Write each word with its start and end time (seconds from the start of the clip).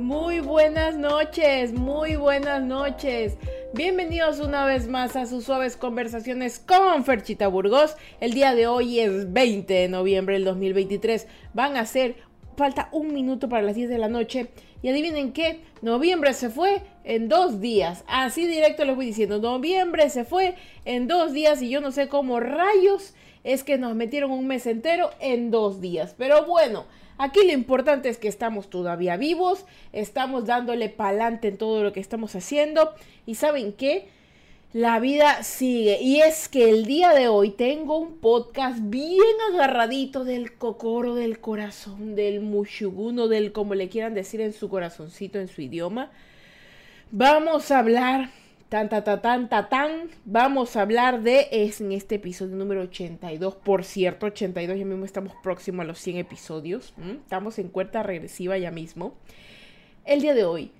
Muy 0.00 0.40
buenas 0.40 0.96
noches, 0.96 1.74
muy 1.74 2.16
buenas 2.16 2.62
noches. 2.62 3.36
Bienvenidos 3.74 4.40
una 4.40 4.64
vez 4.64 4.88
más 4.88 5.14
a 5.14 5.26
sus 5.26 5.44
suaves 5.44 5.76
conversaciones 5.76 6.58
con 6.58 7.04
Ferchita 7.04 7.48
Burgos. 7.48 7.96
El 8.18 8.32
día 8.32 8.54
de 8.54 8.66
hoy 8.66 8.98
es 9.00 9.30
20 9.30 9.74
de 9.74 9.88
noviembre 9.88 10.36
del 10.36 10.46
2023. 10.46 11.26
Van 11.52 11.76
a 11.76 11.84
ser, 11.84 12.16
falta 12.56 12.88
un 12.92 13.12
minuto 13.12 13.50
para 13.50 13.60
las 13.60 13.74
10 13.74 13.90
de 13.90 13.98
la 13.98 14.08
noche. 14.08 14.48
Y 14.80 14.88
adivinen 14.88 15.34
qué, 15.34 15.60
noviembre 15.82 16.32
se 16.32 16.48
fue 16.48 16.80
en 17.04 17.28
dos 17.28 17.60
días. 17.60 18.02
Así 18.08 18.46
directo 18.46 18.86
les 18.86 18.96
voy 18.96 19.04
diciendo, 19.04 19.38
noviembre 19.38 20.08
se 20.08 20.24
fue 20.24 20.54
en 20.86 21.08
dos 21.08 21.34
días 21.34 21.60
y 21.60 21.68
yo 21.68 21.82
no 21.82 21.92
sé 21.92 22.08
cómo 22.08 22.40
rayos 22.40 23.12
es 23.44 23.64
que 23.64 23.76
nos 23.76 23.94
metieron 23.94 24.30
un 24.30 24.46
mes 24.46 24.66
entero 24.66 25.10
en 25.20 25.50
dos 25.50 25.82
días. 25.82 26.14
Pero 26.16 26.46
bueno. 26.46 26.86
Aquí 27.22 27.40
lo 27.44 27.52
importante 27.52 28.08
es 28.08 28.16
que 28.16 28.28
estamos 28.28 28.70
todavía 28.70 29.18
vivos, 29.18 29.66
estamos 29.92 30.46
dándole 30.46 30.88
pa'lante 30.88 31.48
en 31.48 31.58
todo 31.58 31.82
lo 31.82 31.92
que 31.92 32.00
estamos 32.00 32.34
haciendo 32.34 32.94
y 33.26 33.34
saben 33.34 33.74
qué, 33.74 34.08
la 34.72 34.98
vida 35.00 35.42
sigue. 35.42 35.98
Y 36.00 36.22
es 36.22 36.48
que 36.48 36.70
el 36.70 36.86
día 36.86 37.10
de 37.10 37.28
hoy 37.28 37.50
tengo 37.50 37.98
un 37.98 38.16
podcast 38.16 38.78
bien 38.84 39.20
agarradito 39.52 40.24
del 40.24 40.56
cocoro, 40.56 41.14
del 41.14 41.40
corazón, 41.40 42.14
del 42.14 42.40
mushuguno, 42.40 43.28
del 43.28 43.52
como 43.52 43.74
le 43.74 43.90
quieran 43.90 44.14
decir 44.14 44.40
en 44.40 44.54
su 44.54 44.70
corazoncito, 44.70 45.38
en 45.38 45.48
su 45.48 45.60
idioma. 45.60 46.10
Vamos 47.10 47.70
a 47.70 47.80
hablar 47.80 48.30
Tan, 48.70 48.88
tan, 48.88 49.02
tan, 49.02 49.20
tan, 49.48 49.68
tan, 49.68 50.10
Vamos 50.24 50.76
a 50.76 50.82
hablar 50.82 51.22
de, 51.22 51.48
es 51.50 51.80
en 51.80 51.90
este 51.90 52.14
episodio 52.14 52.54
número 52.54 52.82
82, 52.82 53.56
por 53.56 53.82
cierto, 53.82 54.26
82, 54.26 54.78
ya 54.78 54.84
mismo 54.84 55.04
estamos 55.04 55.32
próximos 55.42 55.82
a 55.82 55.88
los 55.88 55.98
100 55.98 56.18
episodios. 56.18 56.94
Estamos 57.04 57.58
en 57.58 57.68
cuenta 57.68 58.04
regresiva 58.04 58.56
ya 58.58 58.70
mismo. 58.70 59.16
El 60.04 60.20
día 60.20 60.34
de 60.34 60.44
hoy 60.44 60.70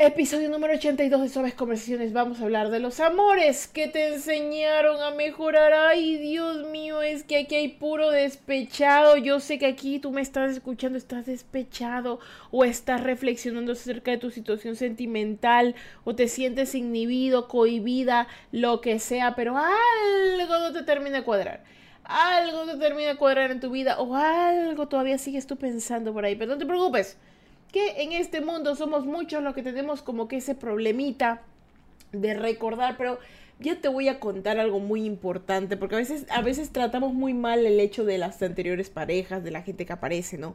Episodio 0.00 0.48
número 0.48 0.74
82 0.74 1.22
de 1.22 1.28
Suaves 1.28 1.54
Conversaciones. 1.54 2.12
Vamos 2.12 2.38
a 2.38 2.44
hablar 2.44 2.70
de 2.70 2.78
los 2.78 3.00
amores 3.00 3.66
que 3.66 3.88
te 3.88 4.14
enseñaron 4.14 5.02
a 5.02 5.10
mejorar. 5.10 5.72
Ay, 5.72 6.18
Dios 6.18 6.68
mío, 6.68 7.02
es 7.02 7.24
que 7.24 7.38
aquí 7.38 7.56
hay 7.56 7.68
puro 7.70 8.12
despechado. 8.12 9.16
Yo 9.16 9.40
sé 9.40 9.58
que 9.58 9.66
aquí 9.66 9.98
tú 9.98 10.12
me 10.12 10.20
estás 10.20 10.52
escuchando, 10.52 10.96
estás 10.96 11.26
despechado 11.26 12.20
o 12.52 12.64
estás 12.64 13.02
reflexionando 13.02 13.72
acerca 13.72 14.12
de 14.12 14.18
tu 14.18 14.30
situación 14.30 14.76
sentimental 14.76 15.74
o 16.04 16.14
te 16.14 16.28
sientes 16.28 16.76
inhibido, 16.76 17.48
cohibida, 17.48 18.28
lo 18.52 18.80
que 18.80 19.00
sea, 19.00 19.34
pero 19.34 19.56
algo 19.58 20.58
no 20.60 20.72
te 20.72 20.84
termina 20.84 21.16
de 21.16 21.24
cuadrar. 21.24 21.64
Algo 22.04 22.66
te 22.66 22.76
termina 22.76 23.08
de 23.08 23.16
cuadrar 23.16 23.50
en 23.50 23.58
tu 23.58 23.68
vida 23.70 23.98
o 23.98 24.14
algo 24.14 24.86
todavía 24.86 25.18
sigues 25.18 25.48
tú 25.48 25.56
pensando 25.56 26.12
por 26.12 26.24
ahí. 26.24 26.36
Pero 26.36 26.52
no 26.52 26.58
te 26.58 26.66
preocupes 26.66 27.18
que 27.72 28.02
en 28.02 28.12
este 28.12 28.40
mundo 28.40 28.74
somos 28.76 29.04
muchos 29.04 29.42
los 29.42 29.54
que 29.54 29.62
tenemos 29.62 30.02
como 30.02 30.28
que 30.28 30.36
ese 30.36 30.54
problemita 30.54 31.42
de 32.12 32.34
recordar, 32.34 32.96
pero 32.96 33.18
ya 33.60 33.80
te 33.80 33.88
voy 33.88 34.08
a 34.08 34.20
contar 34.20 34.58
algo 34.58 34.78
muy 34.78 35.04
importante, 35.04 35.76
porque 35.76 35.96
a 35.96 35.98
veces, 35.98 36.26
a 36.30 36.42
veces 36.42 36.70
tratamos 36.70 37.12
muy 37.12 37.34
mal 37.34 37.66
el 37.66 37.80
hecho 37.80 38.04
de 38.04 38.18
las 38.18 38.40
anteriores 38.42 38.88
parejas, 38.88 39.42
de 39.42 39.50
la 39.50 39.62
gente 39.62 39.84
que 39.84 39.92
aparece, 39.92 40.38
¿no? 40.38 40.54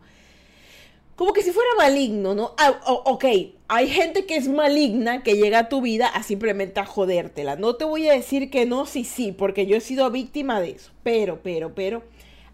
Como 1.16 1.32
que 1.34 1.44
si 1.44 1.52
fuera 1.52 1.70
maligno, 1.78 2.34
¿no? 2.34 2.56
Ah, 2.58 2.74
ok, 3.06 3.26
hay 3.68 3.88
gente 3.88 4.26
que 4.26 4.36
es 4.36 4.48
maligna 4.48 5.22
que 5.22 5.36
llega 5.36 5.60
a 5.60 5.70
tu 5.70 5.80
vida 5.80 6.08
a 6.08 6.24
simplemente 6.24 6.80
a 6.80 6.86
jodértela. 6.86 7.56
No 7.56 7.76
te 7.76 7.86
voy 7.86 8.08
a 8.08 8.14
decir 8.14 8.50
que 8.50 8.66
no, 8.66 8.88
sí, 8.88 9.04
sí, 9.04 9.32
porque 9.32 9.68
yo 9.68 9.78
he 9.78 9.82
sido 9.82 10.10
víctima 10.10 10.60
de 10.60 10.72
eso. 10.72 10.92
Pero, 11.04 11.40
pero, 11.44 11.76
pero, 11.76 12.04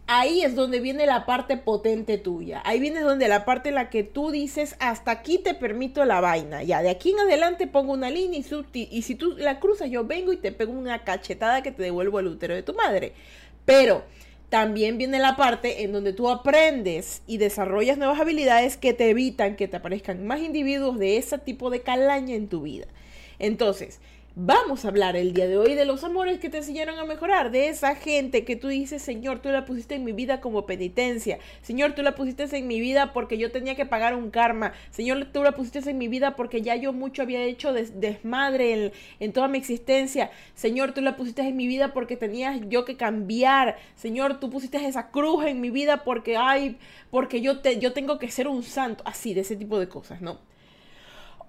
ahí 0.10 0.42
es 0.42 0.56
donde 0.56 0.80
viene 0.80 1.06
la 1.06 1.28
parte 1.28 1.56
potente 1.56 2.18
tuya. 2.18 2.64
Ahí 2.66 2.80
viene 2.80 3.02
donde 3.02 3.28
la 3.28 3.46
parte 3.46 3.70
en 3.70 3.76
la 3.76 3.92
que 3.92 4.04
tú 4.04 4.32
dices, 4.32 4.76
hasta 4.80 5.12
aquí 5.12 5.38
te 5.38 5.54
permito 5.54 6.04
la 6.04 6.20
vaina. 6.20 6.64
Ya, 6.64 6.82
de 6.82 6.90
aquí 6.90 7.12
en 7.12 7.20
adelante 7.20 7.68
pongo 7.68 7.94
una 7.94 8.10
línea 8.10 8.40
y, 8.74 8.88
y 8.92 9.02
si 9.04 9.14
tú 9.14 9.36
la 9.38 9.60
cruzas, 9.60 9.92
yo 9.92 10.06
vengo 10.06 10.34
y 10.34 10.38
te 10.38 10.52
pego 10.52 10.74
una 10.74 11.04
cachetada 11.04 11.62
que 11.62 11.72
te 11.72 11.84
devuelvo 11.84 12.20
el 12.20 12.26
útero 12.26 12.56
de 12.56 12.64
tu 12.64 12.74
madre. 12.74 13.14
Pero 13.66 14.04
también 14.50 14.98
viene 14.98 15.20
la 15.20 15.36
parte 15.36 15.84
en 15.84 15.92
donde 15.92 16.12
tú 16.12 16.28
aprendes 16.28 17.22
y 17.28 17.38
desarrollas 17.38 18.00
nuevas 18.00 18.20
habilidades 18.20 18.78
que 18.78 18.94
te 18.94 19.12
evitan 19.12 19.56
que 19.56 19.68
te 19.68 19.78
aparezcan 19.78 20.26
más 20.26 20.42
individuos 20.42 20.98
de 20.98 21.18
ese 21.18 21.38
tipo 21.38 21.70
de 21.70 21.82
calaña 21.82 22.34
en 22.34 22.48
tu 22.48 22.64
vida. 22.64 22.88
Entonces, 23.38 24.00
Vamos 24.42 24.86
a 24.86 24.88
hablar 24.88 25.18
el 25.18 25.34
día 25.34 25.50
de 25.50 25.58
hoy 25.58 25.74
de 25.76 25.84
los 25.84 26.06
amores 26.06 26.40
que 26.40 26.50
te 26.50 26.60
enseñaron 26.60 26.98
a 26.98 27.04
mejorar, 27.04 27.52
de 27.52 27.68
esa 27.68 27.96
gente 27.96 28.46
que 28.46 28.56
tú 28.56 28.70
dices, 28.70 29.02
Señor, 29.02 29.42
tú 29.42 29.50
la 29.50 29.66
pusiste 29.66 29.96
en 29.96 30.06
mi 30.06 30.14
vida 30.14 30.40
como 30.40 30.66
penitencia. 30.66 31.40
Señor, 31.62 31.92
tú 31.92 32.04
la 32.04 32.16
pusiste 32.16 32.46
en 32.58 32.66
mi 32.66 32.80
vida 32.80 33.12
porque 33.12 33.38
yo 33.38 33.52
tenía 33.52 33.76
que 33.76 33.86
pagar 33.86 34.16
un 34.16 34.32
karma. 34.32 34.72
Señor, 34.92 35.28
tú 35.34 35.44
la 35.44 35.52
pusiste 35.52 35.80
en 35.90 35.98
mi 35.98 36.08
vida 36.08 36.38
porque 36.38 36.62
ya 36.62 36.78
yo 36.78 36.94
mucho 36.94 37.22
había 37.22 37.44
hecho 37.44 37.74
desmadre 37.74 38.94
en, 39.20 39.34
toda 39.34 39.50
mi 39.50 39.58
existencia. 39.58 40.32
Señor, 40.56 40.94
tú 40.94 41.02
la 41.02 41.18
pusiste 41.18 41.42
en 41.42 41.58
mi 41.58 41.68
vida 41.68 41.92
porque 41.92 42.16
tenías 42.16 42.62
yo 42.70 42.86
que 42.86 42.96
cambiar. 42.96 43.76
Señor, 43.98 44.40
tú 44.40 44.50
pusiste 44.50 44.78
esa 44.88 45.12
cruz 45.12 45.44
en 45.48 45.60
mi 45.60 45.70
vida 45.70 46.06
porque, 46.06 46.38
ay, 46.38 46.78
porque 47.12 47.42
yo, 47.42 47.60
te, 47.60 47.78
yo 47.80 47.92
tengo 47.92 48.18
que 48.20 48.32
ser 48.32 48.48
un 48.48 48.64
santo. 48.64 49.04
Así, 49.06 49.34
de 49.34 49.42
ese 49.42 49.58
tipo 49.58 49.78
de 49.78 49.90
cosas, 49.90 50.22
¿no? 50.22 50.40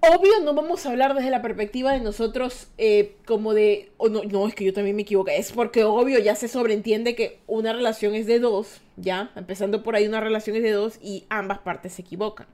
Obvio, 0.03 0.39
no 0.43 0.55
vamos 0.55 0.83
a 0.83 0.89
hablar 0.89 1.13
desde 1.13 1.29
la 1.29 1.43
perspectiva 1.43 1.91
de 1.91 1.99
nosotros 1.99 2.69
eh, 2.79 3.17
como 3.27 3.53
de, 3.53 3.91
oh, 3.97 4.09
no, 4.09 4.23
no, 4.23 4.47
es 4.47 4.55
que 4.55 4.65
yo 4.65 4.73
también 4.73 4.95
me 4.95 5.03
equivoco, 5.03 5.29
es 5.29 5.51
porque 5.51 5.83
obvio 5.83 6.17
ya 6.17 6.33
se 6.33 6.47
sobreentiende 6.47 7.13
que 7.13 7.37
una 7.45 7.71
relación 7.71 8.15
es 8.15 8.25
de 8.25 8.39
dos, 8.39 8.81
ya, 8.97 9.31
empezando 9.35 9.83
por 9.83 9.95
ahí 9.95 10.07
una 10.07 10.19
relación 10.19 10.55
es 10.55 10.63
de 10.63 10.71
dos 10.71 10.97
y 11.03 11.25
ambas 11.29 11.59
partes 11.59 11.93
se 11.93 12.01
equivocan. 12.01 12.47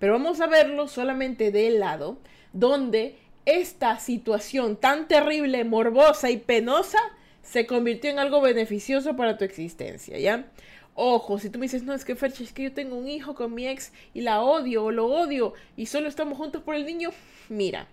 Pero 0.00 0.14
vamos 0.14 0.40
a 0.40 0.48
verlo 0.48 0.88
solamente 0.88 1.52
del 1.52 1.78
lado 1.78 2.18
donde 2.52 3.16
esta 3.46 4.00
situación 4.00 4.74
tan 4.76 5.06
terrible, 5.06 5.62
morbosa 5.62 6.30
y 6.30 6.38
penosa 6.38 6.98
se 7.42 7.64
convirtió 7.64 8.10
en 8.10 8.18
algo 8.18 8.40
beneficioso 8.40 9.14
para 9.14 9.38
tu 9.38 9.44
existencia, 9.44 10.18
¿ya? 10.18 10.46
Ojo, 11.00 11.38
si 11.38 11.48
tú 11.48 11.60
me 11.60 11.66
dices, 11.66 11.84
no, 11.84 11.94
es 11.94 12.04
que 12.04 12.16
Ferch, 12.16 12.40
es 12.40 12.52
que 12.52 12.64
yo 12.64 12.72
tengo 12.72 12.96
un 12.96 13.06
hijo 13.06 13.36
con 13.36 13.54
mi 13.54 13.68
ex 13.68 13.92
y 14.14 14.22
la 14.22 14.42
odio 14.42 14.82
o 14.82 14.90
lo 14.90 15.06
odio 15.06 15.54
y 15.76 15.86
solo 15.86 16.08
estamos 16.08 16.36
juntos 16.36 16.60
por 16.64 16.74
el 16.74 16.84
niño, 16.84 17.10
mira, 17.48 17.86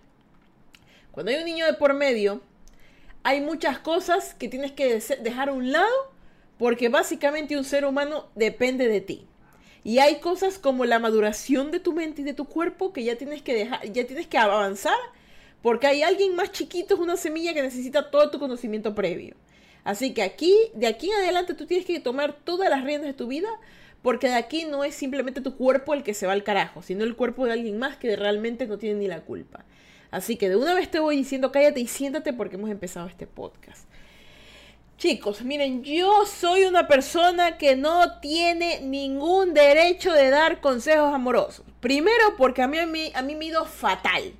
cuando 1.12 1.30
hay 1.30 1.38
un 1.38 1.44
niño 1.44 1.66
de 1.66 1.74
por 1.74 1.94
medio, 1.94 2.40
hay 3.22 3.40
muchas 3.40 3.78
cosas 3.78 4.34
que 4.34 4.48
tienes 4.48 4.72
que 4.72 4.98
dejar 5.22 5.50
a 5.50 5.52
un 5.52 5.70
lado 5.70 5.86
porque 6.58 6.88
básicamente 6.88 7.56
un 7.56 7.62
ser 7.62 7.84
humano 7.84 8.26
depende 8.34 8.88
de 8.88 9.00
ti. 9.00 9.24
Y 9.84 10.00
hay 10.00 10.18
cosas 10.18 10.58
como 10.58 10.84
la 10.84 10.98
maduración 10.98 11.70
de 11.70 11.78
tu 11.78 11.92
mente 11.92 12.22
y 12.22 12.24
de 12.24 12.34
tu 12.34 12.46
cuerpo 12.46 12.92
que 12.92 13.04
ya 13.04 13.16
tienes 13.16 13.40
que 13.40 13.54
dejar, 13.54 13.84
ya 13.92 14.04
tienes 14.04 14.26
que 14.26 14.36
avanzar 14.36 14.98
porque 15.62 15.86
hay 15.86 16.02
alguien 16.02 16.34
más 16.34 16.50
chiquito, 16.50 16.94
es 16.94 17.00
una 17.00 17.16
semilla 17.16 17.54
que 17.54 17.62
necesita 17.62 18.10
todo 18.10 18.32
tu 18.32 18.40
conocimiento 18.40 18.96
previo. 18.96 19.36
Así 19.86 20.14
que 20.14 20.24
aquí, 20.24 20.52
de 20.74 20.88
aquí 20.88 21.08
en 21.12 21.18
adelante, 21.18 21.54
tú 21.54 21.64
tienes 21.64 21.86
que 21.86 22.00
tomar 22.00 22.32
todas 22.32 22.68
las 22.68 22.82
riendas 22.82 23.06
de 23.06 23.14
tu 23.14 23.28
vida, 23.28 23.48
porque 24.02 24.26
de 24.26 24.34
aquí 24.34 24.64
no 24.64 24.82
es 24.82 24.96
simplemente 24.96 25.40
tu 25.40 25.56
cuerpo 25.56 25.94
el 25.94 26.02
que 26.02 26.12
se 26.12 26.26
va 26.26 26.32
al 26.32 26.42
carajo, 26.42 26.82
sino 26.82 27.04
el 27.04 27.14
cuerpo 27.14 27.46
de 27.46 27.52
alguien 27.52 27.78
más 27.78 27.96
que 27.96 28.16
realmente 28.16 28.66
no 28.66 28.78
tiene 28.78 28.98
ni 28.98 29.06
la 29.06 29.20
culpa. 29.20 29.64
Así 30.10 30.34
que 30.34 30.48
de 30.48 30.56
una 30.56 30.74
vez 30.74 30.90
te 30.90 30.98
voy 30.98 31.16
diciendo, 31.16 31.52
cállate 31.52 31.78
y 31.78 31.86
siéntate 31.86 32.32
porque 32.32 32.56
hemos 32.56 32.68
empezado 32.68 33.06
este 33.06 33.28
podcast. 33.28 33.86
Chicos, 34.98 35.42
miren, 35.42 35.84
yo 35.84 36.26
soy 36.26 36.64
una 36.64 36.88
persona 36.88 37.56
que 37.56 37.76
no 37.76 38.18
tiene 38.18 38.80
ningún 38.80 39.54
derecho 39.54 40.12
de 40.12 40.30
dar 40.30 40.60
consejos 40.60 41.14
amorosos. 41.14 41.64
Primero 41.78 42.34
porque 42.36 42.62
a 42.62 42.66
mí, 42.66 42.78
a 43.14 43.22
mí, 43.22 43.34
me 43.36 43.44
ido 43.44 43.64
fatal. 43.66 44.32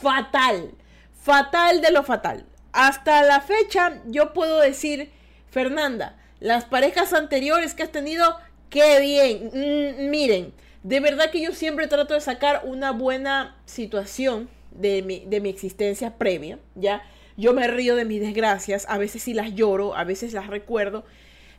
Fatal. 0.00 0.70
Fatal 1.12 1.80
de 1.80 1.90
lo 1.90 2.04
fatal 2.04 2.46
hasta 2.72 3.22
la 3.22 3.40
fecha 3.40 4.00
yo 4.06 4.32
puedo 4.32 4.60
decir, 4.60 5.10
Fernanda, 5.50 6.16
las 6.40 6.64
parejas 6.64 7.12
anteriores 7.12 7.74
que 7.74 7.82
has 7.82 7.92
tenido, 7.92 8.36
qué 8.70 9.00
bien. 9.00 9.50
Mm, 9.52 10.10
miren, 10.10 10.52
de 10.82 11.00
verdad 11.00 11.30
que 11.30 11.40
yo 11.40 11.52
siempre 11.52 11.86
trato 11.86 12.14
de 12.14 12.20
sacar 12.20 12.62
una 12.64 12.90
buena 12.90 13.56
situación 13.66 14.48
de 14.72 15.02
mi, 15.02 15.20
de 15.20 15.40
mi 15.40 15.50
existencia 15.50 16.16
previa, 16.18 16.58
¿ya? 16.74 17.02
Yo 17.36 17.52
me 17.52 17.68
río 17.68 17.96
de 17.96 18.04
mis 18.04 18.20
desgracias, 18.20 18.86
a 18.88 18.98
veces 18.98 19.22
sí 19.22 19.34
las 19.34 19.54
lloro, 19.54 19.94
a 19.94 20.04
veces 20.04 20.32
las 20.32 20.48
recuerdo, 20.48 21.04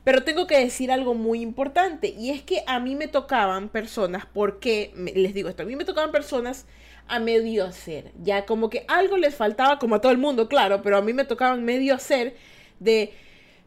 pero 0.03 0.23
tengo 0.23 0.47
que 0.47 0.59
decir 0.59 0.91
algo 0.91 1.13
muy 1.13 1.41
importante, 1.41 2.07
y 2.07 2.31
es 2.31 2.41
que 2.41 2.63
a 2.67 2.79
mí 2.79 2.95
me 2.95 3.07
tocaban 3.07 3.69
personas, 3.69 4.25
porque, 4.25 4.91
les 5.15 5.33
digo 5.33 5.49
esto, 5.49 5.63
a 5.63 5.65
mí 5.65 5.75
me 5.75 5.85
tocaban 5.85 6.11
personas 6.11 6.65
a 7.07 7.19
medio 7.19 7.65
hacer. 7.65 8.11
Ya 8.21 8.45
como 8.45 8.69
que 8.69 8.85
algo 8.87 9.17
les 9.17 9.35
faltaba, 9.35 9.79
como 9.79 9.95
a 9.95 10.01
todo 10.01 10.11
el 10.11 10.17
mundo, 10.17 10.47
claro, 10.47 10.81
pero 10.81 10.97
a 10.97 11.01
mí 11.01 11.13
me 11.13 11.25
tocaban 11.25 11.63
medio 11.63 11.93
hacer 11.93 12.35
de, 12.79 13.13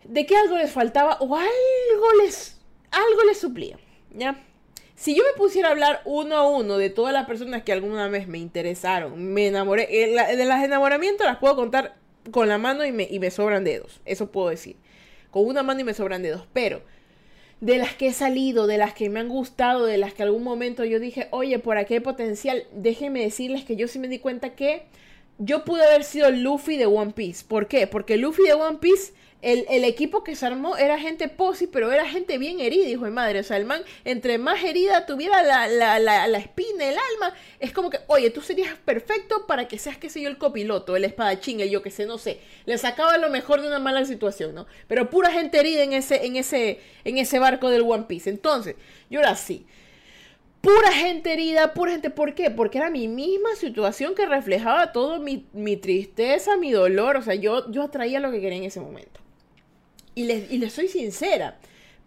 de 0.04 0.26
que 0.26 0.36
algo 0.36 0.56
les 0.56 0.70
faltaba 0.70 1.16
o 1.20 1.36
algo 1.36 2.22
les, 2.22 2.58
algo 2.90 3.24
les 3.26 3.38
suplía. 3.38 3.78
¿Ya? 4.12 4.42
Si 4.94 5.14
yo 5.14 5.22
me 5.24 5.36
pusiera 5.36 5.68
a 5.68 5.72
hablar 5.72 6.00
uno 6.06 6.36
a 6.36 6.48
uno 6.48 6.78
de 6.78 6.88
todas 6.88 7.12
las 7.12 7.26
personas 7.26 7.62
que 7.62 7.72
alguna 7.72 8.08
vez 8.08 8.28
me 8.28 8.38
interesaron, 8.38 9.32
me 9.34 9.46
enamoré, 9.48 9.88
eh, 9.90 10.36
de 10.36 10.44
las 10.46 10.64
enamoramientos 10.64 11.26
las 11.26 11.36
puedo 11.36 11.54
contar 11.54 11.96
con 12.30 12.48
la 12.48 12.56
mano 12.56 12.84
y 12.84 12.92
me, 12.92 13.06
y 13.10 13.18
me 13.18 13.30
sobran 13.30 13.62
dedos, 13.62 14.00
eso 14.06 14.30
puedo 14.32 14.48
decir. 14.48 14.76
Con 15.30 15.44
una 15.44 15.62
mano 15.62 15.80
y 15.80 15.84
me 15.84 15.92
sobran 15.92 16.22
dedos, 16.22 16.46
pero 16.54 16.80
de 17.60 17.78
las 17.78 17.94
que 17.94 18.08
he 18.08 18.12
salido, 18.12 18.66
de 18.66 18.78
las 18.78 18.92
que 18.92 19.08
me 19.08 19.20
han 19.20 19.28
gustado, 19.28 19.86
de 19.86 19.98
las 19.98 20.12
que 20.12 20.22
algún 20.22 20.42
momento 20.42 20.84
yo 20.84 21.00
dije, 21.00 21.28
oye, 21.30 21.58
por 21.58 21.78
aquí 21.78 21.94
hay 21.94 22.00
potencial, 22.00 22.64
déjenme 22.72 23.22
decirles 23.22 23.64
que 23.64 23.76
yo 23.76 23.88
sí 23.88 23.98
me 23.98 24.08
di 24.08 24.18
cuenta 24.18 24.50
que 24.50 24.82
yo 25.38 25.64
pude 25.64 25.84
haber 25.84 26.04
sido 26.04 26.30
Luffy 26.30 26.76
de 26.76 26.86
One 26.86 27.12
Piece. 27.12 27.44
¿Por 27.46 27.68
qué? 27.68 27.86
Porque 27.86 28.16
Luffy 28.16 28.44
de 28.44 28.54
One 28.54 28.78
Piece 28.78 29.12
el, 29.46 29.84
equipo 29.84 30.24
que 30.24 30.34
se 30.34 30.44
armó 30.44 30.76
era 30.76 30.98
gente 30.98 31.28
posi, 31.28 31.68
pero 31.68 31.92
era 31.92 32.08
gente 32.08 32.36
bien 32.36 32.58
herida, 32.58 32.88
hijo 32.88 33.04
de 33.04 33.12
madre. 33.12 33.38
O 33.38 33.44
sea, 33.44 33.56
el 33.56 33.64
man, 33.64 33.80
entre 34.04 34.38
más 34.38 34.64
herida 34.64 35.06
tuviera 35.06 35.40
la, 35.44 35.68
la, 35.68 36.00
la, 36.00 36.38
espina, 36.38 36.84
el 36.84 36.96
alma, 36.98 37.32
es 37.60 37.72
como 37.72 37.88
que, 37.88 38.00
oye, 38.08 38.30
tú 38.30 38.40
serías 38.40 38.74
perfecto 38.84 39.46
para 39.46 39.68
que 39.68 39.78
seas, 39.78 39.98
qué 39.98 40.10
sé 40.10 40.20
yo, 40.20 40.28
el 40.28 40.36
copiloto, 40.36 40.96
el 40.96 41.04
espadachín, 41.04 41.60
el 41.60 41.70
yo 41.70 41.80
que 41.80 41.92
sé, 41.92 42.06
no 42.06 42.18
sé. 42.18 42.40
Le 42.64 42.76
sacaba 42.76 43.18
lo 43.18 43.30
mejor 43.30 43.62
de 43.62 43.68
una 43.68 43.78
mala 43.78 44.04
situación, 44.04 44.52
¿no? 44.52 44.66
Pero 44.88 45.10
pura 45.10 45.30
gente 45.30 45.60
herida 45.60 45.84
en 45.84 45.92
ese, 45.92 46.26
en 46.26 46.34
ese, 46.34 46.80
en 47.04 47.18
ese 47.18 47.38
barco 47.38 47.70
del 47.70 47.82
One 47.82 48.06
Piece. 48.08 48.28
Entonces, 48.28 48.74
yo 49.10 49.20
era 49.20 49.30
así 49.30 49.64
pura 50.60 50.90
gente 50.90 51.32
herida, 51.32 51.72
pura 51.72 51.92
gente. 51.92 52.10
¿Por 52.10 52.34
qué? 52.34 52.50
Porque 52.50 52.78
era 52.78 52.90
mi 52.90 53.06
misma 53.06 53.54
situación 53.54 54.16
que 54.16 54.26
reflejaba 54.26 54.90
todo 54.90 55.20
mi, 55.20 55.46
mi, 55.52 55.76
tristeza, 55.76 56.56
mi 56.56 56.72
dolor. 56.72 57.16
O 57.16 57.22
sea, 57.22 57.36
yo, 57.36 57.70
yo 57.70 57.84
atraía 57.84 58.18
lo 58.18 58.32
que 58.32 58.40
quería 58.40 58.58
en 58.58 58.64
ese 58.64 58.80
momento. 58.80 59.20
Y 60.16 60.24
les, 60.24 60.72
soy 60.72 60.88
sincera. 60.88 61.58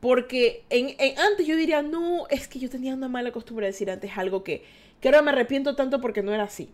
Porque 0.02 0.64
en, 0.70 0.96
antes 1.18 1.46
yo 1.46 1.56
diría, 1.56 1.82
no, 1.82 2.28
es 2.30 2.48
que 2.48 2.60
yo 2.60 2.70
tenía 2.70 2.94
una 2.94 3.08
mala 3.08 3.32
costumbre 3.32 3.66
de 3.66 3.72
decir 3.72 3.90
antes 3.90 4.12
algo 4.18 4.44
que, 4.44 4.64
que 5.00 5.08
ahora 5.08 5.22
me 5.22 5.32
arrepiento 5.32 5.76
tanto 5.76 6.02
porque 6.02 6.24
no 6.24 6.34
era 6.34 6.44
así. 6.44 6.70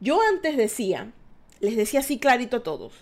Yo 0.00 0.20
antes 0.22 0.56
decía, 0.56 1.12
les 1.60 1.76
decía 1.76 2.00
así 2.00 2.18
clarito 2.18 2.58
a 2.58 2.62
todos, 2.62 2.92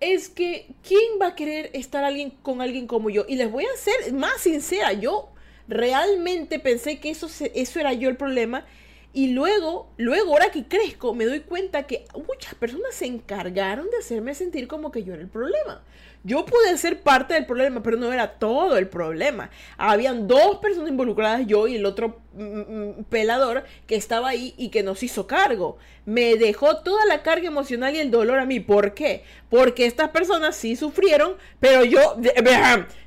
es 0.00 0.28
que 0.30 0.68
¿quién 0.86 1.20
va 1.20 1.28
a 1.28 1.34
querer 1.34 1.70
estar 1.74 2.04
alguien 2.04 2.30
con 2.30 2.62
alguien 2.62 2.86
como 2.86 3.10
yo? 3.10 3.24
Y 3.28 3.36
les 3.36 3.50
voy 3.50 3.64
a 3.66 3.76
ser 3.76 4.12
más 4.14 4.40
sincera, 4.40 4.92
yo 4.94 5.28
realmente 5.68 6.58
pensé 6.58 7.00
que 7.00 7.10
eso, 7.10 7.28
eso 7.54 7.80
era 7.80 7.92
yo 7.92 8.08
el 8.08 8.16
problema. 8.16 8.64
Y 9.12 9.32
luego, 9.32 9.90
luego, 9.96 10.32
ahora 10.32 10.52
que 10.52 10.66
crezco, 10.68 11.14
me 11.14 11.24
doy 11.24 11.40
cuenta 11.40 11.82
que 11.86 12.04
muchas 12.28 12.54
personas 12.54 12.94
se 12.94 13.06
encargaron 13.06 13.90
de 13.90 13.98
hacerme 13.98 14.34
sentir 14.34 14.68
como 14.68 14.92
que 14.92 15.02
yo 15.02 15.14
era 15.14 15.22
el 15.22 15.28
problema. 15.28 15.82
Yo 16.22 16.44
pude 16.44 16.76
ser 16.76 17.00
parte 17.00 17.32
del 17.32 17.46
problema, 17.46 17.82
pero 17.82 17.96
no 17.96 18.12
era 18.12 18.32
todo 18.38 18.76
el 18.76 18.88
problema. 18.88 19.50
Habían 19.78 20.28
dos 20.28 20.58
personas 20.58 20.90
involucradas, 20.90 21.46
yo 21.46 21.66
y 21.66 21.76
el 21.76 21.86
otro 21.86 22.20
mm, 22.34 22.42
mm, 22.44 23.04
pelador 23.04 23.64
que 23.86 23.96
estaba 23.96 24.28
ahí 24.28 24.54
y 24.58 24.68
que 24.68 24.82
nos 24.82 25.02
hizo 25.02 25.26
cargo. 25.26 25.78
Me 26.04 26.36
dejó 26.36 26.78
toda 26.82 27.06
la 27.06 27.22
carga 27.22 27.46
emocional 27.46 27.94
y 27.94 28.00
el 28.00 28.10
dolor 28.10 28.38
a 28.38 28.44
mí. 28.44 28.60
¿Por 28.60 28.92
qué? 28.92 29.24
Porque 29.48 29.86
estas 29.86 30.10
personas 30.10 30.56
sí 30.56 30.76
sufrieron, 30.76 31.36
pero 31.58 31.84
yo... 31.84 32.16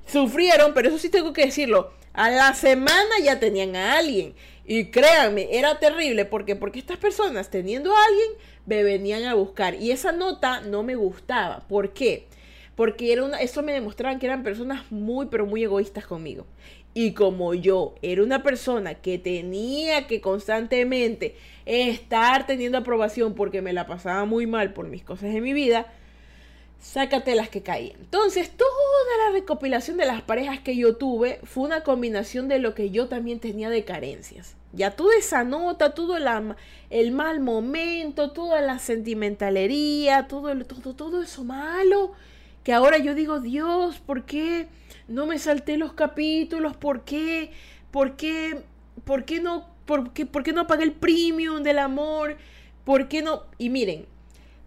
Sufrieron, 0.07 0.73
pero 0.73 0.89
eso 0.89 0.97
sí 0.97 1.09
tengo 1.09 1.33
que 1.33 1.45
decirlo. 1.45 1.93
A 2.13 2.29
la 2.29 2.53
semana 2.55 3.19
ya 3.23 3.39
tenían 3.39 3.75
a 3.75 3.97
alguien. 3.97 4.33
Y 4.65 4.85
créanme, 4.85 5.49
era 5.51 5.79
terrible. 5.79 6.25
porque 6.25 6.55
Porque 6.55 6.79
estas 6.79 6.97
personas, 6.97 7.49
teniendo 7.49 7.95
a 7.95 8.05
alguien, 8.05 8.29
me 8.65 8.83
venían 8.83 9.25
a 9.25 9.35
buscar. 9.35 9.75
Y 9.75 9.91
esa 9.91 10.11
nota 10.11 10.61
no 10.61 10.83
me 10.83 10.95
gustaba. 10.95 11.59
¿Por 11.67 11.93
qué? 11.93 12.27
Porque 12.75 13.13
era 13.13 13.23
una, 13.23 13.37
eso 13.37 13.61
me 13.61 13.73
demostraban 13.73 14.19
que 14.19 14.25
eran 14.25 14.43
personas 14.43 14.91
muy, 14.91 15.27
pero 15.27 15.45
muy 15.45 15.63
egoístas 15.63 16.05
conmigo. 16.05 16.45
Y 16.95 17.13
como 17.13 17.53
yo 17.53 17.95
era 18.01 18.23
una 18.23 18.43
persona 18.43 18.95
que 18.95 19.17
tenía 19.17 20.05
que 20.07 20.21
constantemente 20.21 21.35
estar 21.65 22.45
teniendo 22.45 22.77
aprobación 22.77 23.33
porque 23.33 23.61
me 23.61 23.73
la 23.73 23.87
pasaba 23.87 24.25
muy 24.25 24.45
mal 24.47 24.73
por 24.73 24.87
mis 24.87 25.03
cosas 25.03 25.33
en 25.33 25.43
mi 25.43 25.53
vida, 25.53 25.87
sácate 26.79 27.35
las 27.35 27.49
que 27.49 27.63
caían. 27.63 27.99
Entonces, 27.99 28.51
toda 28.51 28.69
la 29.25 29.33
recopilación 29.33 29.97
de 29.97 30.05
las 30.05 30.21
parejas 30.21 30.59
que 30.59 30.75
yo 30.75 30.95
tuve 30.95 31.39
fue 31.43 31.63
una 31.63 31.81
combinación 31.81 32.47
de 32.47 32.59
lo 32.59 32.75
que 32.75 32.91
yo 32.91 33.07
también 33.07 33.39
tenía 33.39 33.69
de 33.69 33.85
carencias. 33.85 34.55
Ya 34.71 34.91
toda 34.91 35.15
esa 35.17 35.43
nota, 35.43 35.93
todo 35.93 36.17
el, 36.17 36.25
el 36.89 37.11
mal 37.11 37.39
momento, 37.39 38.31
toda 38.31 38.61
la 38.61 38.79
sentimentalería, 38.79 40.27
todo, 40.27 40.55
todo, 40.65 40.93
todo 40.93 41.21
eso 41.21 41.43
malo 41.43 42.13
que 42.63 42.73
ahora 42.73 42.97
yo 42.97 43.13
digo, 43.15 43.39
Dios, 43.39 43.99
¿por 43.99 44.25
qué 44.25 44.67
no 45.07 45.25
me 45.25 45.37
salté 45.39 45.77
los 45.77 45.93
capítulos? 45.93 46.77
¿Por 46.77 47.03
qué? 47.03 47.51
¿Por 47.91 48.15
qué? 48.15 48.63
¿Por 49.03 49.25
qué 49.25 49.39
no? 49.39 49.67
¿Por 49.85 50.13
qué, 50.13 50.25
por 50.25 50.43
qué 50.43 50.53
no 50.53 50.65
pagué 50.65 50.83
el 50.83 50.93
premium 50.93 51.61
del 51.61 51.79
amor? 51.79 52.37
¿Por 52.85 53.09
qué 53.09 53.21
no? 53.21 53.43
Y 53.57 53.69
miren, 53.69 54.05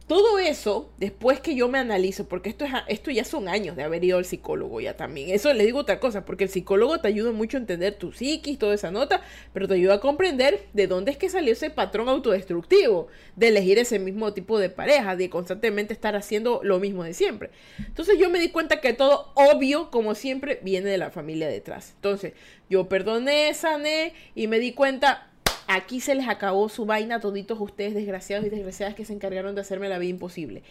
todo 0.07 0.39
eso, 0.39 0.93
después 0.99 1.41
que 1.41 1.57
yo 1.57 1.69
me 1.69 1.79
analizo, 1.79 2.29
porque 2.29 2.49
esto, 2.49 2.65
es, 2.65 2.71
esto 2.87 3.11
ya 3.11 3.25
son 3.25 3.49
años 3.49 3.75
de 3.75 3.83
haber 3.83 4.05
ido 4.05 4.19
al 4.19 4.25
psicólogo 4.25 4.81
ya 4.81 4.97
también. 4.97 5.31
Eso 5.31 5.53
les 5.53 5.67
digo 5.67 5.81
otra 5.81 5.99
cosa, 5.99 6.25
porque 6.25 6.45
el 6.45 6.51
psicólogo 6.51 7.01
te 7.01 7.09
ayuda 7.09 7.33
mucho 7.33 7.57
a 7.57 7.61
entender 7.61 7.95
tu 7.95 8.13
psiquis, 8.13 8.59
toda 8.59 8.75
esa 8.75 8.93
nota, 8.93 9.21
pero 9.53 9.67
te 9.67 9.75
ayuda 9.75 9.95
a 9.95 10.01
comprender 10.01 10.67
de 10.75 10.87
dónde 10.87 11.11
es 11.11 11.17
que 11.17 11.29
salió 11.29 11.53
ese 11.53 11.71
patrón 11.71 12.09
autodestructivo, 12.09 13.09
de 13.35 13.49
elegir 13.49 13.79
ese 13.79 13.99
mismo 13.99 14.33
tipo 14.33 14.61
de 14.61 14.71
pareja, 14.71 15.17
de 15.17 15.29
constantemente 15.29 15.93
estar 15.93 16.15
haciendo 16.15 16.61
lo 16.63 16.79
mismo 16.79 17.03
de 17.03 17.13
siempre. 17.13 17.51
Entonces 17.79 18.17
yo 18.17 18.31
me 18.31 18.39
di 18.39 18.51
cuenta 18.51 18.81
que 18.81 18.93
todo 18.93 19.33
obvio, 19.35 19.91
como 19.91 20.15
siempre, 20.15 20.61
viene 20.63 20.89
de 20.89 20.99
la 20.99 21.11
familia 21.11 21.49
detrás. 21.49 21.95
Entonces 21.97 22.33
yo 22.71 22.89
perdoné, 22.89 23.53
sané 23.55 24.13
y 24.37 24.47
me 24.47 24.61
di 24.61 24.73
cuenta, 24.73 25.31
Aquí 25.69 26.01
se 26.01 26.15
les 26.15 26.29
acabó 26.29 26.69
su 26.69 26.87
vaina 26.87 27.17
a 27.17 27.21
toditos 27.21 27.61
ustedes 27.61 27.95
desgraciados 27.95 28.47
y 28.47 28.51
desgraciadas 28.51 28.95
que 28.95 29.05
se 29.05 29.13
encargaron 29.13 29.55
de 29.55 29.61
hacerme 29.61 29.89
la 29.89 29.99
vida 29.99 30.11
imposible. 30.11 30.63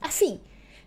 Así, 0.00 0.40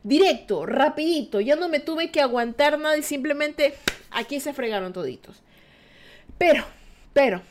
directo, 0.04 0.66
rapidito, 0.66 1.42
ya 1.42 1.56
no 1.56 1.68
me 1.68 1.80
tuve 1.80 2.12
que 2.12 2.22
aguantar 2.22 2.80
nada 2.80 2.98
y 2.98 3.04
simplemente 3.04 3.74
aquí 4.12 4.40
se 4.40 4.54
fregaron 4.54 4.94
toditos. 4.94 5.42
Pero, 6.38 6.64
pero, 7.14 7.42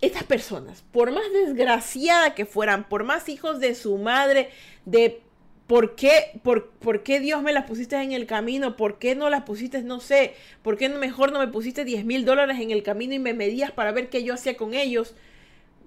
estas 0.00 0.24
personas, 0.24 0.82
por 0.92 1.12
más 1.12 1.24
desgraciada 1.32 2.34
que 2.34 2.46
fueran, 2.46 2.88
por 2.88 3.04
más 3.04 3.28
hijos 3.28 3.60
de 3.60 3.74
su 3.74 3.96
madre, 3.98 4.50
de 4.84 5.22
¿Por 5.70 5.94
qué, 5.94 6.32
por, 6.42 7.04
qué 7.04 7.20
Dios 7.20 7.44
me 7.44 7.52
las 7.52 7.64
pusiste 7.64 7.94
en 7.94 8.10
el 8.10 8.26
camino? 8.26 8.76
¿Por 8.76 8.98
qué 8.98 9.14
no 9.14 9.30
las 9.30 9.44
pusiste, 9.44 9.84
no 9.84 10.00
sé? 10.00 10.34
¿Por 10.62 10.76
qué 10.76 10.88
mejor 10.88 11.30
no 11.30 11.38
me 11.38 11.46
pusiste 11.46 11.84
10 11.84 12.04
mil 12.04 12.24
dólares 12.24 12.58
en 12.58 12.72
el 12.72 12.82
camino 12.82 13.14
y 13.14 13.20
me 13.20 13.34
medías 13.34 13.70
para 13.70 13.92
ver 13.92 14.08
qué 14.08 14.24
yo 14.24 14.34
hacía 14.34 14.56
con 14.56 14.74
ellos? 14.74 15.14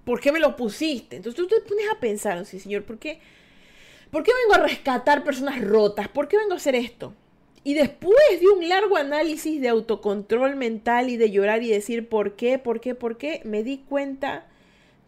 ¿Por 0.05 0.21
qué 0.21 0.31
me 0.31 0.39
lo 0.39 0.55
pusiste? 0.55 1.17
Entonces 1.17 1.35
tú 1.35 1.49
te 1.49 1.59
pones 1.59 1.83
a 1.91 1.99
pensar, 1.99 2.45
sí, 2.45 2.61
Señor, 2.61 2.85
¿por 2.85 2.97
qué, 2.97 3.19
¿por 4.09 4.23
qué 4.23 4.31
vengo 4.43 4.53
a 4.53 4.65
rescatar 4.65 5.25
personas 5.25 5.59
rotas? 5.59 6.07
¿Por 6.07 6.29
qué 6.29 6.37
vengo 6.37 6.53
a 6.53 6.55
hacer 6.55 6.75
esto? 6.75 7.13
Y 7.65 7.73
después 7.73 8.39
de 8.39 8.47
un 8.47 8.69
largo 8.69 8.95
análisis 8.95 9.59
de 9.59 9.67
autocontrol 9.67 10.55
mental 10.55 11.09
y 11.09 11.17
de 11.17 11.29
llorar 11.29 11.61
y 11.61 11.67
decir 11.67 12.07
por 12.07 12.37
qué, 12.37 12.57
por 12.57 12.79
qué, 12.79 12.95
por 12.95 13.17
qué, 13.17 13.41
me 13.43 13.63
di 13.63 13.79
cuenta 13.79 14.47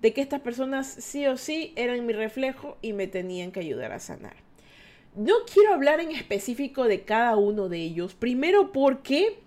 de 0.01 0.11
que 0.11 0.19
estas 0.19 0.41
personas 0.41 0.85
sí 0.85 1.25
o 1.27 1.37
sí 1.37 1.71
eran 1.77 2.05
mi 2.05 2.11
reflejo 2.11 2.77
y 2.81 2.91
me 2.91 3.07
tenían 3.07 3.53
que 3.53 3.61
ayudar 3.61 3.93
a 3.93 3.99
sanar. 3.99 4.44
No 5.15 5.35
quiero 5.51 5.73
hablar 5.73 5.99
en 5.99 6.11
específico 6.11 6.85
de 6.85 7.03
cada 7.03 7.37
uno 7.37 7.69
de 7.69 7.77
ellos. 7.77 8.13
Primero 8.13 8.71
porque 8.71 9.39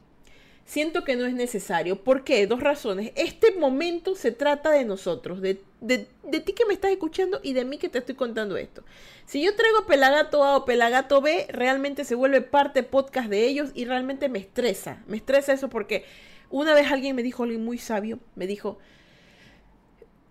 siento 0.69 1.03
que 1.03 1.17
no 1.17 1.27
es 1.27 1.35
necesario. 1.35 2.03
¿Por 2.05 2.25
qué? 2.25 2.47
Dos 2.47 2.61
razones. 2.61 3.13
Este 3.17 3.53
momento 3.53 4.15
se 4.15 4.33
trata 4.33 4.71
de 4.71 4.85
nosotros, 4.85 5.41
de, 5.41 5.55
ti 5.55 6.53
que 6.53 6.67
me 6.67 6.75
estás 6.75 6.91
escuchando 6.91 7.41
y 7.43 7.55
de 7.55 7.65
mí 7.65 7.79
que 7.79 7.89
te 7.89 7.99
estoy 7.99 8.15
contando 8.15 8.57
esto. 8.57 8.83
Si 9.27 9.43
yo 9.43 9.57
traigo 9.57 9.87
Pelagato 9.87 10.45
A 10.45 10.57
o 10.57 10.65
Pelagato 10.65 11.21
B, 11.21 11.47
realmente 11.49 12.05
se 12.05 12.15
vuelve 12.15 12.43
parte 12.43 12.83
podcast 12.83 13.29
de 13.29 13.47
ellos 13.47 13.71
y 13.75 13.87
realmente 13.87 14.29
me 14.29 14.39
estresa. 14.39 15.03
Me 15.07 15.17
estresa 15.17 15.55
eso 15.55 15.69
porque 15.69 16.05
una 16.51 16.75
vez 16.75 16.91
alguien 16.93 17.17
me 17.17 17.23
dijo, 17.23 17.43
alguien 17.43 17.65
muy 17.65 17.79
sabio, 17.79 18.19
me 18.37 18.47
dijo, 18.47 18.79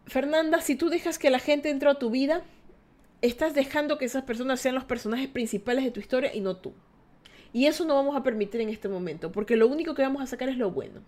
Fernanda, 0.06 0.62
si 0.62 0.76
tú 0.76 0.90
dejas 0.90 1.20
que 1.20 1.30
la 1.30 1.40
gente 1.40 1.70
entre 1.70 1.90
a 1.90 1.96
tu 1.96 2.12
vida, 2.12 2.44
estás 3.22 3.54
dejando 3.54 3.98
que 3.98 4.06
esas 4.06 4.24
personas 4.24 4.60
sean 4.60 4.76
los 4.76 4.84
personajes 4.84 5.28
principales 5.28 5.84
de 5.84 5.92
tu 5.92 6.00
historia 6.00 6.34
y 6.34 6.42
no 6.42 6.58
tú. 6.58 6.74
Y 7.54 7.66
eso 7.66 7.86
no 7.86 7.96
vamos 7.96 8.16
a 8.16 8.24
permitir 8.24 8.62
en 8.62 8.70
este 8.70 8.90
momento, 8.90 9.32
porque 9.32 9.56
lo 9.56 9.68
único 9.68 9.96
que 9.96 10.02
vamos 10.02 10.22
a 10.22 10.28
sacar 10.28 10.50
es 10.50 10.58
lo 10.58 10.72
bueno. 10.72 11.02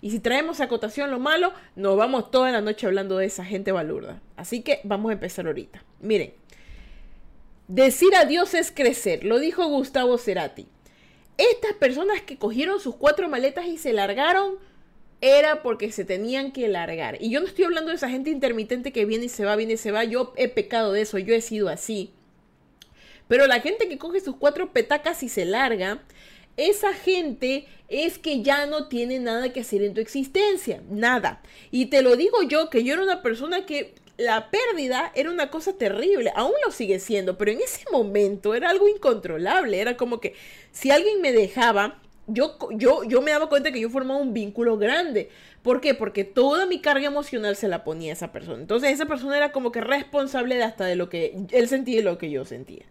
Y 0.00 0.10
si 0.10 0.20
traemos 0.20 0.60
a 0.60 0.64
acotación 0.64 1.10
lo 1.10 1.18
malo, 1.18 1.52
nos 1.74 1.96
vamos 1.96 2.30
toda 2.30 2.52
la 2.52 2.60
noche 2.60 2.86
hablando 2.86 3.16
de 3.18 3.26
esa 3.26 3.44
gente 3.44 3.72
balurda. 3.72 4.20
Así 4.36 4.62
que 4.62 4.80
vamos 4.84 5.10
a 5.10 5.14
empezar 5.14 5.46
ahorita. 5.46 5.82
Miren, 6.00 6.34
decir 7.66 8.14
adiós 8.14 8.54
es 8.54 8.70
crecer, 8.70 9.24
lo 9.24 9.40
dijo 9.40 9.66
Gustavo 9.66 10.16
Cerati. 10.18 10.68
Estas 11.36 11.72
personas 11.74 12.22
que 12.22 12.38
cogieron 12.38 12.80
sus 12.80 12.96
cuatro 12.96 13.28
maletas 13.28 13.66
y 13.66 13.78
se 13.78 13.92
largaron 13.92 14.56
era 15.20 15.62
porque 15.62 15.90
se 15.90 16.04
tenían 16.04 16.52
que 16.52 16.68
largar. 16.68 17.18
Y 17.20 17.30
yo 17.30 17.40
no 17.40 17.46
estoy 17.46 17.64
hablando 17.64 17.90
de 17.90 17.96
esa 17.96 18.08
gente 18.08 18.30
intermitente 18.30 18.92
que 18.92 19.04
viene 19.04 19.26
y 19.26 19.28
se 19.28 19.44
va, 19.44 19.56
viene 19.56 19.74
y 19.74 19.78
se 19.78 19.90
va. 19.90 20.04
Yo 20.04 20.32
he 20.36 20.48
pecado 20.48 20.92
de 20.92 21.02
eso, 21.02 21.18
yo 21.18 21.34
he 21.34 21.40
sido 21.40 21.68
así. 21.68 22.12
Pero 23.26 23.46
la 23.46 23.60
gente 23.60 23.88
que 23.88 23.98
coge 23.98 24.20
sus 24.20 24.36
cuatro 24.36 24.72
petacas 24.72 25.22
y 25.22 25.28
se 25.28 25.44
larga, 25.44 26.02
esa 26.56 26.92
gente 26.94 27.66
es 27.88 28.18
que 28.18 28.42
ya 28.42 28.66
no 28.66 28.88
tiene 28.88 29.18
nada 29.18 29.52
que 29.52 29.60
hacer 29.60 29.82
en 29.82 29.94
tu 29.94 30.00
existencia, 30.00 30.82
nada. 30.90 31.42
Y 31.70 31.86
te 31.86 32.02
lo 32.02 32.16
digo 32.16 32.42
yo, 32.42 32.70
que 32.70 32.84
yo 32.84 32.94
era 32.94 33.02
una 33.02 33.22
persona 33.22 33.66
que 33.66 33.94
la 34.16 34.50
pérdida 34.50 35.12
era 35.14 35.30
una 35.30 35.50
cosa 35.50 35.74
terrible, 35.74 36.32
aún 36.34 36.52
lo 36.64 36.72
sigue 36.72 36.98
siendo, 36.98 37.38
pero 37.38 37.52
en 37.52 37.60
ese 37.60 37.84
momento 37.92 38.54
era 38.54 38.68
algo 38.68 38.88
incontrolable, 38.88 39.80
era 39.80 39.96
como 39.96 40.20
que 40.20 40.34
si 40.72 40.90
alguien 40.90 41.20
me 41.20 41.32
dejaba, 41.32 42.02
yo, 42.28 42.56
yo, 42.72 43.04
yo 43.04 43.22
me 43.22 43.32
daba 43.32 43.48
cuenta 43.48 43.72
que 43.72 43.80
yo 43.80 43.90
formaba 43.90 44.20
un 44.20 44.32
vínculo 44.32 44.78
grande. 44.78 45.30
¿Por 45.62 45.80
qué? 45.80 45.94
Porque 45.94 46.24
toda 46.24 46.66
mi 46.66 46.80
carga 46.80 47.06
emocional 47.06 47.56
se 47.56 47.68
la 47.68 47.84
ponía 47.84 48.12
esa 48.12 48.30
persona. 48.30 48.60
Entonces 48.60 48.92
esa 48.92 49.06
persona 49.06 49.36
era 49.36 49.50
como 49.52 49.72
que 49.72 49.80
responsable 49.80 50.56
de 50.56 50.62
hasta 50.62 50.84
de 50.84 50.96
lo 50.96 51.08
que 51.08 51.36
él 51.50 51.68
sentía 51.68 51.98
y 51.98 52.02
lo 52.02 52.18
que 52.18 52.30
yo 52.30 52.44
sentía. 52.44 52.84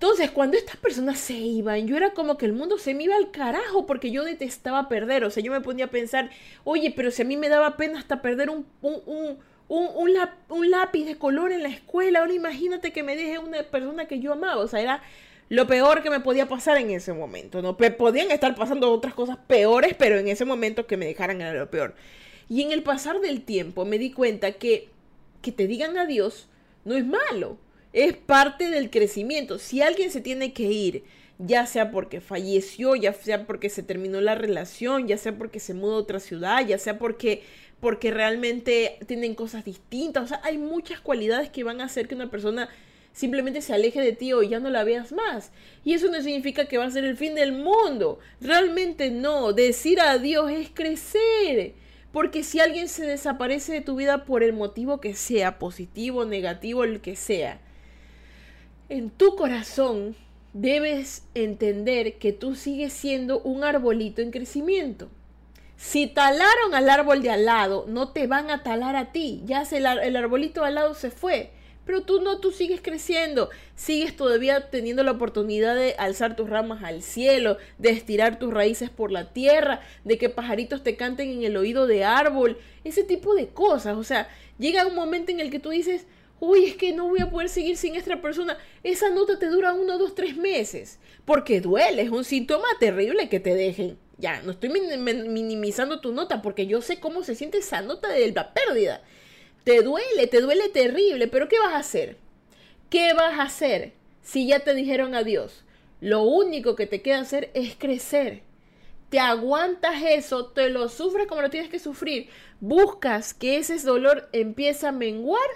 Entonces, 0.00 0.30
cuando 0.30 0.56
estas 0.56 0.76
personas 0.76 1.18
se 1.18 1.34
iban, 1.34 1.86
yo 1.86 1.94
era 1.94 2.14
como 2.14 2.38
que 2.38 2.46
el 2.46 2.54
mundo 2.54 2.78
se 2.78 2.94
me 2.94 3.02
iba 3.02 3.16
al 3.16 3.30
carajo 3.30 3.84
porque 3.84 4.10
yo 4.10 4.24
detestaba 4.24 4.88
perder. 4.88 5.24
O 5.24 5.30
sea, 5.30 5.42
yo 5.42 5.52
me 5.52 5.60
ponía 5.60 5.84
a 5.84 5.90
pensar, 5.90 6.30
oye, 6.64 6.90
pero 6.96 7.10
si 7.10 7.20
a 7.20 7.26
mí 7.26 7.36
me 7.36 7.50
daba 7.50 7.76
pena 7.76 7.98
hasta 7.98 8.22
perder 8.22 8.48
un, 8.48 8.64
un, 8.80 9.38
un, 9.68 10.70
lápiz 10.70 11.04
de 11.04 11.18
color 11.18 11.52
en 11.52 11.62
la 11.62 11.68
escuela, 11.68 12.20
ahora 12.20 12.32
imagínate 12.32 12.94
que 12.94 13.02
me 13.02 13.14
deje 13.14 13.38
una 13.38 13.62
persona 13.64 14.06
que 14.06 14.20
yo 14.20 14.32
amaba. 14.32 14.62
O 14.62 14.68
sea, 14.68 14.80
era 14.80 15.02
lo 15.50 15.66
peor 15.66 16.02
que 16.02 16.08
me 16.08 16.20
podía 16.20 16.48
pasar 16.48 16.78
en 16.78 16.90
ese 16.90 17.12
momento. 17.12 17.60
¿no? 17.60 17.76
Podían 17.76 18.30
estar 18.30 18.54
pasando 18.54 18.90
otras 18.90 19.12
cosas 19.12 19.36
peores, 19.46 19.94
pero 19.98 20.18
en 20.18 20.28
ese 20.28 20.46
momento 20.46 20.86
que 20.86 20.96
me 20.96 21.04
dejaran 21.04 21.42
era 21.42 21.52
lo 21.52 21.70
peor. 21.70 21.94
Y 22.48 22.62
en 22.62 22.72
el 22.72 22.82
pasar 22.82 23.20
del 23.20 23.42
tiempo 23.42 23.84
me 23.84 23.98
di 23.98 24.10
cuenta 24.12 24.52
que 24.52 24.88
que 25.42 25.52
te 25.52 25.66
digan 25.66 25.96
adiós 25.96 26.48
no 26.84 26.96
es 26.96 27.06
malo 27.06 27.58
es 27.92 28.16
parte 28.16 28.70
del 28.70 28.90
crecimiento. 28.90 29.58
Si 29.58 29.82
alguien 29.82 30.10
se 30.10 30.20
tiene 30.20 30.52
que 30.52 30.64
ir, 30.64 31.04
ya 31.38 31.66
sea 31.66 31.90
porque 31.90 32.20
falleció, 32.20 32.94
ya 32.94 33.12
sea 33.12 33.46
porque 33.46 33.70
se 33.70 33.82
terminó 33.82 34.20
la 34.20 34.34
relación, 34.34 35.08
ya 35.08 35.18
sea 35.18 35.36
porque 35.36 35.60
se 35.60 35.74
mudó 35.74 35.96
a 35.96 36.00
otra 36.00 36.20
ciudad, 36.20 36.66
ya 36.66 36.78
sea 36.78 36.98
porque 36.98 37.42
porque 37.80 38.10
realmente 38.10 38.98
tienen 39.06 39.34
cosas 39.34 39.64
distintas, 39.64 40.24
o 40.24 40.26
sea, 40.26 40.40
hay 40.44 40.58
muchas 40.58 41.00
cualidades 41.00 41.48
que 41.48 41.64
van 41.64 41.80
a 41.80 41.84
hacer 41.84 42.08
que 42.08 42.14
una 42.14 42.30
persona 42.30 42.68
simplemente 43.12 43.60
se 43.60 43.74
aleje 43.74 44.00
de 44.00 44.12
ti 44.12 44.32
o 44.32 44.42
ya 44.42 44.60
no 44.60 44.70
la 44.70 44.84
veas 44.84 45.12
más. 45.12 45.52
Y 45.84 45.94
eso 45.94 46.10
no 46.10 46.20
significa 46.22 46.66
que 46.66 46.78
va 46.78 46.84
a 46.84 46.90
ser 46.90 47.04
el 47.04 47.16
fin 47.16 47.34
del 47.34 47.52
mundo. 47.52 48.18
Realmente 48.40 49.10
no. 49.10 49.52
Decir 49.52 50.00
adiós 50.00 50.50
es 50.50 50.70
crecer. 50.70 51.74
Porque 52.12 52.42
si 52.42 52.60
alguien 52.60 52.88
se 52.88 53.06
desaparece 53.06 53.72
de 53.72 53.80
tu 53.80 53.94
vida 53.96 54.24
por 54.24 54.42
el 54.42 54.52
motivo 54.52 55.00
que 55.00 55.14
sea, 55.14 55.58
positivo, 55.58 56.24
negativo, 56.24 56.84
el 56.84 57.00
que 57.00 57.14
sea, 57.14 57.60
en 58.88 59.10
tu 59.10 59.36
corazón 59.36 60.16
debes 60.52 61.22
entender 61.34 62.18
que 62.18 62.32
tú 62.32 62.56
sigues 62.56 62.92
siendo 62.92 63.40
un 63.42 63.62
arbolito 63.62 64.20
en 64.22 64.32
crecimiento. 64.32 65.08
Si 65.76 66.08
talaron 66.08 66.74
al 66.74 66.90
árbol 66.90 67.22
de 67.22 67.30
al 67.30 67.46
lado, 67.46 67.86
no 67.88 68.08
te 68.08 68.26
van 68.26 68.50
a 68.50 68.62
talar 68.62 68.96
a 68.96 69.12
ti. 69.12 69.42
Ya 69.44 69.62
el, 69.62 69.86
el 69.86 70.16
arbolito 70.16 70.62
de 70.62 70.66
al 70.66 70.74
lado 70.74 70.94
se 70.94 71.10
fue. 71.10 71.52
Pero 71.90 72.02
tú 72.02 72.20
no, 72.20 72.38
tú 72.38 72.52
sigues 72.52 72.80
creciendo, 72.80 73.50
sigues 73.74 74.14
todavía 74.14 74.70
teniendo 74.70 75.02
la 75.02 75.10
oportunidad 75.10 75.74
de 75.74 75.96
alzar 75.98 76.36
tus 76.36 76.48
ramas 76.48 76.84
al 76.84 77.02
cielo, 77.02 77.56
de 77.78 77.90
estirar 77.90 78.38
tus 78.38 78.54
raíces 78.54 78.90
por 78.90 79.10
la 79.10 79.32
tierra, 79.32 79.80
de 80.04 80.16
que 80.16 80.28
pajaritos 80.28 80.84
te 80.84 80.94
canten 80.94 81.28
en 81.30 81.42
el 81.42 81.56
oído 81.56 81.88
de 81.88 82.04
árbol, 82.04 82.58
ese 82.84 83.02
tipo 83.02 83.34
de 83.34 83.48
cosas. 83.48 83.96
O 83.96 84.04
sea, 84.04 84.28
llega 84.56 84.86
un 84.86 84.94
momento 84.94 85.32
en 85.32 85.40
el 85.40 85.50
que 85.50 85.58
tú 85.58 85.70
dices, 85.70 86.06
uy, 86.38 86.66
es 86.66 86.76
que 86.76 86.92
no 86.92 87.08
voy 87.08 87.22
a 87.22 87.28
poder 87.28 87.48
seguir 87.48 87.76
sin 87.76 87.96
esta 87.96 88.22
persona, 88.22 88.56
esa 88.84 89.10
nota 89.10 89.40
te 89.40 89.46
dura 89.46 89.72
uno, 89.72 89.98
dos, 89.98 90.14
tres 90.14 90.36
meses, 90.36 91.00
porque 91.24 91.60
duele, 91.60 92.02
es 92.02 92.10
un 92.10 92.22
síntoma 92.22 92.68
terrible 92.78 93.28
que 93.28 93.40
te 93.40 93.56
dejen. 93.56 93.98
Ya, 94.16 94.42
no 94.42 94.52
estoy 94.52 94.70
minimizando 94.70 96.00
tu 96.00 96.12
nota, 96.12 96.40
porque 96.40 96.68
yo 96.68 96.82
sé 96.82 97.00
cómo 97.00 97.24
se 97.24 97.34
siente 97.34 97.58
esa 97.58 97.82
nota 97.82 98.10
de 98.10 98.30
la 98.30 98.54
pérdida. 98.54 99.02
Te 99.64 99.82
duele, 99.82 100.26
te 100.26 100.40
duele 100.40 100.68
terrible, 100.68 101.28
pero 101.28 101.48
¿qué 101.48 101.58
vas 101.58 101.74
a 101.74 101.78
hacer? 101.78 102.16
¿Qué 102.88 103.12
vas 103.14 103.38
a 103.38 103.42
hacer 103.42 103.92
si 104.22 104.46
ya 104.46 104.60
te 104.60 104.74
dijeron 104.74 105.14
adiós? 105.14 105.64
Lo 106.00 106.22
único 106.22 106.76
que 106.76 106.86
te 106.86 107.02
queda 107.02 107.20
hacer 107.20 107.50
es 107.54 107.76
crecer. 107.76 108.42
Te 109.10 109.18
aguantas 109.18 110.02
eso, 110.02 110.46
te 110.46 110.70
lo 110.70 110.88
sufres 110.88 111.26
como 111.26 111.42
lo 111.42 111.50
tienes 111.50 111.68
que 111.68 111.78
sufrir. 111.78 112.28
Buscas 112.60 113.34
que 113.34 113.58
ese 113.58 113.78
dolor 113.80 114.28
empiece 114.32 114.86
a 114.86 114.92
menguar 114.92 115.48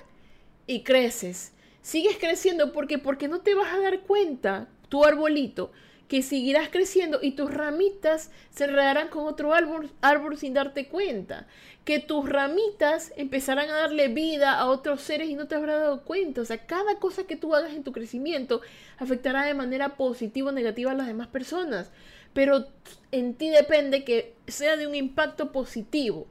y 0.67 0.83
creces. 0.83 1.53
Sigues 1.81 2.19
creciendo 2.19 2.73
porque 2.73 2.99
porque 2.99 3.29
no 3.29 3.41
te 3.41 3.55
vas 3.55 3.73
a 3.73 3.81
dar 3.81 4.01
cuenta, 4.01 4.69
tu 4.89 5.05
arbolito, 5.05 5.71
que 6.09 6.23
seguirás 6.23 6.69
creciendo 6.69 7.21
y 7.23 7.33
tus 7.33 7.53
ramitas 7.53 8.31
se 8.51 8.65
enredarán 8.65 9.09
con 9.09 9.27
otro 9.27 9.55
árbol, 9.55 9.91
árbol 10.01 10.37
sin 10.37 10.55
darte 10.55 10.89
cuenta. 10.89 11.47
Que 11.85 11.99
tus 11.99 12.29
ramitas 12.29 13.13
empezarán 13.17 13.69
a 13.69 13.77
darle 13.77 14.09
vida 14.09 14.59
a 14.59 14.67
otros 14.67 15.03
seres 15.03 15.29
y 15.29 15.35
no 15.35 15.47
te 15.47 15.55
habrás 15.55 15.81
dado 15.81 16.03
cuenta. 16.03 16.41
O 16.41 16.45
sea, 16.45 16.67
cada 16.67 16.99
cosa 16.99 17.27
que 17.27 17.37
tú 17.37 17.55
hagas 17.55 17.75
en 17.75 17.85
tu 17.85 17.93
crecimiento 17.93 18.63
afectará 18.99 19.45
de 19.45 19.55
manera 19.55 19.97
positiva 19.97 20.49
o 20.49 20.53
negativa 20.53 20.93
a 20.93 20.95
las 20.95 21.07
demás 21.07 21.29
personas. 21.29 21.91
Pero 22.33 22.67
en 23.13 23.35
ti 23.35 23.51
depende 23.51 24.05
que 24.05 24.35
sea 24.47 24.77
de 24.77 24.87
un 24.87 24.95
impacto 24.95 25.53
positivo. 25.53 26.27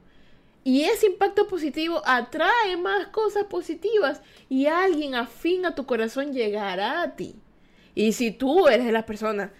Y 0.64 0.84
ese 0.84 1.06
impacto 1.06 1.46
positivo 1.46 2.02
atrae 2.06 2.76
más 2.78 3.08
cosas 3.08 3.44
positivas 3.44 4.22
y 4.48 4.66
alguien 4.66 5.14
afín 5.14 5.66
a 5.66 5.74
tu 5.74 5.84
corazón 5.84 6.32
llegará 6.32 7.02
a 7.02 7.16
ti. 7.16 7.36
Y 7.94 8.12
si 8.12 8.30
tú 8.30 8.66
eres 8.66 8.86
de 8.86 8.92
las 8.92 9.04
personas 9.04 9.50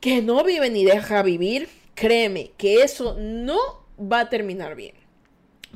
que 0.00 0.20
no 0.20 0.42
vive 0.44 0.70
ni 0.70 0.84
deja 0.84 1.22
vivir, 1.22 1.68
créeme 1.94 2.50
que 2.58 2.82
eso 2.82 3.16
no 3.18 3.58
va 4.00 4.20
a 4.20 4.28
terminar 4.28 4.74
bien. 4.74 4.94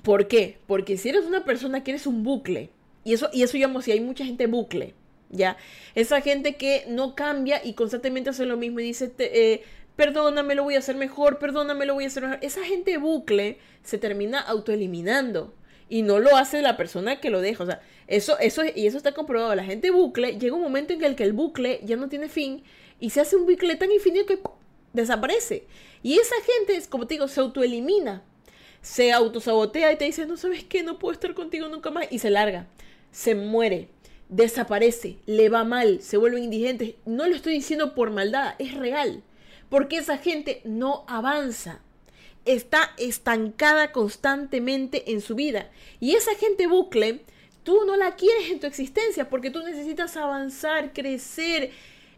¿Por 0.03 0.29
qué? 0.29 0.59
Porque 0.67 0.97
si 0.97 1.11
eres 1.11 1.25
una 1.25 1.45
persona 1.45 1.85
que 1.85 1.93
eres 1.93 2.07
un 2.07 2.23
bucle, 2.23 2.71
y 3.05 3.15
eso, 3.15 3.29
y 3.33 3.43
eso 3.43 3.57
llamo 3.59 3.83
si 3.83 3.93
hay 3.93 4.01
mucha 4.01 4.25
gente 4.25 4.47
bucle, 4.47 4.95
¿ya? 5.31 5.57
Esa 5.95 6.21
gente 6.21 6.57
que 6.57 6.85
no 6.89 7.15
cambia 7.15 7.65
y 7.65 7.75
constantemente 7.75 8.31
hace 8.31 8.47
lo 8.47 8.57
mismo 8.57 8.81
y 8.81 8.85
dice, 8.85 9.13
eh, 9.19 9.63
perdóname, 9.97 10.55
lo 10.55 10.65
voy 10.65 10.77
a 10.77 10.79
hacer 10.79 10.97
mejor, 10.97 11.39
perdóname, 11.39 11.87
lo 11.87 11.95
voy 11.95 12.05
a 12.05 12.07
hacer 12.07 12.23
mejor. 12.23 12.39
Esa 12.43 12.65
gente 12.65 12.97
bucle 12.99 13.59
se 13.83 13.99
termina 13.99 14.41
autoeliminando 14.41 15.55
y 15.89 16.03
no 16.03 16.19
lo 16.21 16.37
hace 16.37 16.63
la 16.63 16.77
persona 16.77 17.21
que 17.21 17.31
lo 17.31 17.41
deja. 17.41 17.65
O 17.65 17.67
sea, 17.67 17.81
eso, 18.07 18.39
eso, 18.39 18.63
y 18.65 18.87
eso 18.87 18.97
está 18.97 19.13
comprobado. 19.13 19.55
La 19.55 19.65
gente 19.65 19.91
bucle, 19.91 20.39
llega 20.39 20.55
un 20.55 20.63
momento 20.63 20.93
en 20.93 21.03
el 21.05 21.17
que 21.17 21.25
el 21.25 21.33
bucle 21.33 21.81
ya 21.83 21.97
no 21.97 22.09
tiene 22.09 22.29
fin 22.29 22.63
y 23.01 23.11
se 23.11 23.21
hace 23.21 23.37
un 23.37 23.47
bucle 23.47 23.77
tan 23.77 23.91
infinito 23.91 24.27
que 24.27 24.39
desaparece. 24.93 25.67
Y 26.03 26.19
esa 26.19 26.37
gente, 26.59 26.77
es, 26.77 26.89
como 26.89 27.07
te 27.07 27.15
digo, 27.15 27.29
se 27.29 27.41
autoelimina. 27.41 28.23
Se 28.81 29.13
autosabotea 29.13 29.93
y 29.93 29.97
te 29.97 30.05
dice, 30.07 30.27
no 30.27 30.37
sabes 30.37 30.65
qué, 30.65 30.83
no 30.83 30.99
puedo 30.99 31.13
estar 31.13 31.35
contigo 31.35 31.69
nunca 31.69 31.91
más. 31.91 32.07
Y 32.11 32.19
se 32.19 32.31
larga. 32.31 32.67
Se 33.11 33.35
muere. 33.35 33.89
Desaparece. 34.29 35.19
Le 35.27 35.49
va 35.49 35.65
mal. 35.65 36.03
Se 36.03 36.17
vuelve 36.17 36.41
indigente. 36.41 36.97
No 37.07 37.27
lo 37.27 37.37
estoy 37.37 37.55
diciendo 37.55 37.95
por 37.95 38.11
maldad. 38.11 38.55
Es 38.59 38.75
real 38.75 39.23
porque 39.73 39.97
esa 39.97 40.19
gente 40.19 40.61
no 40.65 41.03
avanza. 41.09 41.81
Está 42.45 42.91
estancada 42.99 43.91
constantemente 43.91 45.13
en 45.13 45.23
su 45.23 45.35
vida. 45.35 45.71
Y 45.99 46.15
esa 46.15 46.35
gente 46.35 46.67
bucle, 46.67 47.23
tú 47.63 47.87
no 47.87 47.97
la 47.97 48.15
quieres 48.15 48.51
en 48.51 48.61
tu 48.61 48.67
existencia 48.67 49.31
porque 49.31 49.51
tú 49.51 49.63
necesitas 49.63 50.19
avanzar, 50.19 50.93
crecer, 50.93 51.71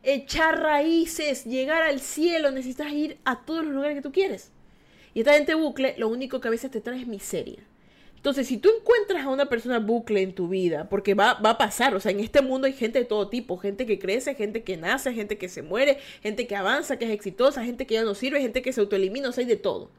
echar 0.05 0.61
raíces, 0.61 1.45
llegar 1.45 1.83
al 1.83 2.01
cielo, 2.01 2.51
necesitas 2.51 2.93
ir 2.93 3.19
a 3.25 3.45
todos 3.45 3.65
los 3.65 3.75
lugares 3.75 3.97
que 3.97 4.03
tú 4.03 4.13
quieres. 4.13 4.53
Y 5.15 5.21
esta 5.21 5.35
gente 5.35 5.55
bucle, 5.55 5.95
lo 5.99 6.09
único 6.09 6.41
que 6.41 6.49
a 6.49 6.51
veces 6.51 6.71
te 6.71 6.81
trae 6.81 7.01
es 7.01 7.07
miseria. 7.07 7.63
Entonces, 8.25 8.47
si 8.47 8.57
tú 8.57 8.71
encuentras 8.75 9.27
a 9.27 9.29
una 9.29 9.51
persona 9.51 9.79
bucle 9.79 10.23
en 10.23 10.35
tu 10.35 10.49
vida, 10.49 10.89
porque 10.89 11.13
va, 11.13 11.33
a 11.33 11.59
pasar, 11.59 11.95
o 11.95 12.01
sea, 12.01 12.11
en 12.11 12.21
este 12.21 12.41
mundo 12.41 12.67
hay 12.67 12.73
gente 12.73 12.99
de 12.99 13.05
todo 13.05 13.29
tipo, 13.29 13.59
gente 13.59 13.85
que 13.85 13.99
crece, 13.99 14.35
gente 14.35 14.63
que 14.63 14.79
nace, 14.79 15.13
gente 15.13 15.37
que 15.37 15.51
se 15.51 15.61
muere, 15.61 15.99
gente 16.23 16.47
que 16.47 16.57
avanza, 16.57 16.99
que 16.99 17.05
es 17.05 17.11
exitosa, 17.11 17.63
gente 17.63 17.87
que 17.87 17.93
ya 17.93 18.03
no 18.03 18.15
sirve, 18.15 18.41
gente 18.41 18.63
que 18.63 18.73
se 18.73 18.81
autoelimina, 18.81 19.29
o 19.29 19.33
sea, 19.33 19.43
hay 19.43 19.49
de 19.49 19.57
todo. 19.57 19.91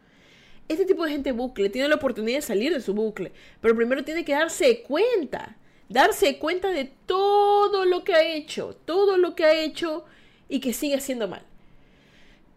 Este 0.68 0.86
tipo 0.86 1.06
de 1.06 1.12
gente 1.12 1.34
bucle 1.34 1.70
tiene 1.70 1.88
la 1.88 1.96
oportunidad 1.98 2.40
de 2.40 2.42
salir 2.42 2.74
de 2.74 2.82
su 2.82 2.96
bucle, 2.96 3.32
pero 3.62 3.76
primero 3.76 4.04
tiene 4.04 4.26
que 4.26 4.34
darse 4.34 4.82
cuenta, 4.82 5.56
darse 5.90 6.38
cuenta 6.40 6.70
de 6.72 6.92
todo 7.06 7.86
lo 7.86 8.04
que 8.04 8.14
ha 8.14 8.24
hecho, 8.24 8.76
todo 8.86 9.18
lo 9.18 9.36
que 9.36 9.46
ha 9.46 9.54
hecho 9.54 10.06
y 10.50 10.60
que 10.60 10.74
sigue 10.74 10.96
haciendo 10.96 11.28
mal. 11.28 11.44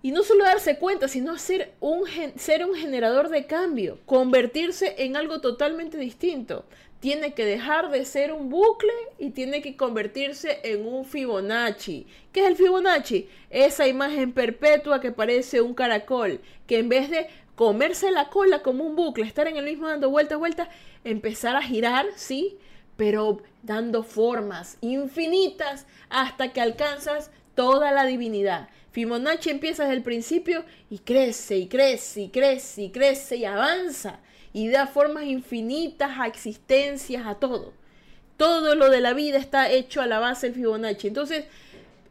Y 0.01 0.13
no 0.13 0.23
solo 0.23 0.45
darse 0.45 0.79
cuenta, 0.79 1.09
sino 1.09 1.37
ser 1.39 1.73
un, 1.81 2.05
ser 2.37 2.65
un 2.65 2.75
generador 2.75 3.31
de 3.31 3.47
cambio, 3.47 3.99
convertirse 4.07 4.95
en 4.99 5.17
algo 5.17 5.41
totalmente 5.41 5.99
distinto. 5.99 6.65
Tiene 7.01 7.35
que 7.35 7.45
dejar 7.45 7.91
de 7.91 8.05
ser 8.05 8.33
un 8.33 8.49
bucle 8.49 8.93
y 9.19 9.31
tiene 9.31 9.61
que 9.61 9.77
convertirse 9.77 10.61
en 10.65 10.87
un 10.87 11.05
Fibonacci. 11.05 12.07
¿Qué 12.33 12.41
es 12.41 12.47
el 12.47 12.57
Fibonacci? 12.57 13.29
Esa 13.51 13.87
imagen 13.87 14.33
perpetua 14.33 15.01
que 15.01 15.13
parece 15.13 15.61
un 15.61 15.75
caracol, 15.75 16.41
que 16.67 16.79
en 16.79 16.89
vez 16.89 17.11
de 17.11 17.29
comerse 17.55 18.11
la 18.13 18.31
cola 18.31 18.63
como 18.63 18.85
un 18.85 18.95
bucle, 18.95 19.25
estar 19.25 19.49
en 19.49 19.57
el 19.57 19.65
mismo 19.65 19.89
dando 19.89 20.11
vueltas, 20.11 20.39
vueltas, 20.39 20.69
empezar 21.03 21.57
a 21.57 21.63
girar, 21.63 22.07
¿sí? 22.15 22.57
Pero 22.99 23.40
dando 23.62 24.02
formas 24.02 24.76
infinitas 24.83 25.87
hasta 26.11 26.52
que 26.52 26.61
alcanzas 26.61 27.31
toda 27.55 27.93
la 27.93 28.05
divinidad. 28.05 28.69
Fibonacci 28.93 29.49
empieza 29.49 29.85
desde 29.85 29.97
el 29.97 30.02
principio 30.02 30.64
y 30.90 30.99
crece 30.99 31.57
y 31.57 31.69
crece 31.69 32.23
y 32.23 32.28
crece 32.28 32.83
y 32.83 32.90
crece 32.90 33.37
y 33.37 33.47
avanza 33.47 34.21
y 34.52 34.69
da 34.69 34.87
formas 34.87 35.25
infinitas 35.25 36.19
a 36.19 36.26
existencias, 36.26 37.26
a 37.26 37.37
todo. 37.37 37.73
Todo 38.37 38.75
lo 38.75 38.90
de 38.90 39.00
la 39.00 39.14
vida 39.14 39.38
está 39.38 39.71
hecho 39.71 40.00
a 40.02 40.07
la 40.07 40.19
base 40.19 40.49
del 40.49 40.57
Fibonacci. 40.57 41.09
Entonces, 41.09 41.45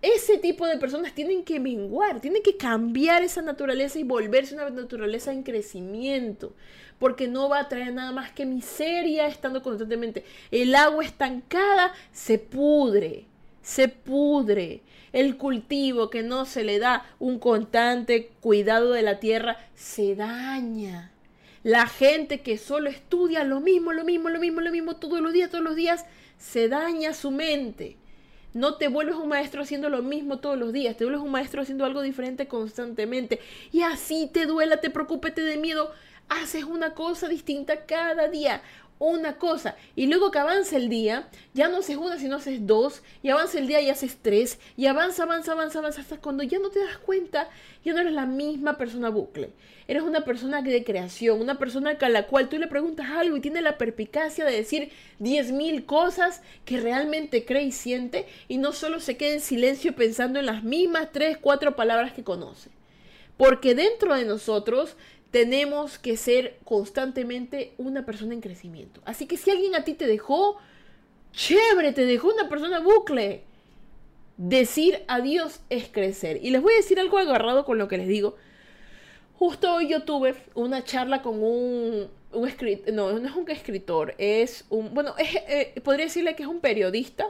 ese 0.01 0.38
tipo 0.38 0.67
de 0.67 0.77
personas 0.77 1.13
tienen 1.13 1.44
que 1.44 1.60
menguar, 1.60 2.22
tienen 2.22 2.44
que 2.44 2.58
cambiar 2.58 3.24
esa 3.24 3.41
naturaleza 3.41 4.00
y 4.00 4.03
volverse 4.03 4.53
una 4.53 4.70
naturaleza 4.70 5.32
en 5.32 5.44
crecimiento, 5.44 6.53
porque 7.00 7.27
no 7.27 7.50
va 7.50 7.60
a 7.60 7.70
traer 7.70 7.94
nada 7.94 8.12
más 8.12 8.32
que 8.32 8.46
miseria 8.46 9.27
estando 9.27 9.62
constantemente. 9.62 10.25
El 10.51 10.74
agua 10.75 11.04
estancada 11.04 11.94
se 12.12 12.39
pudre, 12.39 13.25
se 13.62 13.88
pudre. 13.88 14.82
El 15.13 15.38
cultivo 15.38 16.10
que 16.10 16.22
no 16.22 16.46
se 16.46 16.63
le 16.63 16.80
da 16.80 17.06
un 17.20 17.39
constante 17.39 18.32
cuidado 18.42 18.92
de 18.92 19.01
la 19.04 19.20
tierra 19.20 19.58
se 19.75 20.16
daña. 20.16 21.12
La 21.63 21.88
gente 21.88 22.42
que 22.42 22.58
solo 22.58 22.89
estudia 22.89 23.44
lo 23.44 23.60
mismo, 23.60 23.94
lo 23.94 24.04
mismo, 24.04 24.30
lo 24.30 24.39
mismo, 24.39 24.62
lo 24.62 24.72
mismo 24.72 24.96
todos 24.96 25.22
los 25.22 25.34
días, 25.34 25.50
todos 25.50 25.63
los 25.63 25.75
días, 25.75 26.06
se 26.38 26.70
daña 26.70 27.13
su 27.13 27.32
mente. 27.32 27.98
No 28.54 28.75
te 28.75 28.88
vuelves 28.88 29.16
un 29.16 29.27
maestro 29.27 29.62
haciendo 29.62 29.89
lo 29.89 30.01
mismo 30.01 30.39
todos 30.39 30.58
los 30.58 30.72
días, 30.72 30.98
te 30.98 31.04
vuelves 31.04 31.22
un 31.22 31.32
maestro 31.32 31.62
haciendo 31.62 31.86
algo 31.86 32.01
diferente 32.01 32.48
constantemente. 32.48 33.39
Y 33.72 33.82
así 33.82 34.30
te 34.32 34.46
duela, 34.46 34.77
te 34.77 34.89
preocupe, 34.89 35.32
te 35.32 35.58
miedo, 35.58 35.92
haces 36.29 36.63
una 36.63 36.93
cosa 36.93 37.27
distinta 37.27 37.86
cada 37.86 38.27
día 38.27 38.62
una 39.00 39.38
cosa 39.38 39.75
y 39.96 40.07
luego 40.07 40.31
que 40.31 40.39
avanza 40.39 40.77
el 40.77 40.89
día, 40.89 41.27
ya 41.53 41.67
no 41.67 41.77
haces 41.77 41.98
una, 41.98 42.17
sino 42.17 42.38
haces 42.38 42.65
dos, 42.65 43.03
y 43.22 43.29
avanza 43.29 43.60
el 43.60 43.67
día 43.67 43.81
y 43.81 43.89
haces 43.89 44.17
tres, 44.22 44.60
y 44.75 44.88
avanza, 44.88 45.24
avanza, 45.24 45.51
avanza, 45.51 45.79
avanza, 45.79 46.01
hasta 46.01 46.17
cuando 46.17 46.43
ya 46.43 46.60
no 46.60 46.69
te 46.69 46.79
das 46.79 46.98
cuenta, 46.98 47.50
ya 47.84 47.93
no 47.93 48.00
eres 48.00 48.13
la 48.13 48.25
misma 48.25 48.77
persona 48.77 49.10
bucle. 49.10 49.51
Eres 49.88 50.03
una 50.03 50.25
persona 50.25 50.62
de 50.62 50.84
creación, 50.84 51.39
una 51.39 51.57
persona 51.57 51.98
a 52.00 52.10
la 52.10 52.27
cual 52.27 52.50
tú 52.50 52.57
le 52.57 52.67
preguntas 52.67 53.10
algo 53.10 53.38
y 53.38 53.41
tiene 53.41 53.62
la 53.62 53.77
perpicacia 53.77 54.43
de 54.43 54.51
decir 54.51 54.91
diez 55.19 55.51
mil 55.51 55.86
cosas 55.86 56.41
que 56.65 56.79
realmente 56.79 57.46
cree 57.46 57.63
y 57.63 57.72
siente, 57.72 58.25
y 58.48 58.57
no 58.57 58.74
solo 58.74 59.00
se 59.00 59.15
queda 59.15 59.36
en 59.36 59.41
silencio 59.41 59.96
pensando 59.96 60.39
en 60.39 60.46
las 60.46 60.63
mismas 60.63 61.12
tres, 61.12 61.38
cuatro 61.38 61.75
palabras 61.75 62.13
que 62.13 62.24
conoce. 62.24 62.69
Porque 63.38 63.75
dentro 63.75 64.15
de 64.15 64.25
nosotros 64.25 64.98
tenemos 65.31 66.00
que 66.00 66.17
ser 66.17 66.57
constantemente 66.63 67.74
una 67.77 68.05
persona 68.05 68.34
en 68.34 68.41
crecimiento. 68.41 69.01
Así 69.05 69.25
que 69.25 69.38
si 69.38 69.51
alguien 69.51 69.75
a 69.75 69.84
ti 69.84 69.93
te 69.93 70.07
dejó, 70.07 70.57
chévere, 71.31 71.91
te 71.93 72.05
dejó 72.05 72.34
una 72.34 72.50
persona 72.50 72.79
bucle. 72.79 73.43
Decir 74.38 75.03
adiós 75.07 75.62
es 75.69 75.88
crecer. 75.89 76.39
Y 76.43 76.51
les 76.51 76.62
voy 76.62 76.74
a 76.74 76.77
decir 76.77 77.00
algo 77.00 77.17
agarrado 77.17 77.65
con 77.65 77.77
lo 77.77 77.88
que 77.88 77.98
les 77.98 78.07
digo. 78.07 78.36
Justo 79.38 79.75
hoy 79.75 79.89
yo 79.89 80.03
tuve 80.03 80.36
una 80.55 80.84
charla 80.84 81.22
con 81.22 81.43
un, 81.43 82.07
un 82.31 82.48
escritor, 82.48 82.93
no, 82.93 83.19
no 83.19 83.27
es 83.27 83.36
un 83.36 83.50
escritor, 83.51 84.15
es 84.17 84.65
un, 84.69 84.93
bueno, 84.96 85.13
eh, 85.19 85.79
podría 85.84 86.05
decirle 86.05 86.36
que 86.36 86.41
es 86.41 86.50
un 86.50 86.60
periodista, 86.60 87.29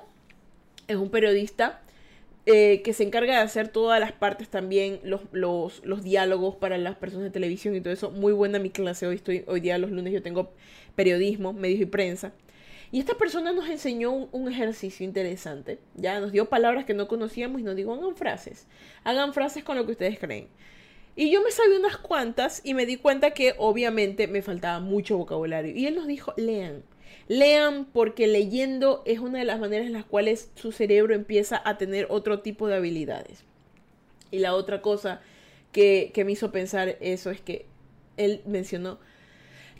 es 0.87 0.95
un 0.95 1.09
periodista 1.09 1.81
eh, 2.49 2.81
que 2.81 2.93
se 2.93 3.03
encarga 3.03 3.33
de 3.33 3.41
hacer 3.41 3.67
todas 3.67 3.99
las 3.99 4.13
partes 4.13 4.47
también, 4.47 5.01
los, 5.03 5.19
los, 5.33 5.85
los, 5.85 6.01
diálogos 6.01 6.55
para 6.55 6.77
las 6.77 6.95
personas 6.95 7.25
de 7.25 7.29
televisión 7.29 7.75
y 7.75 7.81
todo 7.81 7.91
eso. 7.93 8.09
Muy 8.09 8.31
buena 8.31 8.57
mi 8.57 8.69
clase 8.69 9.05
hoy, 9.05 9.15
estoy, 9.15 9.43
hoy 9.47 9.59
día 9.59 9.77
los 9.77 9.91
lunes 9.91 10.13
yo 10.13 10.21
tengo 10.21 10.53
periodismo, 10.95 11.51
medios 11.51 11.81
y 11.81 11.85
prensa. 11.85 12.31
Y 12.89 13.01
esta 13.01 13.15
persona 13.15 13.51
nos 13.51 13.67
enseñó 13.67 14.13
un, 14.13 14.49
ejercicio 14.49 15.05
interesante, 15.05 15.79
ya 15.95 16.21
nos 16.21 16.31
dio 16.31 16.47
palabras 16.47 16.85
que 16.85 16.93
no 16.93 17.09
conocíamos 17.09 17.59
y 17.59 17.65
nos 17.65 17.75
dijo, 17.75 17.93
hagan 17.93 18.15
frases, 18.15 18.65
hagan 19.03 19.33
frases 19.33 19.65
con 19.65 19.75
lo 19.75 19.85
que 19.85 19.91
ustedes 19.91 20.17
creen. 20.17 20.47
Y 21.17 21.29
yo 21.29 21.43
me 21.43 21.51
sabía 21.51 21.77
unas 21.77 21.97
cuantas 21.97 22.61
y 22.63 22.73
me 22.73 22.85
di 22.85 22.95
cuenta 22.95 23.31
que 23.31 23.55
obviamente 23.57 24.27
me 24.29 24.41
faltaba 24.41 24.79
mucho 24.79 25.17
vocabulario. 25.17 25.75
Y 25.75 25.85
él 25.85 25.95
nos 25.95 26.07
dijo, 26.07 26.33
lean. 26.37 26.83
Lean 27.27 27.85
porque 27.85 28.25
leyendo 28.27 29.03
es 29.05 29.19
una 29.19 29.39
de 29.39 29.45
las 29.45 29.59
maneras 29.59 29.87
en 29.87 29.93
las 29.93 30.05
cuales 30.05 30.49
su 30.55 30.71
cerebro 30.71 31.13
empieza 31.13 31.61
a 31.65 31.77
tener 31.77 32.07
otro 32.09 32.39
tipo 32.39 32.67
de 32.67 32.75
habilidades. 32.75 33.43
Y 34.31 34.39
la 34.39 34.53
otra 34.55 34.81
cosa 34.81 35.21
que, 35.71 36.11
me 36.25 36.31
hizo 36.31 36.51
pensar 36.51 36.97
eso 37.01 37.29
es 37.29 37.41
que 37.41 37.65
él 38.15 38.41
mencionó, 38.45 38.99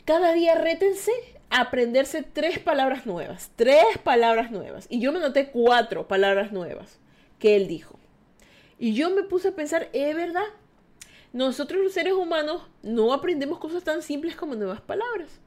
cada 0.04 0.32
día 0.32 0.54
rétense 0.54 1.12
a 1.50 1.62
aprenderse 1.62 2.22
tres 2.22 2.58
palabras 2.58 3.06
nuevas, 3.06 3.50
tres 3.56 3.84
palabras 4.04 4.50
nuevas. 4.50 4.86
Y 4.90 5.00
yo 5.00 5.12
me 5.12 5.18
noté 5.18 5.48
cuatro 5.50 6.06
palabras 6.06 6.52
nuevas 6.52 6.98
que 7.38 7.56
él 7.56 7.66
dijo. 7.66 7.98
Y 8.78 8.92
yo 8.92 9.10
me 9.10 9.22
puse 9.22 9.48
a 9.48 9.56
pensar, 9.56 9.88
¿es 9.92 10.14
verdad? 10.14 10.46
Nosotros 11.32 11.82
los 11.82 11.92
seres 11.92 12.12
humanos 12.12 12.62
no 12.82 13.12
aprendemos 13.12 13.58
cosas 13.58 13.82
tan 13.84 14.02
simples 14.02 14.36
como 14.36 14.54
nuevas 14.54 14.80
palabras 14.80 15.40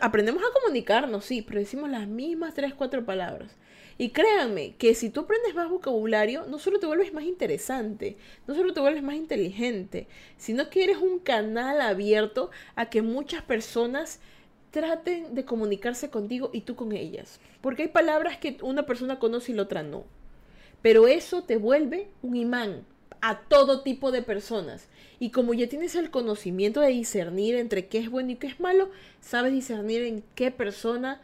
aprendemos 0.00 0.42
a 0.42 0.60
comunicarnos, 0.60 1.24
sí, 1.24 1.42
pero 1.42 1.60
decimos 1.60 1.90
las 1.90 2.06
mismas 2.06 2.54
tres, 2.54 2.74
cuatro 2.74 3.04
palabras. 3.04 3.56
Y 3.98 4.10
créanme 4.10 4.76
que 4.76 4.94
si 4.94 5.10
tú 5.10 5.20
aprendes 5.20 5.54
más 5.54 5.68
vocabulario, 5.68 6.46
no 6.46 6.58
solo 6.58 6.78
te 6.78 6.86
vuelves 6.86 7.12
más 7.12 7.24
interesante, 7.24 8.16
no 8.46 8.54
solo 8.54 8.72
te 8.72 8.80
vuelves 8.80 9.02
más 9.02 9.14
inteligente, 9.14 10.06
sino 10.38 10.70
que 10.70 10.84
eres 10.84 10.96
un 10.96 11.18
canal 11.18 11.82
abierto 11.82 12.50
a 12.76 12.88
que 12.88 13.02
muchas 13.02 13.42
personas 13.42 14.20
traten 14.70 15.34
de 15.34 15.44
comunicarse 15.44 16.08
contigo 16.08 16.50
y 16.52 16.62
tú 16.62 16.76
con 16.76 16.92
ellas. 16.92 17.40
Porque 17.60 17.82
hay 17.82 17.88
palabras 17.88 18.38
que 18.38 18.56
una 18.62 18.86
persona 18.86 19.18
conoce 19.18 19.52
y 19.52 19.54
la 19.54 19.62
otra 19.62 19.82
no. 19.82 20.04
Pero 20.80 21.06
eso 21.06 21.42
te 21.42 21.58
vuelve 21.58 22.08
un 22.22 22.36
imán 22.36 22.86
a 23.20 23.40
todo 23.40 23.82
tipo 23.82 24.12
de 24.12 24.22
personas. 24.22 24.88
Y 25.18 25.30
como 25.30 25.54
ya 25.54 25.68
tienes 25.68 25.94
el 25.94 26.10
conocimiento 26.10 26.80
de 26.80 26.88
discernir 26.88 27.54
entre 27.56 27.86
qué 27.86 27.98
es 27.98 28.10
bueno 28.10 28.30
y 28.30 28.36
qué 28.36 28.46
es 28.46 28.60
malo, 28.60 28.90
sabes 29.20 29.52
discernir 29.52 30.02
en 30.02 30.22
qué 30.34 30.50
persona 30.50 31.20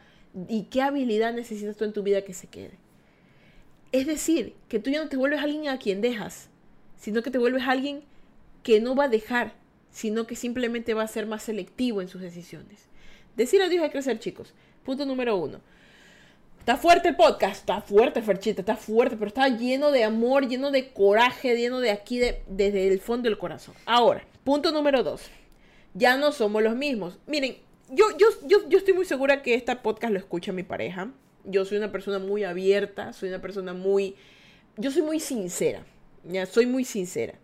y 0.47 0.63
qué 0.63 0.81
habilidad 0.81 1.33
necesitas 1.33 1.77
tú 1.77 1.85
en 1.85 1.93
tu 1.93 2.03
vida 2.03 2.21
que 2.21 2.33
se 2.33 2.47
quede. 2.47 2.77
Es 3.91 4.05
decir, 4.05 4.53
que 4.67 4.79
tú 4.79 4.89
ya 4.89 5.01
no 5.01 5.09
te 5.09 5.17
vuelves 5.17 5.41
alguien 5.41 5.69
a 5.69 5.79
quien 5.79 6.01
dejas, 6.01 6.49
sino 6.97 7.23
que 7.23 7.31
te 7.31 7.37
vuelves 7.37 7.63
alguien 7.63 8.03
que 8.61 8.79
no 8.81 8.95
va 8.95 9.05
a 9.05 9.09
dejar, 9.09 9.53
sino 9.91 10.27
que 10.27 10.35
simplemente 10.35 10.93
va 10.93 11.03
a 11.03 11.07
ser 11.07 11.25
más 11.25 11.43
selectivo 11.43 12.01
en 12.01 12.09
sus 12.09 12.21
decisiones. 12.21 12.85
Decir 13.35 13.61
adiós 13.61 13.83
a 13.83 13.91
crecer, 13.91 14.19
chicos. 14.19 14.53
Punto 14.83 15.05
número 15.05 15.37
uno. 15.37 15.61
Está 16.67 16.75
fuerte 16.75 17.07
el 17.07 17.15
podcast, 17.15 17.55
está 17.61 17.79
fuerte, 17.79 18.21
Ferchita, 18.21 18.59
está 18.59 18.75
fuerte, 18.75 19.15
pero 19.15 19.29
está 19.29 19.47
lleno 19.47 19.89
de 19.89 20.03
amor, 20.03 20.49
lleno 20.49 20.69
de 20.69 20.91
coraje, 20.91 21.55
lleno 21.55 21.79
de 21.79 21.91
aquí, 21.91 22.19
de, 22.19 22.41
desde 22.45 22.89
el 22.89 22.99
fondo 22.99 23.29
del 23.29 23.37
corazón. 23.37 23.73
Ahora, 23.85 24.27
punto 24.43 24.73
número 24.73 25.01
dos. 25.01 25.21
Ya 25.93 26.17
no 26.17 26.33
somos 26.33 26.61
los 26.61 26.75
mismos. 26.75 27.19
Miren, 27.25 27.55
yo, 27.89 28.07
yo, 28.17 28.27
yo, 28.45 28.67
yo 28.67 28.79
estoy 28.79 28.93
muy 28.93 29.05
segura 29.05 29.41
que 29.41 29.55
este 29.55 29.73
podcast 29.77 30.11
lo 30.11 30.19
escucha 30.19 30.51
mi 30.51 30.63
pareja. 30.63 31.09
Yo 31.45 31.63
soy 31.63 31.77
una 31.77 31.89
persona 31.89 32.19
muy 32.19 32.43
abierta, 32.43 33.13
soy 33.13 33.29
una 33.29 33.39
persona 33.39 33.73
muy... 33.73 34.17
Yo 34.75 34.91
soy 34.91 35.03
muy 35.03 35.21
sincera, 35.21 35.85
ya, 36.25 36.45
soy 36.45 36.65
muy 36.65 36.83
sincera. 36.83 37.35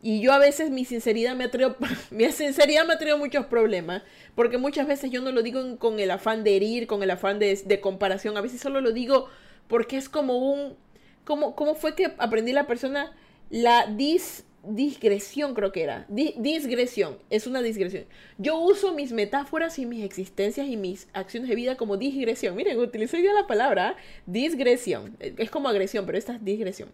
Y 0.00 0.20
yo 0.20 0.32
a 0.32 0.38
veces 0.38 0.70
mi 0.70 0.84
sinceridad 0.84 1.34
me 1.34 1.44
ha 1.44 1.50
traído, 1.50 1.76
mi 2.10 2.30
sinceridad 2.30 2.86
me 2.86 2.94
ha 2.94 2.98
traído 2.98 3.18
muchos 3.18 3.46
problemas, 3.46 4.02
porque 4.34 4.58
muchas 4.58 4.86
veces 4.86 5.10
yo 5.10 5.20
no 5.20 5.32
lo 5.32 5.42
digo 5.42 5.78
con 5.78 5.98
el 5.98 6.10
afán 6.10 6.44
de 6.44 6.56
herir, 6.56 6.86
con 6.86 7.02
el 7.02 7.10
afán 7.10 7.38
de, 7.38 7.80
comparación, 7.80 8.36
a 8.36 8.40
veces 8.40 8.60
solo 8.60 8.80
lo 8.80 8.92
digo 8.92 9.28
porque 9.66 9.96
es 9.96 10.08
como 10.08 10.38
un, 10.38 10.76
como, 11.24 11.54
¿cómo 11.54 11.74
fue 11.74 11.94
que 11.94 12.14
aprendí 12.18 12.52
la 12.52 12.66
persona? 12.66 13.12
La 13.50 13.86
dis, 13.86 14.44
digresión 14.68 15.54
creo 15.54 15.72
que 15.72 15.82
era, 15.82 16.06
disgresión, 16.08 17.18
es 17.30 17.46
una 17.46 17.62
digresión. 17.62 18.04
Yo 18.36 18.58
uso 18.58 18.94
mis 18.94 19.12
metáforas 19.12 19.78
y 19.78 19.86
mis 19.86 20.04
existencias 20.04 20.66
y 20.68 20.76
mis 20.76 21.08
acciones 21.12 21.48
de 21.48 21.56
vida 21.56 21.76
como 21.76 21.96
digresión. 21.96 22.54
Miren, 22.56 22.78
utilizo 22.78 23.16
ya 23.16 23.32
la 23.32 23.46
palabra 23.46 23.96
digresión, 24.26 25.16
es 25.20 25.50
como 25.50 25.68
agresión, 25.68 26.06
pero 26.06 26.18
esta 26.18 26.34
es 26.34 26.44
digresión. 26.44 26.90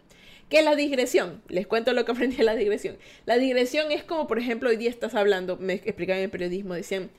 ¿Qué 0.49 0.59
es 0.59 0.65
la 0.65 0.77
digresión? 0.77 1.43
Les 1.49 1.67
cuento 1.67 1.93
lo 1.93 2.05
que 2.05 2.13
aprendí 2.13 2.37
de 2.37 2.45
la 2.45 2.55
digresión. 2.55 2.97
La 3.27 3.37
digresión 3.39 3.91
es 3.91 4.05
como, 4.05 4.27
por 4.27 4.39
ejemplo, 4.39 4.71
hoy 4.71 4.77
día 4.77 4.91
estás 4.91 5.15
hablando, 5.15 5.57
me 5.57 5.75
explicaban 5.75 6.19
en 6.19 6.25
el 6.25 6.31
periodismo, 6.31 6.75
decían, 6.75 7.11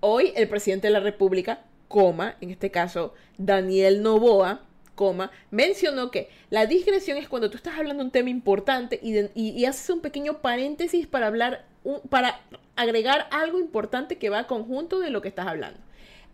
hoy 0.00 0.32
el 0.36 0.48
presidente 0.48 0.86
de 0.86 0.92
la 0.92 1.00
República, 1.00 1.64
coma, 1.88 2.36
en 2.40 2.50
este 2.50 2.70
caso, 2.70 3.14
Daniel 3.38 4.02
Novoa, 4.02 4.62
coma, 4.96 5.30
mencionó 5.52 6.10
que 6.10 6.28
la 6.50 6.66
digresión 6.66 7.16
es 7.18 7.28
cuando 7.28 7.48
tú 7.50 7.56
estás 7.56 7.78
hablando 7.78 8.02
un 8.02 8.10
tema 8.10 8.30
importante 8.30 8.98
y, 9.00 9.64
haces 9.64 9.88
un 9.90 10.00
pequeño 10.00 10.38
paréntesis 10.42 11.06
para 11.06 11.28
hablar, 11.28 11.64
para 12.10 12.40
agregar 12.74 13.28
algo 13.30 13.60
importante 13.60 14.18
que 14.18 14.30
va 14.30 14.40
a 14.40 14.46
conjunto 14.48 14.98
de 14.98 15.10
lo 15.10 15.22
que 15.22 15.28
estás 15.28 15.46
hablando. 15.46 15.78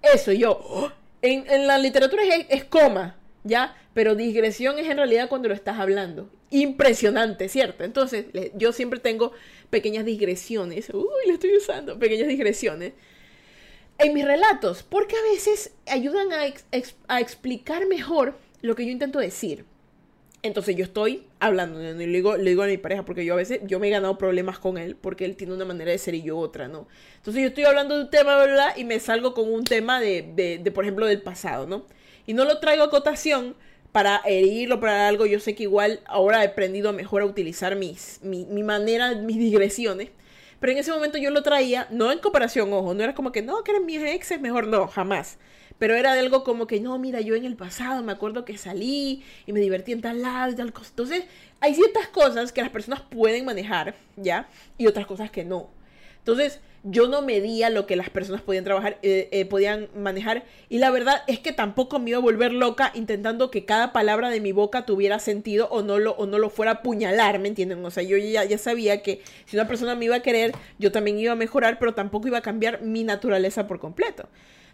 Eso 0.01 0.33
yo, 0.33 0.59
¡oh! 0.63 0.91
en, 1.21 1.67
la 1.67 1.77
literatura 1.77 2.23
es 2.49 2.65
coma, 2.65 3.17
¿ya? 3.45 3.77
Pero 3.95 4.15
digresión 4.15 4.79
es 4.79 4.89
en 4.89 4.97
realidad 4.97 5.29
cuando 5.29 5.49
lo 5.49 5.55
estás 5.55 5.79
hablando. 5.79 6.31
Impresionante, 6.51 7.49
¿cierto? 7.49 7.85
Entonces, 7.85 8.27
yo 8.55 8.73
siempre 8.73 9.01
tengo 9.01 9.33
pequeñas 9.71 10.05
digresiones. 10.05 10.91
Uy, 10.91 11.05
lo 11.27 11.35
estoy 11.35 11.57
usando, 11.57 11.99
pequeñas 11.99 12.29
digresiones. 12.29 12.93
En 13.99 14.15
mis 14.15 14.25
relatos, 14.25 14.83
porque 14.83 15.17
a 15.17 15.33
veces 15.33 15.73
ayudan 15.87 16.29
a, 16.33 17.19
explicar 17.21 17.87
mejor 17.87 18.37
lo 18.63 18.75
que 18.75 18.85
yo 18.87 18.91
intento 18.91 19.19
decir. 19.19 19.65
Entonces 20.43 20.75
yo 20.75 20.85
estoy 20.85 21.27
hablando, 21.39 21.81
y 21.81 21.95
le 21.95 22.07
digo, 22.07 22.37
le 22.37 22.51
digo 22.51 22.63
a 22.65 22.67
mi 22.67 22.77
pareja, 22.77 23.05
porque 23.05 23.25
yo 23.25 23.35
a 23.35 23.37
veces, 23.37 23.61
yo 23.65 23.79
me 23.79 23.87
he 23.89 23.91
ganado 23.91 24.19
problemas 24.19 24.59
con 24.59 24.77
él, 24.77 24.97
porque 24.97 25.25
él 25.25 25.37
tiene 25.37 25.55
una 25.55 25.65
manera 25.65 25.93
de 25.93 25.99
ser 25.99 26.15
y 26.17 26.23
yo 26.23 26.37
otra, 26.37 26.67
¿no? 26.67 26.89
Entonces 27.17 27.43
yo 27.43 27.49
estoy 27.49 27.65
hablando 27.65 27.97
de 27.97 28.03
un 28.05 28.11
tema, 28.11 28.37
¿verdad? 28.37 28.77
Y 28.77 28.85
me 28.85 28.99
salgo 28.99 29.35
con 29.35 29.53
un 29.53 29.63
tema 29.63 30.01
de, 30.01 30.59
de 30.61 30.71
por 30.73 30.85
ejemplo, 30.85 31.07
del 31.07 31.23
pasado, 31.23 31.67
¿no? 31.67 31.87
Y 32.27 32.35
no 32.35 32.45
lo 32.45 32.59
traigo 32.59 32.83
a 32.83 32.91
cotación 32.91 33.55
para 33.93 34.23
herirlo, 34.25 34.81
para 34.81 35.07
algo, 35.07 35.27
yo 35.27 35.39
sé 35.39 35.55
que 35.55 35.65
igual 35.65 36.01
ahora 36.07 36.43
he 36.43 36.49
aprendido 36.49 36.93
mejor 36.93 37.23
a 37.23 37.27
utilizar 37.27 37.77
mis, 37.77 38.21
mi, 38.23 38.47
mi 38.47 38.63
manera, 38.63 39.15
mis 39.15 39.39
digresiones. 39.39 40.09
Pero 40.61 40.73
en 40.73 40.79
ese 40.79 40.93
momento 40.93 41.19
yo 41.19 41.31
lo 41.31 41.43
traía, 41.43 41.87
no 41.91 42.11
en 42.11 42.19
comparación, 42.19 42.73
ojo, 42.73 42.95
no 42.95 43.03
era 43.03 43.15
como 43.15 43.33
que 43.33 43.43
no, 43.43 43.63
que 43.65 43.73
eran 43.73 43.85
mis 43.85 44.01
exes, 44.03 44.41
mejor 44.41 44.67
no, 44.67 44.89
jamás. 44.89 45.39
Pero 45.83 45.97
era 45.97 46.15
de 46.15 46.21
algo 46.21 46.45
como 46.45 46.69
que 46.69 46.79
no, 46.79 46.97
mira, 47.01 47.21
yo 47.23 47.35
en 47.35 47.45
el 47.45 47.57
pasado 47.57 48.05
me 48.05 48.13
acuerdo 48.13 48.45
que 48.45 48.57
salí 48.57 49.25
y 49.47 49.53
me 49.53 49.59
divertí 49.59 49.91
en 49.91 50.01
tal 50.01 50.23
lado 50.23 50.53
y 50.53 50.55
tal 50.55 50.73
cosa. 50.73 50.91
Entonces, 50.91 51.25
hay 51.59 51.75
ciertas 51.75 52.07
cosas 52.07 52.53
que 52.53 52.63
las 52.63 52.71
personas 52.71 53.01
pueden 53.01 53.45
manejar, 53.45 53.97
¿ya? 54.17 54.47
Y 54.79 54.87
otras 54.87 55.07
cosas 55.07 55.33
que 55.33 55.45
no. 55.45 55.71
Entonces, 56.19 56.61
yo 56.85 57.09
no 57.09 57.21
medía 57.21 57.69
lo 57.69 57.87
que 57.87 57.97
las 57.97 58.11
personas 58.11 58.43
podían 58.43 58.63
trabajar, 58.63 58.99
eh, 59.03 59.29
eh, 59.33 59.45
podían 59.45 59.89
manejar. 59.97 60.45
Y 60.69 60.79
la 60.79 60.93
verdad 60.93 61.25
es 61.27 61.41
que 61.41 61.51
tampoco 61.51 61.99
me 61.99 62.11
iba 62.11 62.19
a 62.21 62.23
volver 62.23 62.53
loca 62.53 62.93
intentando 62.95 63.51
que 63.51 63.65
cada 63.65 63.93
palabra 63.93 64.31
de 64.31 64.41
mi 64.41 64.53
boca 64.53 64.87
tuviera 64.87 65.19
sentido 65.19 65.67
o 65.73 65.83
no 65.83 65.99
lo, 65.99 66.13
o 66.13 66.27
no 66.27 66.39
lo 66.39 66.49
fuera 66.49 66.71
a 66.71 66.75
apuñalar, 66.75 67.41
¿me 67.41 67.49
entienden? 67.49 67.85
O 67.85 67.91
sea, 67.91 68.05
yo 68.05 68.17
ya, 68.19 68.45
ya 68.45 68.57
sabía 68.57 69.03
que 69.03 69.21
si 69.47 69.57
una 69.57 69.67
persona 69.67 69.97
me 69.97 70.05
iba 70.05 70.15
a 70.15 70.23
querer, 70.23 70.53
yo 70.79 70.93
también 70.93 71.19
iba 71.19 71.33
a 71.33 71.35
mejorar, 71.35 71.81
pero 71.81 71.93
tampoco 71.93 72.29
iba 72.29 72.39
a 72.39 72.43
cambiar 72.43 72.83
mi 72.83 73.03
naturaleza 73.03 73.67
por 73.67 73.81
completo. 73.81 74.29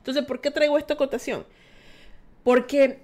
Entonces, 0.09 0.27
¿por 0.27 0.40
qué 0.40 0.51
traigo 0.51 0.79
esta 0.79 0.94
acotación? 0.94 1.44
Porque 2.42 3.01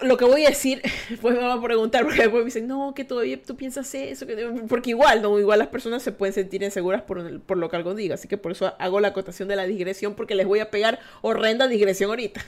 lo 0.00 0.16
que 0.16 0.24
voy 0.24 0.46
a 0.46 0.48
decir, 0.48 0.80
pues 1.20 1.34
me 1.34 1.42
van 1.42 1.58
a 1.58 1.62
preguntar, 1.62 2.04
porque 2.04 2.22
después 2.22 2.40
me 2.40 2.46
dicen, 2.46 2.66
no, 2.66 2.94
que 2.94 3.04
todavía 3.04 3.42
tú 3.42 3.54
piensas 3.54 3.94
eso, 3.94 4.24
porque 4.66 4.88
igual, 4.88 5.20
no, 5.20 5.38
igual 5.38 5.58
las 5.58 5.68
personas 5.68 6.02
se 6.02 6.10
pueden 6.10 6.32
sentir 6.32 6.62
inseguras 6.62 7.02
por, 7.02 7.18
lo 7.58 7.68
que 7.68 7.76
algo 7.76 7.94
diga, 7.94 8.14
así 8.14 8.28
que 8.28 8.38
por 8.38 8.52
eso 8.52 8.74
hago 8.78 8.98
la 8.98 9.08
acotación 9.08 9.46
de 9.46 9.56
la 9.56 9.66
digresión, 9.66 10.14
porque 10.14 10.34
les 10.34 10.46
voy 10.46 10.60
a 10.60 10.70
pegar 10.70 11.00
horrenda 11.20 11.68
digresión 11.68 12.08
ahorita. 12.08 12.42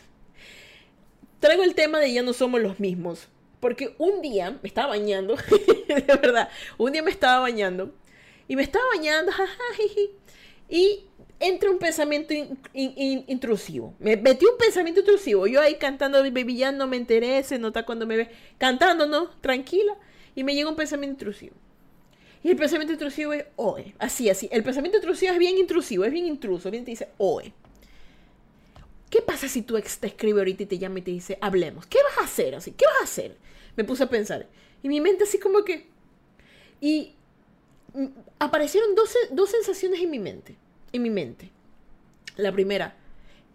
Traigo 1.40 1.62
el 1.62 1.74
tema 1.74 1.98
de 1.98 2.10
ya 2.10 2.22
no 2.22 2.32
somos 2.32 2.62
los 2.62 2.80
mismos, 2.80 3.28
porque 3.60 3.94
un 3.98 4.22
día 4.22 4.58
me 4.62 4.66
estaba 4.66 4.88
bañando, 4.88 5.36
de 5.88 6.00
verdad, 6.00 6.48
un 6.78 6.92
día 6.92 7.02
me 7.02 7.10
estaba 7.10 7.40
bañando, 7.40 7.92
y 8.48 8.56
me 8.56 8.62
estaba 8.62 8.86
bañando, 8.94 9.30
y 10.70 11.09
entra 11.40 11.70
un 11.70 11.78
pensamiento 11.78 12.34
intrusivo. 12.74 13.94
Me 13.98 14.16
metí 14.16 14.44
un 14.44 14.58
pensamiento 14.58 15.00
intrusivo. 15.00 15.46
Yo 15.46 15.60
ahí 15.60 15.76
cantando, 15.76 16.18
baby, 16.18 16.56
ya 16.56 16.70
no 16.70 16.86
me 16.86 16.98
enteré, 16.98 17.42
se 17.42 17.58
nota 17.58 17.84
cuando 17.84 18.06
me 18.06 18.16
ve 18.16 18.30
cantando, 18.58 19.06
¿no? 19.06 19.30
Tranquila. 19.40 19.96
Y 20.36 20.44
me 20.44 20.54
llega 20.54 20.68
un 20.68 20.76
pensamiento 20.76 21.14
intrusivo. 21.14 21.56
Y 22.42 22.50
el 22.50 22.56
pensamiento 22.56 22.92
intrusivo 22.92 23.32
es 23.32 23.46
oe. 23.56 23.94
Así, 23.98 24.28
así. 24.28 24.48
El 24.52 24.62
pensamiento 24.62 24.98
intrusivo 24.98 25.32
es 25.32 25.38
bien 25.38 25.58
intrusivo, 25.58 26.04
es 26.04 26.12
bien 26.12 26.26
intruso. 26.26 26.70
Bien 26.70 26.84
te 26.84 26.90
dice 26.90 27.08
oe. 27.16 27.52
¿Qué 29.08 29.22
pasa 29.22 29.48
si 29.48 29.64
ex 29.76 29.98
te 29.98 30.06
escribe 30.06 30.40
ahorita 30.40 30.62
y 30.62 30.66
te 30.66 30.78
llama 30.78 31.00
y 31.00 31.02
te 31.02 31.10
dice, 31.10 31.38
hablemos? 31.40 31.86
¿Qué 31.86 31.98
vas 32.02 32.18
a 32.18 32.24
hacer 32.24 32.54
así? 32.54 32.72
¿Qué 32.72 32.84
vas 32.86 33.00
a 33.00 33.04
hacer? 33.04 33.36
Me 33.76 33.82
puse 33.82 34.04
a 34.04 34.08
pensar. 34.08 34.46
Y 34.82 34.88
mi 34.88 35.00
mente 35.00 35.24
así 35.24 35.38
como 35.38 35.64
que... 35.64 35.88
Y 36.80 37.14
mm, 37.94 38.06
aparecieron 38.38 38.94
dos, 38.94 39.14
dos 39.32 39.50
sensaciones 39.50 40.00
en 40.00 40.10
mi 40.10 40.18
mente 40.18 40.56
en 40.92 41.02
mi 41.02 41.10
mente. 41.10 41.50
La 42.36 42.52
primera, 42.52 42.94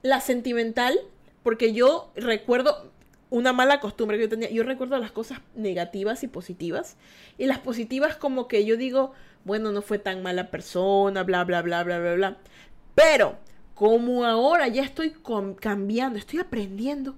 la 0.01 0.21
sentimental, 0.21 0.99
porque 1.43 1.73
yo 1.73 2.11
recuerdo 2.15 2.91
una 3.29 3.53
mala 3.53 3.79
costumbre 3.79 4.17
que 4.17 4.23
yo 4.23 4.29
tenía. 4.29 4.49
Yo 4.49 4.63
recuerdo 4.63 4.97
las 4.97 5.11
cosas 5.11 5.39
negativas 5.55 6.23
y 6.23 6.27
positivas. 6.27 6.97
Y 7.37 7.45
las 7.45 7.59
positivas 7.59 8.15
como 8.15 8.47
que 8.47 8.65
yo 8.65 8.77
digo, 8.77 9.13
bueno, 9.43 9.71
no 9.71 9.81
fue 9.81 9.99
tan 9.99 10.23
mala 10.23 10.51
persona, 10.51 11.23
bla, 11.23 11.43
bla, 11.43 11.61
bla, 11.61 11.83
bla, 11.83 11.99
bla, 11.99 12.13
bla. 12.15 12.37
Pero 12.93 13.37
como 13.73 14.25
ahora 14.25 14.67
ya 14.67 14.83
estoy 14.83 15.13
cambiando, 15.59 16.17
estoy 16.17 16.39
aprendiendo, 16.39 17.15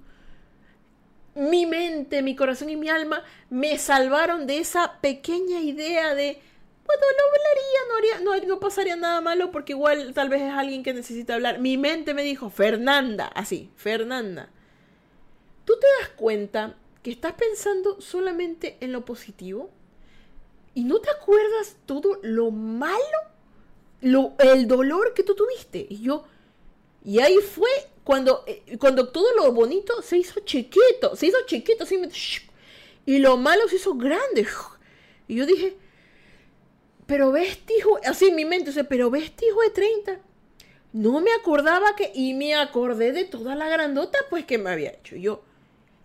mi 1.34 1.66
mente, 1.66 2.20
mi 2.20 2.34
corazón 2.34 2.68
y 2.68 2.76
mi 2.76 2.88
alma 2.88 3.22
me 3.48 3.78
salvaron 3.78 4.46
de 4.48 4.58
esa 4.58 5.00
pequeña 5.00 5.60
idea 5.60 6.14
de 6.14 6.42
bueno, 6.88 7.02
no 7.18 7.24
hablaría, 7.28 8.22
no, 8.22 8.32
haría, 8.32 8.48
no, 8.48 8.60
pasaría 8.60 8.96
nada 8.96 9.20
malo 9.20 9.50
porque 9.50 9.72
igual 9.72 10.14
tal 10.14 10.30
vez 10.30 10.40
es 10.40 10.52
alguien 10.52 10.82
que 10.82 10.94
necesita 10.94 11.34
hablar. 11.34 11.58
Mi 11.58 11.76
mente 11.76 12.14
me 12.14 12.22
dijo, 12.22 12.48
Fernanda, 12.48 13.26
así, 13.26 13.70
Fernanda, 13.76 14.48
¿tú 15.66 15.74
te 15.78 15.86
das 16.00 16.08
cuenta 16.16 16.76
que 17.02 17.10
estás 17.10 17.34
pensando 17.34 18.00
solamente 18.00 18.78
en 18.80 18.92
lo 18.92 19.04
positivo? 19.04 19.70
¿Y 20.74 20.84
no 20.84 20.98
te 21.00 21.10
acuerdas 21.10 21.76
todo 21.84 22.18
lo 22.22 22.50
malo? 22.50 22.96
Lo, 24.00 24.34
el 24.38 24.66
dolor 24.66 25.12
que 25.12 25.24
tú 25.24 25.34
tuviste. 25.34 25.86
Y 25.90 26.00
yo, 26.00 26.24
y 27.04 27.18
ahí 27.20 27.36
fue 27.38 27.68
cuando, 28.02 28.44
eh, 28.46 28.78
cuando 28.78 29.08
todo 29.08 29.34
lo 29.36 29.52
bonito 29.52 30.00
se 30.00 30.16
hizo 30.16 30.40
chiquito, 30.40 31.16
se 31.16 31.26
hizo 31.26 31.36
chiquito, 31.44 31.84
así, 31.84 32.00
y 33.04 33.18
lo 33.18 33.36
malo 33.36 33.68
se 33.68 33.76
hizo 33.76 33.94
grande. 33.94 34.46
Y 35.26 35.34
yo 35.34 35.44
dije, 35.44 35.76
pero 37.08 37.32
ves, 37.32 37.58
hijo, 37.78 37.98
así 38.04 38.26
en 38.26 38.36
mi 38.36 38.44
mente, 38.44 38.78
o 38.78 38.84
pero 38.84 39.08
ves, 39.08 39.32
hijo 39.40 39.62
de 39.62 39.70
30. 39.70 40.20
No 40.92 41.20
me 41.22 41.32
acordaba 41.32 41.96
que, 41.96 42.12
y 42.14 42.34
me 42.34 42.54
acordé 42.54 43.12
de 43.12 43.24
toda 43.24 43.54
la 43.54 43.70
grandota, 43.70 44.18
pues, 44.28 44.44
que 44.44 44.58
me 44.58 44.68
había 44.68 44.90
hecho. 44.90 45.16
Yo, 45.16 45.42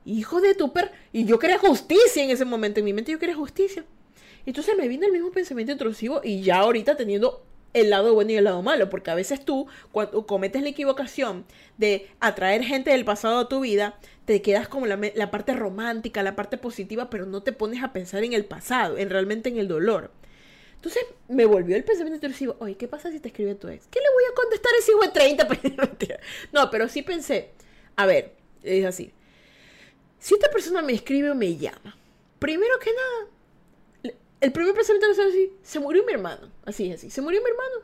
hijo 0.05 0.39
de 0.39 0.55
tu 0.55 0.71
per, 0.71 0.93
y 1.11 1.25
yo 1.25 1.39
quería 1.39 1.59
justicia 1.59 2.23
en 2.23 2.29
ese 2.29 2.45
momento, 2.45 2.79
en 2.79 2.85
mi 2.85 2.93
mente 2.93 3.11
yo 3.11 3.19
quería 3.19 3.35
justicia. 3.35 3.83
Entonces 4.45 4.77
me 4.77 4.87
vino 4.87 5.05
el 5.05 5.11
mismo 5.11 5.29
pensamiento 5.31 5.73
intrusivo 5.73 6.21
y 6.23 6.41
ya 6.41 6.59
ahorita 6.59 6.95
teniendo 6.95 7.45
el 7.73 7.89
lado 7.89 8.13
bueno 8.13 8.31
y 8.31 8.35
el 8.35 8.45
lado 8.45 8.61
malo, 8.61 8.89
porque 8.89 9.11
a 9.11 9.15
veces 9.15 9.43
tú, 9.43 9.67
cuando 9.91 10.25
cometes 10.25 10.61
la 10.61 10.69
equivocación 10.69 11.43
de 11.77 12.07
atraer 12.21 12.63
gente 12.63 12.91
del 12.91 13.03
pasado 13.03 13.39
a 13.39 13.49
tu 13.49 13.59
vida, 13.59 13.99
te 14.23 14.41
quedas 14.41 14.69
como 14.69 14.85
la, 14.85 14.97
la 15.15 15.31
parte 15.31 15.53
romántica, 15.53 16.23
la 16.23 16.37
parte 16.37 16.57
positiva, 16.57 17.09
pero 17.09 17.25
no 17.25 17.43
te 17.43 17.51
pones 17.51 17.83
a 17.83 17.91
pensar 17.91 18.23
en 18.23 18.31
el 18.31 18.45
pasado, 18.45 18.97
en 18.97 19.09
realmente 19.09 19.49
en 19.49 19.57
el 19.57 19.67
dolor. 19.67 20.11
Entonces 20.83 21.05
me 21.29 21.45
volvió 21.45 21.77
el 21.77 21.85
pensamiento 21.85 22.17
intrusivo, 22.17 22.57
oye, 22.59 22.75
¿qué 22.75 22.89
pasa 22.89 23.09
si 23.09 23.21
te 23.21 23.29
escribe 23.29 23.55
tu 23.55 23.69
ex? 23.69 23.87
¿Qué 23.87 24.01
le 24.01 24.09
voy 24.13 24.23
a 24.29 24.35
contestar 24.35 24.73
a 24.73 24.79
ese 24.79 24.91
hijo 24.91 24.99
de 24.99 25.07
30? 25.07 26.19
no, 26.51 26.69
pero 26.69 26.89
sí 26.89 27.03
pensé, 27.03 27.51
a 27.95 28.05
ver, 28.05 28.35
es 28.63 28.83
así. 28.83 29.13
Si 30.19 30.33
esta 30.33 30.49
persona 30.51 30.81
me 30.81 30.91
escribe 30.91 31.31
o 31.31 31.35
me 31.35 31.55
llama, 31.55 31.97
primero 32.37 32.77
que 32.79 32.91
nada, 32.91 34.17
el 34.41 34.51
primer 34.51 34.75
pensamiento 34.75 35.09
es 35.09 35.19
así, 35.19 35.53
se 35.63 35.79
murió 35.79 36.03
mi 36.03 36.11
hermano, 36.11 36.51
así 36.65 36.89
es 36.89 36.95
así, 36.95 37.09
se 37.09 37.21
murió 37.21 37.41
mi 37.41 37.49
hermano. 37.49 37.75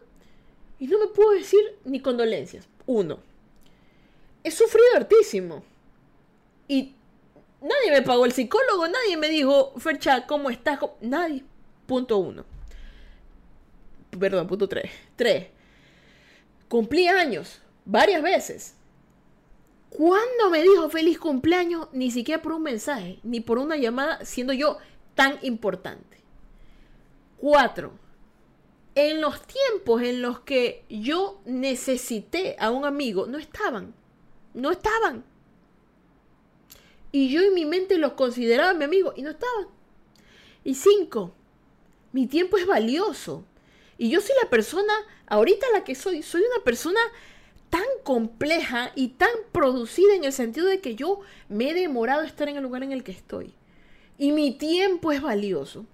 Y 0.77 0.87
no 0.87 0.99
me 0.99 1.07
puedo 1.07 1.31
decir 1.31 1.77
ni 1.85 2.01
condolencias. 2.01 2.67
Uno, 2.85 3.21
he 4.43 4.51
sufrido 4.51 4.89
hartísimo. 4.97 5.63
Y 6.67 6.95
nadie 7.61 7.91
me 7.91 8.01
pagó 8.01 8.25
el 8.25 8.33
psicólogo, 8.33 8.89
nadie 8.89 9.15
me 9.15 9.29
dijo, 9.29 9.71
Fercha, 9.79 10.27
¿cómo 10.27 10.49
estás? 10.49 10.81
Nadie. 10.99 11.45
Punto 11.87 12.17
uno 12.17 12.58
perdón, 14.17 14.47
punto 14.47 14.67
3. 14.67 14.89
3. 15.15 15.47
Cumplí 16.67 17.07
años 17.07 17.61
varias 17.85 18.21
veces. 18.21 18.75
¿Cuándo 19.89 20.49
me 20.51 20.61
dijo 20.61 20.89
feliz 20.89 21.17
cumpleaños? 21.17 21.87
Ni 21.91 22.11
siquiera 22.11 22.41
por 22.41 22.53
un 22.53 22.63
mensaje, 22.63 23.19
ni 23.23 23.39
por 23.39 23.57
una 23.57 23.75
llamada, 23.75 24.23
siendo 24.23 24.53
yo 24.53 24.77
tan 25.15 25.39
importante. 25.41 26.17
4. 27.37 27.91
En 28.95 29.21
los 29.21 29.41
tiempos 29.41 30.01
en 30.03 30.21
los 30.21 30.41
que 30.41 30.85
yo 30.89 31.41
necesité 31.45 32.55
a 32.59 32.69
un 32.69 32.85
amigo, 32.85 33.25
no 33.25 33.37
estaban. 33.37 33.93
No 34.53 34.71
estaban. 34.71 35.23
Y 37.11 37.29
yo 37.29 37.41
en 37.41 37.53
mi 37.53 37.65
mente 37.65 37.97
los 37.97 38.13
consideraba 38.13 38.73
mi 38.73 38.83
amigo 38.83 39.13
y 39.15 39.23
no 39.23 39.31
estaban. 39.31 39.67
Y 40.63 40.75
5. 40.75 41.33
Mi 42.11 42.27
tiempo 42.27 42.57
es 42.57 42.67
valioso. 42.67 43.45
Y 43.99 44.09
yo 44.09 44.21
soy 44.21 44.31
la 44.41 44.49
persona, 44.49 44.93
ahorita 45.27 45.67
la 45.73 45.83
que 45.83 45.93
soy, 45.93 46.23
soy 46.23 46.41
una 46.41 46.63
persona 46.63 47.01
tan 47.69 47.83
compleja 48.03 48.93
y 48.95 49.09
tan 49.09 49.29
producida 49.51 50.15
en 50.15 50.23
el 50.23 50.31
sentido 50.31 50.67
de 50.67 50.79
que 50.79 50.95
yo 50.95 51.19
me 51.49 51.69
he 51.69 51.73
demorado 51.73 52.21
a 52.21 52.25
estar 52.25 52.47
en 52.47 52.55
el 52.55 52.63
lugar 52.63 52.81
en 52.81 52.93
el 52.93 53.03
que 53.03 53.11
estoy. 53.11 53.53
Y 54.17 54.31
mi 54.31 54.57
tiempo 54.57 55.11
es 55.11 55.21
valioso. 55.21 55.85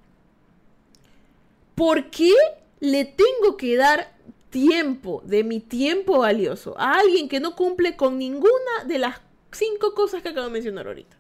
¿Por 1.74 2.12
qué 2.12 2.32
le 2.80 3.06
tengo 3.06 3.58
que 3.58 3.76
dar 3.76 4.16
tiempo 4.52 5.24
de 5.26 5.44
mi 5.44 5.60
tiempo 5.60 6.20
valioso 6.20 6.76
a 6.78 7.00
alguien 7.00 7.28
que 7.28 7.40
no 7.40 7.56
cumple 7.56 7.98
con 7.98 8.20
ninguna 8.20 8.84
de 8.86 9.00
las 9.00 9.20
cinco 9.52 9.96
cosas 9.96 10.22
que 10.22 10.30
acabo 10.30 10.46
de 10.46 10.54
mencionar 10.54 10.86
ahorita? 10.86 11.15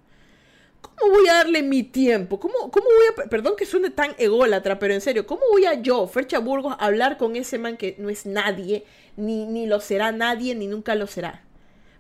¿Cómo 0.98 1.14
voy 1.14 1.28
a 1.28 1.34
darle 1.34 1.62
mi 1.62 1.84
tiempo? 1.84 2.40
¿Cómo, 2.40 2.72
cómo 2.72 2.86
voy 2.86 3.26
a... 3.26 3.30
Perdón 3.30 3.56
que 3.58 3.66
suene 3.66 3.90
tan 3.90 4.16
ególatra, 4.18 4.80
pero 4.80 4.94
en 4.94 5.02
serio, 5.02 5.28
¿cómo 5.28 5.42
voy 5.52 5.66
a 5.66 5.82
yo, 5.82 6.08
Fercha 6.08 6.40
Burgos, 6.40 6.76
hablar 6.80 7.18
con 7.18 7.36
ese 7.36 7.58
man 7.58 7.78
que 7.78 7.96
no 8.00 8.10
es 8.10 8.26
nadie, 8.26 8.86
ni, 9.18 9.46
ni 9.46 9.68
lo 9.68 9.82
será 9.82 10.12
nadie, 10.12 10.56
ni 10.56 10.68
nunca 10.68 10.96
lo 10.96 11.08
será? 11.08 11.44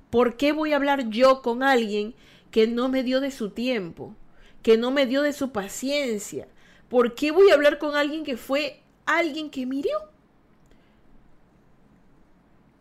¿Por 0.09 0.37
qué 0.37 0.53
voy 0.53 0.71
a 0.71 0.77
hablar 0.77 1.09
yo 1.09 1.41
con 1.41 1.61
alguien 1.61 2.15
que 2.51 2.67
no 2.67 2.87
me 2.87 3.03
dio 3.03 3.19
de 3.19 3.31
su 3.31 3.49
tiempo, 3.49 4.15
que 4.61 4.77
no 4.77 4.91
me 4.91 5.05
dio 5.05 5.21
de 5.21 5.33
su 5.33 5.51
paciencia? 5.51 6.47
¿Por 6.87 7.15
qué 7.15 7.31
voy 7.31 7.49
a 7.49 7.55
hablar 7.55 7.79
con 7.79 7.95
alguien 7.95 8.23
que 8.23 8.37
fue 8.37 8.81
alguien 9.05 9.49
que 9.49 9.65
mirió? 9.65 9.97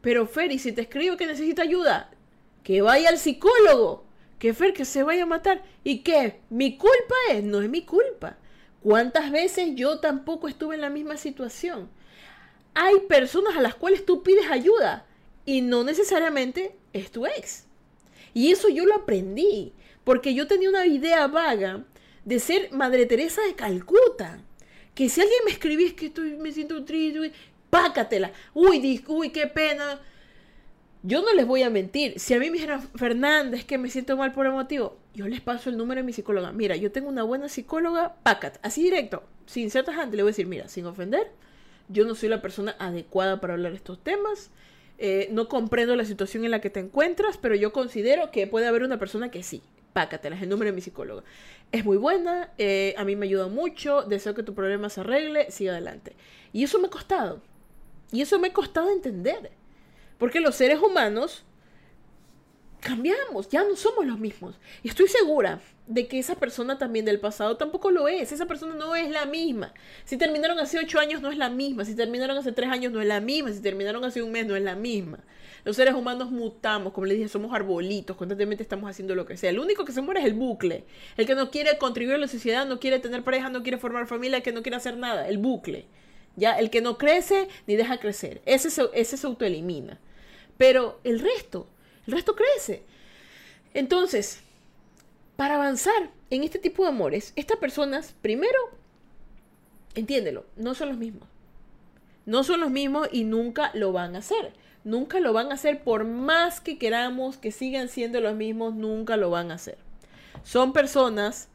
Pero 0.00 0.26
Feri, 0.26 0.58
si 0.58 0.70
te 0.70 0.82
escribo 0.82 1.16
que 1.16 1.26
necesita 1.26 1.62
ayuda, 1.62 2.10
que 2.62 2.82
vaya 2.82 3.08
al 3.08 3.18
psicólogo 3.18 4.04
Que 4.38 4.54
Fer 4.54 4.72
que 4.72 4.84
se 4.84 5.02
vaya 5.02 5.22
a 5.22 5.26
matar. 5.26 5.62
¿Y 5.82 5.98
qué? 5.98 6.40
¿Mi 6.50 6.76
culpa 6.76 7.14
es? 7.30 7.44
No 7.44 7.62
es 7.62 7.68
mi 7.68 7.84
culpa. 7.84 8.36
¿Cuántas 8.82 9.30
veces 9.30 9.70
yo 9.74 10.00
tampoco 10.00 10.48
estuve 10.48 10.74
en 10.74 10.82
la 10.82 10.90
misma 10.90 11.16
situación? 11.16 11.88
Hay 12.74 13.00
personas 13.08 13.56
a 13.56 13.62
las 13.62 13.74
cuales 13.74 14.04
tú 14.04 14.22
pides 14.22 14.50
ayuda 14.50 15.06
y 15.46 15.62
no 15.62 15.84
necesariamente 15.84 16.76
es 16.92 17.10
tu 17.10 17.26
ex. 17.26 17.64
Y 18.34 18.50
eso 18.50 18.68
yo 18.68 18.84
lo 18.84 18.94
aprendí, 18.96 19.72
porque 20.02 20.34
yo 20.34 20.46
tenía 20.46 20.68
una 20.68 20.86
idea 20.86 21.26
vaga 21.28 21.84
de 22.24 22.38
ser 22.40 22.72
Madre 22.72 23.06
Teresa 23.06 23.42
de 23.42 23.54
Calcuta. 23.54 24.40
Que 24.94 25.08
si 25.08 25.20
alguien 25.20 25.40
me 25.44 25.52
escribía 25.52 25.86
es 25.86 25.94
que 25.94 26.06
estoy, 26.06 26.36
me 26.36 26.52
siento 26.52 26.84
triste, 26.84 27.32
pácatela. 27.70 28.32
Uy, 28.52 29.02
uy, 29.06 29.30
qué 29.30 29.46
pena. 29.46 30.00
Yo 31.06 31.20
no 31.20 31.34
les 31.34 31.46
voy 31.46 31.62
a 31.62 31.68
mentir. 31.68 32.18
Si 32.18 32.32
a 32.32 32.38
mí 32.38 32.46
me 32.46 32.54
dijeran, 32.54 32.80
Fernández, 32.94 33.66
que 33.66 33.76
me 33.76 33.90
siento 33.90 34.16
mal 34.16 34.32
por 34.32 34.46
el 34.46 34.52
motivo, 34.52 34.96
yo 35.12 35.28
les 35.28 35.42
paso 35.42 35.68
el 35.68 35.76
número 35.76 36.00
de 36.00 36.06
mi 36.06 36.14
psicóloga. 36.14 36.50
Mira, 36.50 36.76
yo 36.76 36.90
tengo 36.92 37.10
una 37.10 37.22
buena 37.22 37.50
psicóloga, 37.50 38.16
pácate. 38.22 38.58
Así 38.62 38.82
directo, 38.82 39.22
sin 39.44 39.70
ser 39.70 39.84
tajante, 39.84 40.16
le 40.16 40.22
voy 40.22 40.30
a 40.30 40.32
decir, 40.32 40.46
mira, 40.46 40.66
sin 40.66 40.86
ofender, 40.86 41.30
yo 41.90 42.06
no 42.06 42.14
soy 42.14 42.30
la 42.30 42.40
persona 42.40 42.74
adecuada 42.78 43.38
para 43.38 43.52
hablar 43.52 43.74
estos 43.74 44.02
temas. 44.02 44.50
Eh, 44.96 45.28
no 45.30 45.46
comprendo 45.46 45.94
la 45.94 46.06
situación 46.06 46.46
en 46.46 46.52
la 46.52 46.62
que 46.62 46.70
te 46.70 46.80
encuentras, 46.80 47.36
pero 47.36 47.54
yo 47.54 47.70
considero 47.70 48.30
que 48.30 48.46
puede 48.46 48.66
haber 48.66 48.82
una 48.82 48.98
persona 48.98 49.30
que 49.30 49.42
sí. 49.42 49.60
Pácatela, 49.92 50.36
es 50.36 50.42
el 50.42 50.48
número 50.48 50.70
de 50.70 50.74
mi 50.74 50.80
psicóloga. 50.80 51.22
Es 51.70 51.84
muy 51.84 51.98
buena, 51.98 52.50
eh, 52.56 52.94
a 52.96 53.04
mí 53.04 53.14
me 53.14 53.26
ayuda 53.26 53.48
mucho, 53.48 54.04
deseo 54.04 54.34
que 54.34 54.42
tu 54.42 54.54
problema 54.54 54.88
se 54.88 55.02
arregle, 55.02 55.50
sigue 55.50 55.68
adelante. 55.68 56.16
Y 56.54 56.64
eso 56.64 56.78
me 56.78 56.86
ha 56.86 56.90
costado. 56.90 57.42
Y 58.10 58.22
eso 58.22 58.38
me 58.38 58.48
ha 58.48 58.52
costado 58.54 58.90
entender. 58.90 59.50
Porque 60.24 60.40
los 60.40 60.54
seres 60.54 60.80
humanos 60.80 61.44
cambiamos, 62.80 63.50
ya 63.50 63.62
no 63.62 63.76
somos 63.76 64.06
los 64.06 64.18
mismos. 64.18 64.58
Y 64.82 64.88
estoy 64.88 65.06
segura 65.06 65.60
de 65.86 66.06
que 66.08 66.18
esa 66.18 66.36
persona 66.36 66.78
también 66.78 67.04
del 67.04 67.20
pasado 67.20 67.58
tampoco 67.58 67.90
lo 67.90 68.08
es. 68.08 68.32
Esa 68.32 68.46
persona 68.46 68.74
no 68.74 68.96
es 68.96 69.10
la 69.10 69.26
misma. 69.26 69.74
Si 70.06 70.16
terminaron 70.16 70.58
hace 70.58 70.78
ocho 70.78 70.98
años 70.98 71.20
no 71.20 71.30
es 71.30 71.36
la 71.36 71.50
misma. 71.50 71.84
Si 71.84 71.94
terminaron 71.94 72.38
hace 72.38 72.52
tres 72.52 72.70
años 72.70 72.90
no 72.90 73.02
es 73.02 73.06
la 73.06 73.20
misma. 73.20 73.52
Si 73.52 73.60
terminaron 73.60 74.02
hace 74.02 74.22
un 74.22 74.32
mes 74.32 74.46
no 74.46 74.56
es 74.56 74.62
la 74.62 74.74
misma. 74.74 75.18
Los 75.62 75.76
seres 75.76 75.92
humanos 75.92 76.30
mutamos, 76.30 76.94
como 76.94 77.04
les 77.04 77.18
dije, 77.18 77.28
somos 77.28 77.52
arbolitos, 77.52 78.16
constantemente 78.16 78.62
estamos 78.62 78.88
haciendo 78.88 79.14
lo 79.14 79.26
que 79.26 79.36
sea. 79.36 79.50
El 79.50 79.58
único 79.58 79.84
que 79.84 79.92
se 79.92 80.00
muere 80.00 80.20
es 80.20 80.26
el 80.26 80.32
bucle. 80.32 80.86
El 81.18 81.26
que 81.26 81.34
no 81.34 81.50
quiere 81.50 81.76
contribuir 81.76 82.14
a 82.14 82.18
la 82.18 82.28
sociedad, 82.28 82.64
no 82.64 82.80
quiere 82.80 82.98
tener 82.98 83.24
pareja, 83.24 83.50
no 83.50 83.62
quiere 83.62 83.76
formar 83.76 84.06
familia, 84.06 84.38
el 84.38 84.42
que 84.42 84.52
no 84.52 84.62
quiere 84.62 84.76
hacer 84.76 84.96
nada. 84.96 85.28
El 85.28 85.36
bucle. 85.36 85.84
Ya, 86.34 86.58
el 86.58 86.70
que 86.70 86.80
no 86.80 86.96
crece 86.96 87.46
ni 87.66 87.76
deja 87.76 87.98
crecer. 87.98 88.40
Ese 88.46 88.68
ese 88.94 89.16
se 89.18 89.26
autoelimina. 89.26 90.00
Pero 90.58 91.00
el 91.04 91.20
resto, 91.20 91.66
el 92.06 92.14
resto 92.14 92.34
crece. 92.36 92.82
Entonces, 93.72 94.40
para 95.36 95.56
avanzar 95.56 96.10
en 96.30 96.44
este 96.44 96.58
tipo 96.58 96.82
de 96.82 96.90
amores, 96.90 97.32
estas 97.36 97.58
personas, 97.58 98.14
primero, 98.22 98.58
entiéndelo, 99.94 100.44
no 100.56 100.74
son 100.74 100.90
los 100.90 100.98
mismos. 100.98 101.28
No 102.26 102.44
son 102.44 102.60
los 102.60 102.70
mismos 102.70 103.08
y 103.12 103.24
nunca 103.24 103.70
lo 103.74 103.92
van 103.92 104.14
a 104.16 104.20
hacer. 104.20 104.52
Nunca 104.84 105.20
lo 105.20 105.32
van 105.32 105.50
a 105.50 105.54
hacer 105.54 105.82
por 105.82 106.04
más 106.04 106.60
que 106.60 106.78
queramos 106.78 107.36
que 107.36 107.52
sigan 107.52 107.88
siendo 107.88 108.20
los 108.20 108.34
mismos, 108.34 108.74
nunca 108.74 109.16
lo 109.16 109.30
van 109.30 109.50
a 109.50 109.54
hacer. 109.54 109.78
Son 110.42 110.72
personas 110.72 111.48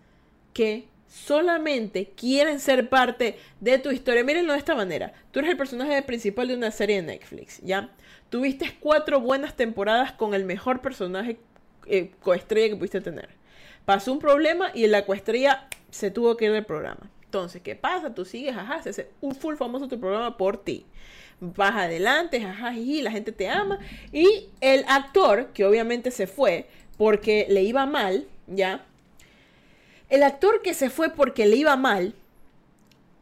que 0.53 0.87
solamente 1.07 2.11
quieren 2.15 2.59
ser 2.59 2.89
parte 2.89 3.37
de 3.59 3.77
tu 3.77 3.91
historia. 3.91 4.23
Mírenlo 4.23 4.53
de 4.53 4.59
esta 4.59 4.75
manera. 4.75 5.13
Tú 5.31 5.39
eres 5.39 5.51
el 5.51 5.57
personaje 5.57 6.01
principal 6.03 6.47
de 6.47 6.55
una 6.55 6.71
serie 6.71 6.97
de 6.97 7.03
Netflix, 7.03 7.59
¿ya? 7.63 7.89
Tuviste 8.29 8.75
cuatro 8.79 9.19
buenas 9.19 9.55
temporadas 9.55 10.11
con 10.11 10.33
el 10.33 10.45
mejor 10.45 10.81
personaje 10.81 11.37
eh, 11.87 12.11
coestrella 12.21 12.69
que 12.69 12.75
pudiste 12.75 13.01
tener. 13.01 13.29
Pasó 13.85 14.11
un 14.11 14.19
problema 14.19 14.71
y 14.73 14.85
la 14.87 15.05
coestrella 15.05 15.67
se 15.89 16.11
tuvo 16.11 16.37
que 16.37 16.45
ir 16.45 16.51
del 16.51 16.65
programa. 16.65 17.09
Entonces, 17.25 17.61
¿qué 17.61 17.75
pasa? 17.75 18.13
Tú 18.13 18.25
sigues, 18.25 18.55
ajá, 18.55 18.81
se 18.81 18.89
hace 18.89 19.09
un 19.21 19.35
full 19.35 19.55
famoso 19.55 19.87
tu 19.87 19.99
programa 19.99 20.37
por 20.37 20.63
ti. 20.63 20.85
Vas 21.39 21.75
adelante, 21.75 22.43
ajá, 22.43 22.73
y 22.73 23.01
la 23.01 23.11
gente 23.11 23.31
te 23.31 23.47
ama. 23.47 23.79
Y 24.11 24.49
el 24.61 24.83
actor, 24.87 25.47
que 25.53 25.65
obviamente 25.65 26.11
se 26.11 26.27
fue 26.27 26.67
porque 26.97 27.47
le 27.49 27.63
iba 27.63 27.85
mal, 27.85 28.27
¿ya? 28.47 28.85
El 30.09 30.23
actor 30.23 30.61
que 30.61 30.73
se 30.73 30.89
fue 30.89 31.09
porque 31.09 31.45
le 31.45 31.55
iba 31.55 31.75
mal, 31.75 32.13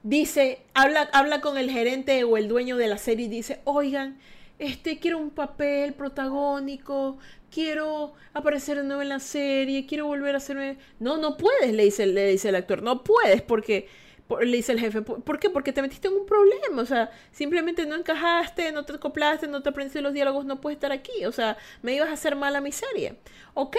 dice, 0.04 0.60
habla, 0.74 1.10
habla 1.14 1.42
con 1.42 1.58
el 1.58 1.70
gerente 1.70 2.24
o 2.24 2.38
el 2.38 2.48
dueño 2.48 2.78
de 2.78 2.88
la 2.88 2.98
serie 2.98 3.26
y 3.26 3.30
dice, 3.30 3.60
oigan, 3.66 4.18
este, 4.60 5.00
quiero 5.00 5.20
un 5.20 5.30
papel 5.30 5.94
protagónico, 5.94 7.18
quiero 7.52 8.14
aparecer 8.34 8.78
de 8.78 8.84
nuevo 8.84 9.02
en 9.02 9.10
la 9.10 9.20
serie, 9.20 9.86
quiero 9.86 10.08
volver 10.08 10.36
a 10.36 10.38
hacerme... 10.38 10.78
No, 11.00 11.18
no 11.18 11.38
puedes, 11.38 11.74
le 11.74 11.84
dice, 11.84 12.06
le 12.06 12.30
dice 12.30 12.50
el 12.50 12.56
actor, 12.56 12.82
no 12.82 13.04
puedes 13.04 13.42
porque... 13.42 13.88
Le 14.42 14.58
dice 14.58 14.74
el 14.74 14.82
jefe, 14.82 15.02
¿por 15.04 15.40
qué? 15.40 15.50
Porque 15.50 15.72
te 15.72 15.82
metiste 15.82 16.10
en 16.10 16.16
un 16.16 16.26
problema, 16.26 16.82
o 16.82 16.86
sea, 16.86 17.12
simplemente 17.32 17.86
no 17.86 17.96
encajaste, 17.96 18.74
no 18.74 18.84
te 18.84 18.92
acoplaste, 18.92 19.48
no 19.48 19.64
te 19.64 19.70
aprendiste 19.70 20.02
los 20.02 20.12
diálogos, 20.12 20.44
no 20.44 20.60
puedes 20.60 20.76
estar 20.76 20.92
aquí, 20.92 21.24
o 21.24 21.32
sea, 21.32 21.56
me 21.82 21.96
ibas 21.96 22.10
a 22.10 22.14
hacer 22.14 22.36
mal 22.36 22.54
a 22.58 22.60
mi 22.60 22.74
serie. 22.74 23.16
Ok, 23.54 23.78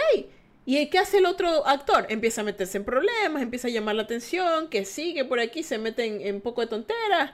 ¿Y 0.65 0.91
qué 0.91 0.99
hace 0.99 1.17
el 1.19 1.25
otro 1.27 1.67
actor? 1.67 2.07
Empieza 2.11 2.43
a 2.43 2.45
meterse 2.45 2.77
en 2.77 2.85
problemas, 2.85 3.43
empieza 3.43 3.69
a 3.69 3.71
llamar 3.71 3.95
la 3.95 4.03
atención, 4.03 4.69
que 4.69 4.85
sigue 4.85 5.25
por 5.25 5.41
aquí, 5.41 5.63
se 5.63 5.79
mete 5.79 6.05
en, 6.05 6.21
en 6.21 6.43
poco 6.43 6.61
de 6.61 6.67
tonteras 6.67 7.33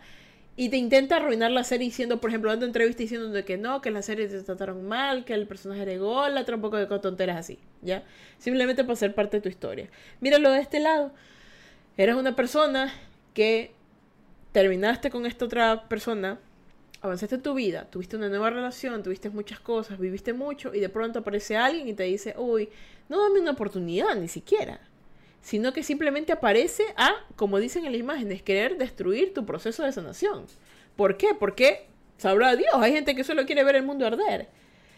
y 0.56 0.68
te 0.68 0.76
intenta 0.76 1.16
arruinar 1.16 1.50
la 1.50 1.64
serie 1.64 1.86
diciendo, 1.86 2.20
por 2.20 2.30
ejemplo, 2.30 2.50
dando 2.50 2.66
entrevistas 2.66 3.00
diciendo 3.00 3.44
que 3.44 3.56
no, 3.56 3.80
que 3.80 3.90
la 3.90 4.02
serie 4.02 4.28
te 4.28 4.40
trataron 4.42 4.86
mal, 4.86 5.24
que 5.24 5.34
el 5.34 5.46
personaje 5.48 5.82
era 5.82 5.92
ególatra, 5.92 6.54
un 6.54 6.62
poco 6.62 6.76
de 6.76 6.86
tonteras 6.86 7.36
así, 7.36 7.58
¿ya? 7.82 8.04
Simplemente 8.38 8.84
para 8.84 8.94
ser 8.94 9.14
parte 9.14 9.38
de 9.38 9.40
tu 9.40 9.48
historia. 9.48 9.88
Míralo 10.20 10.50
de 10.52 10.60
este 10.60 10.78
lado. 10.78 11.12
Eres 11.96 12.14
una 12.14 12.36
persona 12.36 12.92
que 13.34 13.72
terminaste 14.52 15.10
con 15.10 15.26
esta 15.26 15.44
otra 15.44 15.88
persona, 15.88 16.38
avanzaste 17.00 17.38
tu 17.38 17.54
vida, 17.54 17.86
tuviste 17.90 18.16
una 18.16 18.28
nueva 18.28 18.50
relación, 18.50 19.02
tuviste 19.02 19.30
muchas 19.30 19.58
cosas, 19.58 19.98
viviste 19.98 20.32
mucho 20.32 20.72
y 20.72 20.78
de 20.78 20.88
pronto 20.88 21.18
aparece 21.18 21.56
alguien 21.56 21.88
y 21.88 21.94
te 21.94 22.04
dice, 22.04 22.34
uy, 22.38 22.68
no 23.08 23.20
dame 23.20 23.40
una 23.40 23.50
oportunidad 23.50 24.14
ni 24.14 24.28
siquiera 24.28 24.80
sino 25.44 25.74
que 25.74 25.82
simplemente 25.82 26.32
aparece 26.32 26.82
a, 26.96 27.14
como 27.36 27.60
dicen 27.60 27.84
en 27.84 27.92
las 27.92 28.00
imágenes, 28.00 28.42
querer 28.42 28.78
destruir 28.78 29.34
tu 29.34 29.44
proceso 29.44 29.82
de 29.82 29.92
sanación. 29.92 30.46
¿Por 30.96 31.18
qué? 31.18 31.34
Porque, 31.38 31.86
sabrá 32.16 32.56
Dios, 32.56 32.72
hay 32.76 32.92
gente 32.92 33.14
que 33.14 33.24
solo 33.24 33.44
quiere 33.44 33.62
ver 33.62 33.76
el 33.76 33.82
mundo 33.82 34.06
arder. 34.06 34.48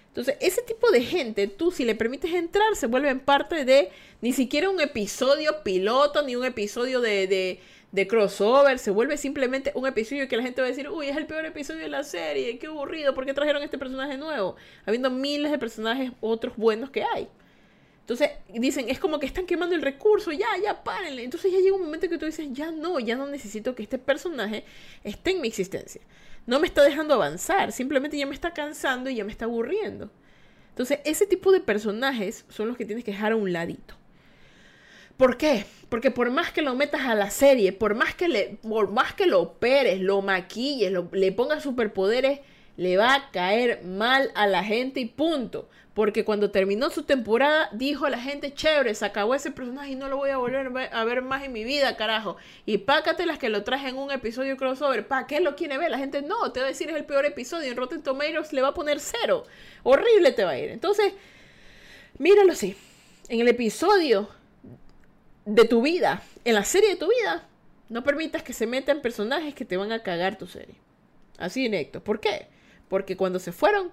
Entonces, 0.06 0.36
ese 0.40 0.62
tipo 0.62 0.88
de 0.92 1.02
gente, 1.02 1.48
tú 1.48 1.72
si 1.72 1.84
le 1.84 1.96
permites 1.96 2.32
entrar, 2.32 2.76
se 2.76 2.86
vuelven 2.86 3.18
parte 3.18 3.64
de 3.64 3.90
ni 4.20 4.32
siquiera 4.32 4.70
un 4.70 4.80
episodio 4.80 5.64
piloto, 5.64 6.22
ni 6.22 6.36
un 6.36 6.44
episodio 6.44 7.00
de, 7.00 7.26
de, 7.26 7.60
de 7.90 8.06
crossover, 8.06 8.78
se 8.78 8.92
vuelve 8.92 9.16
simplemente 9.16 9.72
un 9.74 9.88
episodio 9.88 10.28
que 10.28 10.36
la 10.36 10.44
gente 10.44 10.60
va 10.60 10.68
a 10.68 10.70
decir, 10.70 10.88
uy, 10.88 11.08
es 11.08 11.16
el 11.16 11.26
peor 11.26 11.44
episodio 11.44 11.80
de 11.80 11.88
la 11.88 12.04
serie, 12.04 12.56
qué 12.60 12.68
aburrido, 12.68 13.14
¿por 13.14 13.26
qué 13.26 13.34
trajeron 13.34 13.64
este 13.64 13.78
personaje 13.78 14.16
nuevo? 14.16 14.54
Habiendo 14.86 15.10
miles 15.10 15.50
de 15.50 15.58
personajes 15.58 16.12
otros 16.20 16.56
buenos 16.56 16.90
que 16.90 17.02
hay. 17.02 17.28
Entonces 18.06 18.30
dicen, 18.54 18.88
es 18.88 19.00
como 19.00 19.18
que 19.18 19.26
están 19.26 19.46
quemando 19.46 19.74
el 19.74 19.82
recurso, 19.82 20.30
ya, 20.30 20.46
ya, 20.62 20.84
párenle. 20.84 21.24
Entonces 21.24 21.50
ya 21.50 21.58
llega 21.58 21.74
un 21.74 21.82
momento 21.82 22.08
que 22.08 22.18
tú 22.18 22.26
dices, 22.26 22.46
ya 22.52 22.70
no, 22.70 23.00
ya 23.00 23.16
no 23.16 23.26
necesito 23.26 23.74
que 23.74 23.82
este 23.82 23.98
personaje 23.98 24.62
esté 25.02 25.32
en 25.32 25.40
mi 25.40 25.48
existencia. 25.48 26.00
No 26.46 26.60
me 26.60 26.68
está 26.68 26.84
dejando 26.84 27.14
avanzar, 27.14 27.72
simplemente 27.72 28.16
ya 28.16 28.24
me 28.24 28.34
está 28.34 28.54
cansando 28.54 29.10
y 29.10 29.16
ya 29.16 29.24
me 29.24 29.32
está 29.32 29.46
aburriendo. 29.46 30.08
Entonces 30.68 31.00
ese 31.04 31.26
tipo 31.26 31.50
de 31.50 31.58
personajes 31.58 32.44
son 32.48 32.68
los 32.68 32.76
que 32.76 32.84
tienes 32.84 33.04
que 33.04 33.10
dejar 33.10 33.32
a 33.32 33.36
un 33.36 33.52
ladito. 33.52 33.96
¿Por 35.16 35.36
qué? 35.36 35.64
Porque 35.88 36.12
por 36.12 36.30
más 36.30 36.52
que 36.52 36.62
lo 36.62 36.76
metas 36.76 37.06
a 37.06 37.16
la 37.16 37.30
serie, 37.30 37.72
por 37.72 37.96
más 37.96 38.14
que, 38.14 38.28
le, 38.28 38.58
por 38.62 38.88
más 38.88 39.14
que 39.14 39.26
lo 39.26 39.40
operes, 39.40 40.00
lo 40.00 40.22
maquilles, 40.22 40.92
le 41.10 41.32
pongas 41.32 41.64
superpoderes, 41.64 42.38
le 42.76 42.96
va 42.98 43.16
a 43.16 43.30
caer 43.32 43.82
mal 43.82 44.30
a 44.36 44.46
la 44.46 44.62
gente 44.62 45.00
y 45.00 45.06
punto. 45.06 45.68
Porque 45.96 46.26
cuando 46.26 46.50
terminó 46.50 46.90
su 46.90 47.04
temporada, 47.04 47.70
dijo 47.72 48.04
a 48.04 48.10
la 48.10 48.18
gente, 48.18 48.52
chévere, 48.52 48.94
se 48.94 49.06
acabó 49.06 49.34
ese 49.34 49.50
personaje 49.50 49.92
y 49.92 49.94
no 49.94 50.10
lo 50.10 50.18
voy 50.18 50.28
a 50.28 50.36
volver 50.36 50.90
a 50.92 51.04
ver 51.04 51.22
más 51.22 51.42
en 51.42 51.54
mi 51.54 51.64
vida, 51.64 51.96
carajo. 51.96 52.36
Y 52.66 52.76
pácate 52.76 53.24
las 53.24 53.38
que 53.38 53.48
lo 53.48 53.64
traje 53.64 53.88
en 53.88 53.96
un 53.96 54.10
episodio 54.10 54.58
crossover. 54.58 55.08
¿Para 55.08 55.26
qué 55.26 55.40
lo 55.40 55.56
quiere 55.56 55.78
ver? 55.78 55.90
La 55.90 55.96
gente 55.96 56.20
no, 56.20 56.52
te 56.52 56.60
va 56.60 56.66
a 56.66 56.68
decir 56.68 56.90
es 56.90 56.96
el 56.96 57.06
peor 57.06 57.24
episodio. 57.24 57.70
En 57.70 57.78
Rotten 57.78 58.02
Tomatoes 58.02 58.52
le 58.52 58.60
va 58.60 58.68
a 58.68 58.74
poner 58.74 59.00
cero. 59.00 59.44
Horrible 59.84 60.32
te 60.32 60.44
va 60.44 60.50
a 60.50 60.58
ir. 60.58 60.68
Entonces, 60.68 61.14
míralo 62.18 62.52
así. 62.52 62.76
En 63.30 63.40
el 63.40 63.48
episodio 63.48 64.28
de 65.46 65.64
tu 65.64 65.80
vida, 65.80 66.22
en 66.44 66.56
la 66.56 66.64
serie 66.64 66.90
de 66.90 66.96
tu 66.96 67.08
vida, 67.08 67.48
no 67.88 68.04
permitas 68.04 68.42
que 68.42 68.52
se 68.52 68.66
metan 68.66 69.00
personajes 69.00 69.54
que 69.54 69.64
te 69.64 69.78
van 69.78 69.92
a 69.92 70.02
cagar 70.02 70.36
tu 70.36 70.46
serie. 70.46 70.74
Así 71.38 71.62
directo. 71.62 72.04
¿Por 72.04 72.20
qué? 72.20 72.48
Porque 72.90 73.16
cuando 73.16 73.38
se 73.38 73.50
fueron, 73.50 73.90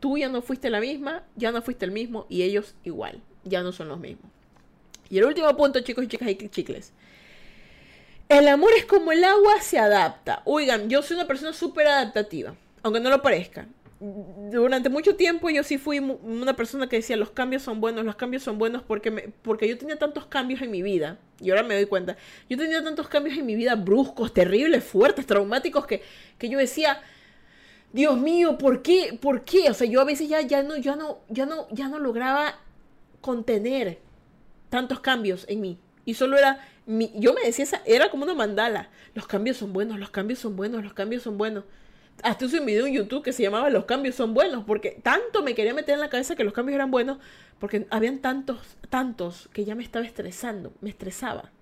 tú 0.00 0.18
ya 0.18 0.28
no 0.28 0.42
fuiste 0.42 0.70
la 0.70 0.80
misma, 0.80 1.24
ya 1.36 1.52
no 1.52 1.62
fuiste 1.62 1.84
el 1.84 1.90
mismo 1.90 2.26
y 2.28 2.42
ellos 2.42 2.74
igual, 2.84 3.20
ya 3.44 3.62
no 3.62 3.72
son 3.72 3.88
los 3.88 3.98
mismos. 3.98 4.30
Y 5.10 5.18
el 5.18 5.24
último 5.24 5.54
punto, 5.56 5.80
chicos 5.80 6.04
y 6.04 6.08
chicas 6.08 6.28
y 6.28 6.48
chicles. 6.48 6.92
El 8.28 8.48
amor 8.48 8.70
es 8.76 8.86
como 8.86 9.12
el 9.12 9.22
agua, 9.22 9.60
se 9.60 9.78
adapta. 9.78 10.42
Oigan, 10.44 10.88
yo 10.88 11.02
soy 11.02 11.16
una 11.16 11.26
persona 11.26 11.52
súper 11.52 11.86
adaptativa, 11.86 12.54
aunque 12.82 13.00
no 13.00 13.10
lo 13.10 13.22
parezca. 13.22 13.68
durante 14.00 14.88
mucho 14.90 15.14
tiempo 15.16 15.48
yo 15.50 15.62
sí 15.62 15.78
fui 15.78 15.98
una 15.98 16.54
persona 16.56 16.88
que 16.88 16.96
decía 16.96 17.16
los 17.16 17.30
cambios 17.30 17.62
son 17.62 17.80
buenos, 17.80 18.04
los 18.04 18.16
cambios 18.16 18.42
son 18.42 18.58
buenos 18.58 18.82
porque, 18.82 19.32
porque 19.42 19.68
yo 19.68 19.78
tenía 19.78 19.98
tantos 19.98 20.26
cambios 20.26 20.60
en 20.62 20.70
mi 20.70 20.82
vida, 20.82 21.18
y 21.40 21.50
ahora 21.50 21.62
me 21.62 21.74
doy 21.74 21.86
cuenta, 21.86 22.16
yo 22.48 22.58
tenía 22.58 22.82
tantos 22.82 23.08
cambios 23.08 23.38
en 23.38 23.46
mi 23.46 23.54
vida 23.54 23.76
bruscos, 23.76 24.34
terribles, 24.34 24.84
fuertes, 24.84 25.26
traumáticos, 25.26 25.86
que, 25.86 26.02
que 26.38 26.48
yo 26.48 26.58
decía, 26.58 27.00
Dios 27.94 28.18
mío, 28.18 28.58
¿por 28.58 28.82
qué? 28.82 29.16
¿Por 29.22 29.44
qué? 29.44 29.70
O 29.70 29.74
sea, 29.74 29.86
yo 29.86 30.00
a 30.00 30.04
veces 30.04 30.28
ya, 30.28 30.40
ya, 30.40 30.64
no, 30.64 30.76
ya, 30.76 30.96
no, 30.96 31.20
ya, 31.28 31.46
no, 31.46 31.68
ya 31.70 31.86
no 31.86 32.00
lograba 32.00 32.58
contener 33.20 34.00
tantos 34.68 34.98
cambios 34.98 35.46
en 35.48 35.60
mí. 35.60 35.78
Y 36.04 36.14
solo 36.14 36.36
era, 36.36 36.58
mi, 36.86 37.12
yo 37.14 37.34
me 37.34 37.42
decía, 37.42 37.62
esa, 37.62 37.82
era 37.86 38.10
como 38.10 38.24
una 38.24 38.34
mandala. 38.34 38.90
Los 39.14 39.28
cambios 39.28 39.58
son 39.58 39.72
buenos, 39.72 40.00
los 40.00 40.10
cambios 40.10 40.40
son 40.40 40.56
buenos, 40.56 40.82
los 40.82 40.92
cambios 40.92 41.22
son 41.22 41.38
buenos. 41.38 41.62
Hasta 42.24 42.46
hice 42.46 42.58
un 42.58 42.66
video 42.66 42.84
en 42.86 42.94
YouTube 42.94 43.22
que 43.22 43.32
se 43.32 43.44
llamaba 43.44 43.70
Los 43.70 43.84
cambios 43.84 44.16
son 44.16 44.34
buenos, 44.34 44.64
porque 44.64 44.98
tanto 45.00 45.44
me 45.44 45.54
quería 45.54 45.72
meter 45.72 45.94
en 45.94 46.00
la 46.00 46.08
cabeza 46.08 46.34
que 46.34 46.42
los 46.42 46.52
cambios 46.52 46.74
eran 46.74 46.90
buenos, 46.90 47.18
porque 47.60 47.86
habían 47.90 48.18
tantos, 48.18 48.58
tantos 48.90 49.48
que 49.52 49.64
ya 49.64 49.76
me 49.76 49.84
estaba 49.84 50.04
estresando, 50.04 50.72
me 50.80 50.90
estresaba. 50.90 51.52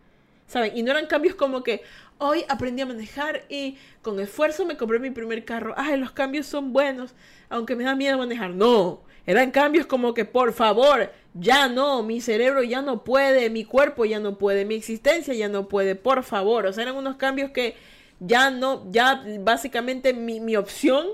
¿Saben? 0.53 0.77
Y 0.77 0.83
no 0.83 0.91
eran 0.91 1.07
cambios 1.07 1.35
como 1.35 1.63
que 1.63 1.81
hoy 2.19 2.45
aprendí 2.47 2.83
a 2.83 2.87
manejar 2.87 3.47
y 3.49 3.79
con 4.03 4.21
esfuerzo 4.21 4.67
me 4.67 4.77
compré 4.77 4.99
mi 4.99 5.11
primer 5.11 5.47
carro. 5.47 5.73
Ay, 5.79 5.99
los 5.99 6.13
cambios 6.13 6.45
son 6.45 6.75
buenos, 6.75 7.15
aunque 7.49 7.75
me 7.75 7.85
da 7.85 7.97
miedo 7.97 8.19
manejar. 8.19 8.51
No, 8.51 9.01
eran 9.27 9.51
cambios 9.51 9.87
como 9.87 10.13
que 10.13 10.27
por 10.27 10.53
favor, 10.53 11.11
ya 11.33 11.69
no, 11.69 12.03
mi 12.03 12.21
cerebro 12.21 12.63
ya 12.63 12.83
no 12.83 13.03
puede, 13.03 13.49
mi 13.49 13.65
cuerpo 13.65 14.05
ya 14.05 14.21
no 14.21 14.37
puede, 14.37 14.67
mi 14.67 14.75
existencia 14.75 15.33
ya 15.33 15.49
no 15.49 15.69
puede, 15.69 15.95
por 15.95 16.23
favor. 16.23 16.67
O 16.67 16.73
sea, 16.75 16.83
eran 16.83 16.97
unos 16.97 17.17
cambios 17.17 17.51
que 17.51 17.75
ya 18.21 18.51
no, 18.51 18.87
ya 18.93 19.25
básicamente 19.41 20.13
mi, 20.13 20.55
opción 20.55 21.07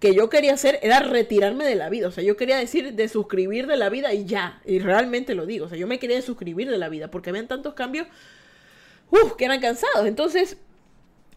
que 0.00 0.14
yo 0.14 0.30
quería 0.30 0.54
hacer 0.54 0.78
era 0.80 1.00
retirarme 1.00 1.66
de 1.66 1.74
la 1.74 1.90
vida. 1.90 2.08
O 2.08 2.12
sea, 2.12 2.24
yo 2.24 2.38
quería 2.38 2.56
decir 2.56 2.94
de 2.94 3.08
suscribir 3.08 3.66
de 3.66 3.76
la 3.76 3.90
vida 3.90 4.14
y 4.14 4.24
ya. 4.24 4.62
Y 4.64 4.78
realmente 4.78 5.34
lo 5.34 5.44
digo. 5.44 5.66
O 5.66 5.68
sea, 5.68 5.76
yo 5.76 5.86
me 5.86 5.98
quería 5.98 6.22
suscribir 6.22 6.70
de 6.70 6.78
la 6.78 6.88
vida 6.88 7.10
porque 7.10 7.28
habían 7.28 7.46
tantos 7.46 7.74
cambios 7.74 8.06
que 9.36 9.44
eran 9.44 9.60
cansados. 9.60 10.06
Entonces, 10.06 10.56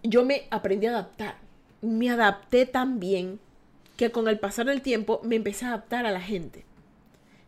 yo 0.03 0.25
me 0.25 0.43
aprendí 0.49 0.87
a 0.87 0.91
adaptar. 0.91 1.35
Me 1.81 2.09
adapté 2.09 2.65
tan 2.65 2.99
bien 2.99 3.39
que 3.95 4.11
con 4.11 4.27
el 4.27 4.39
pasar 4.39 4.65
del 4.67 4.81
tiempo 4.81 5.21
me 5.23 5.35
empecé 5.35 5.65
a 5.65 5.69
adaptar 5.69 6.05
a 6.05 6.11
la 6.11 6.21
gente. 6.21 6.65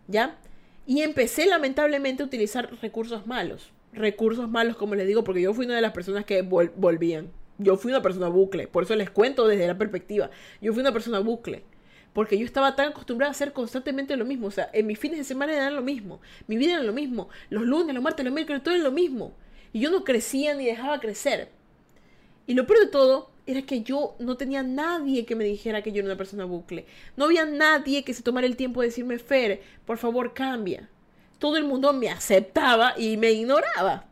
¿Ya? 0.08 0.38
Y 0.86 1.02
empecé 1.02 1.46
lamentablemente 1.46 2.24
a 2.24 2.26
utilizar 2.26 2.70
recursos 2.82 3.26
malos. 3.28 3.72
Recursos 3.94 4.50
malos, 4.50 4.78
como 4.78 4.96
les 4.96 5.08
digo, 5.08 5.24
porque 5.24 5.42
yo 5.42 5.54
fui 5.54 5.66
una 5.66 5.76
de 5.76 5.82
las 5.82 5.94
personas 5.94 6.26
que 6.26 6.42
volvían. 6.42 7.30
Yo 7.58 7.78
fui 7.78 7.92
una 7.92 8.02
persona 8.02 8.28
bucle, 8.28 8.68
por 8.68 8.84
eso 8.84 8.96
les 8.96 9.12
cuento 9.12 9.48
desde 9.48 9.68
la 9.68 9.78
perspectiva. 9.78 10.32
Yo 10.62 10.74
fui 10.74 10.82
una 10.82 10.92
persona 10.92 11.20
bucle. 11.20 11.64
Porque 12.14 12.38
yo 12.38 12.46
estaba 12.46 12.76
tan 12.76 12.90
acostumbrada 12.90 13.30
a 13.30 13.32
hacer 13.32 13.54
constantemente 13.54 14.18
lo 14.18 14.26
mismo. 14.26 14.48
O 14.48 14.52
sea, 14.52 14.70
en 14.74 14.88
mis 14.88 15.00
fines 15.00 15.18
de 15.18 15.24
semana 15.24 15.54
eran 15.54 15.76
lo 15.76 15.82
mismo. 15.82 16.20
Mi 16.48 16.58
vida 16.58 16.74
era 16.74 16.84
lo 16.84 16.92
mismo. 16.92 17.30
Los 17.50 17.64
lunes, 17.64 17.94
los 17.94 18.04
martes, 18.04 18.26
los 18.26 18.34
miércoles, 18.34 18.62
todo 18.64 18.74
era 18.74 18.84
lo 18.84 18.92
mismo. 18.92 19.34
Y 19.74 19.80
yo 19.80 19.92
no 19.92 20.04
crecía 20.04 20.54
ni 20.54 20.66
dejaba 20.66 21.00
crecer. 21.00 21.50
Y 22.48 22.54
lo 22.54 22.68
peor 22.68 22.82
de 22.82 22.88
todo 22.88 23.32
era 23.46 23.62
que 23.64 23.82
yo 23.82 24.16
no 24.20 24.38
tenía 24.38 24.64
nadie 24.64 25.26
que 25.26 25.36
me 25.36 25.44
dijera 25.44 25.82
que 25.82 25.92
yo 25.92 26.00
era 26.00 26.08
una 26.08 26.18
persona 26.18 26.46
bucle. 26.46 26.86
No 27.16 27.26
había 27.26 27.46
nadie 27.46 28.04
que 28.04 28.14
se 28.14 28.24
tomara 28.24 28.48
el 28.48 28.56
tiempo 28.56 28.82
de 28.82 28.88
decirme, 28.88 29.20
Fer, 29.20 29.62
por 29.86 29.98
favor 29.98 30.34
cambia. 30.34 30.90
Todo 31.40 31.58
el 31.58 31.64
mundo 31.64 31.92
me 31.94 32.10
aceptaba 32.10 32.94
y 32.98 33.18
me 33.18 33.32
ignoraba. 33.32 34.06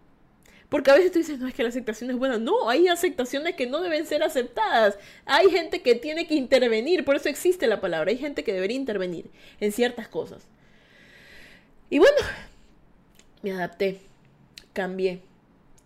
Porque 0.69 0.91
a 0.91 0.95
veces 0.95 1.11
tú 1.11 1.19
dices, 1.19 1.39
no, 1.39 1.47
es 1.47 1.53
que 1.53 1.63
la 1.63 1.69
aceptación 1.69 2.11
es 2.11 2.17
buena. 2.17 2.37
No, 2.37 2.69
hay 2.69 2.87
aceptaciones 2.87 3.55
que 3.55 3.65
no 3.65 3.81
deben 3.81 4.05
ser 4.05 4.23
aceptadas. 4.23 4.97
Hay 5.25 5.49
gente 5.49 5.81
que 5.81 5.95
tiene 5.95 6.27
que 6.27 6.35
intervenir, 6.35 7.03
por 7.05 7.15
eso 7.15 7.27
existe 7.27 7.65
la 7.65 7.81
palabra. 7.81 8.11
Hay 8.11 8.17
gente 8.17 8.43
que 8.43 8.53
debería 8.53 8.77
intervenir 8.77 9.29
en 9.59 9.71
ciertas 9.71 10.07
cosas. 10.07 10.43
Y 11.89 11.97
bueno, 11.97 12.17
me 13.41 13.51
adapté, 13.51 13.99
cambié. 14.73 15.21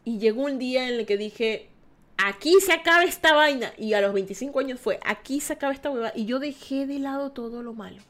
Y 0.05 0.19
llegó 0.19 0.43
un 0.43 0.59
día 0.59 0.87
en 0.87 0.95
el 0.95 1.05
que 1.05 1.17
dije, 1.17 1.69
aquí 2.17 2.55
se 2.59 2.73
acaba 2.73 3.03
esta 3.03 3.33
vaina. 3.33 3.73
Y 3.77 3.93
a 3.93 4.01
los 4.01 4.13
25 4.13 4.59
años 4.59 4.79
fue, 4.79 4.99
aquí 5.05 5.39
se 5.39 5.53
acaba 5.53 5.73
esta 5.73 5.89
hueva. 5.89 6.11
Y 6.15 6.25
yo 6.25 6.39
dejé 6.39 6.85
de 6.85 6.99
lado 6.99 7.31
todo 7.31 7.63
lo 7.63 7.73
malo. 7.73 8.01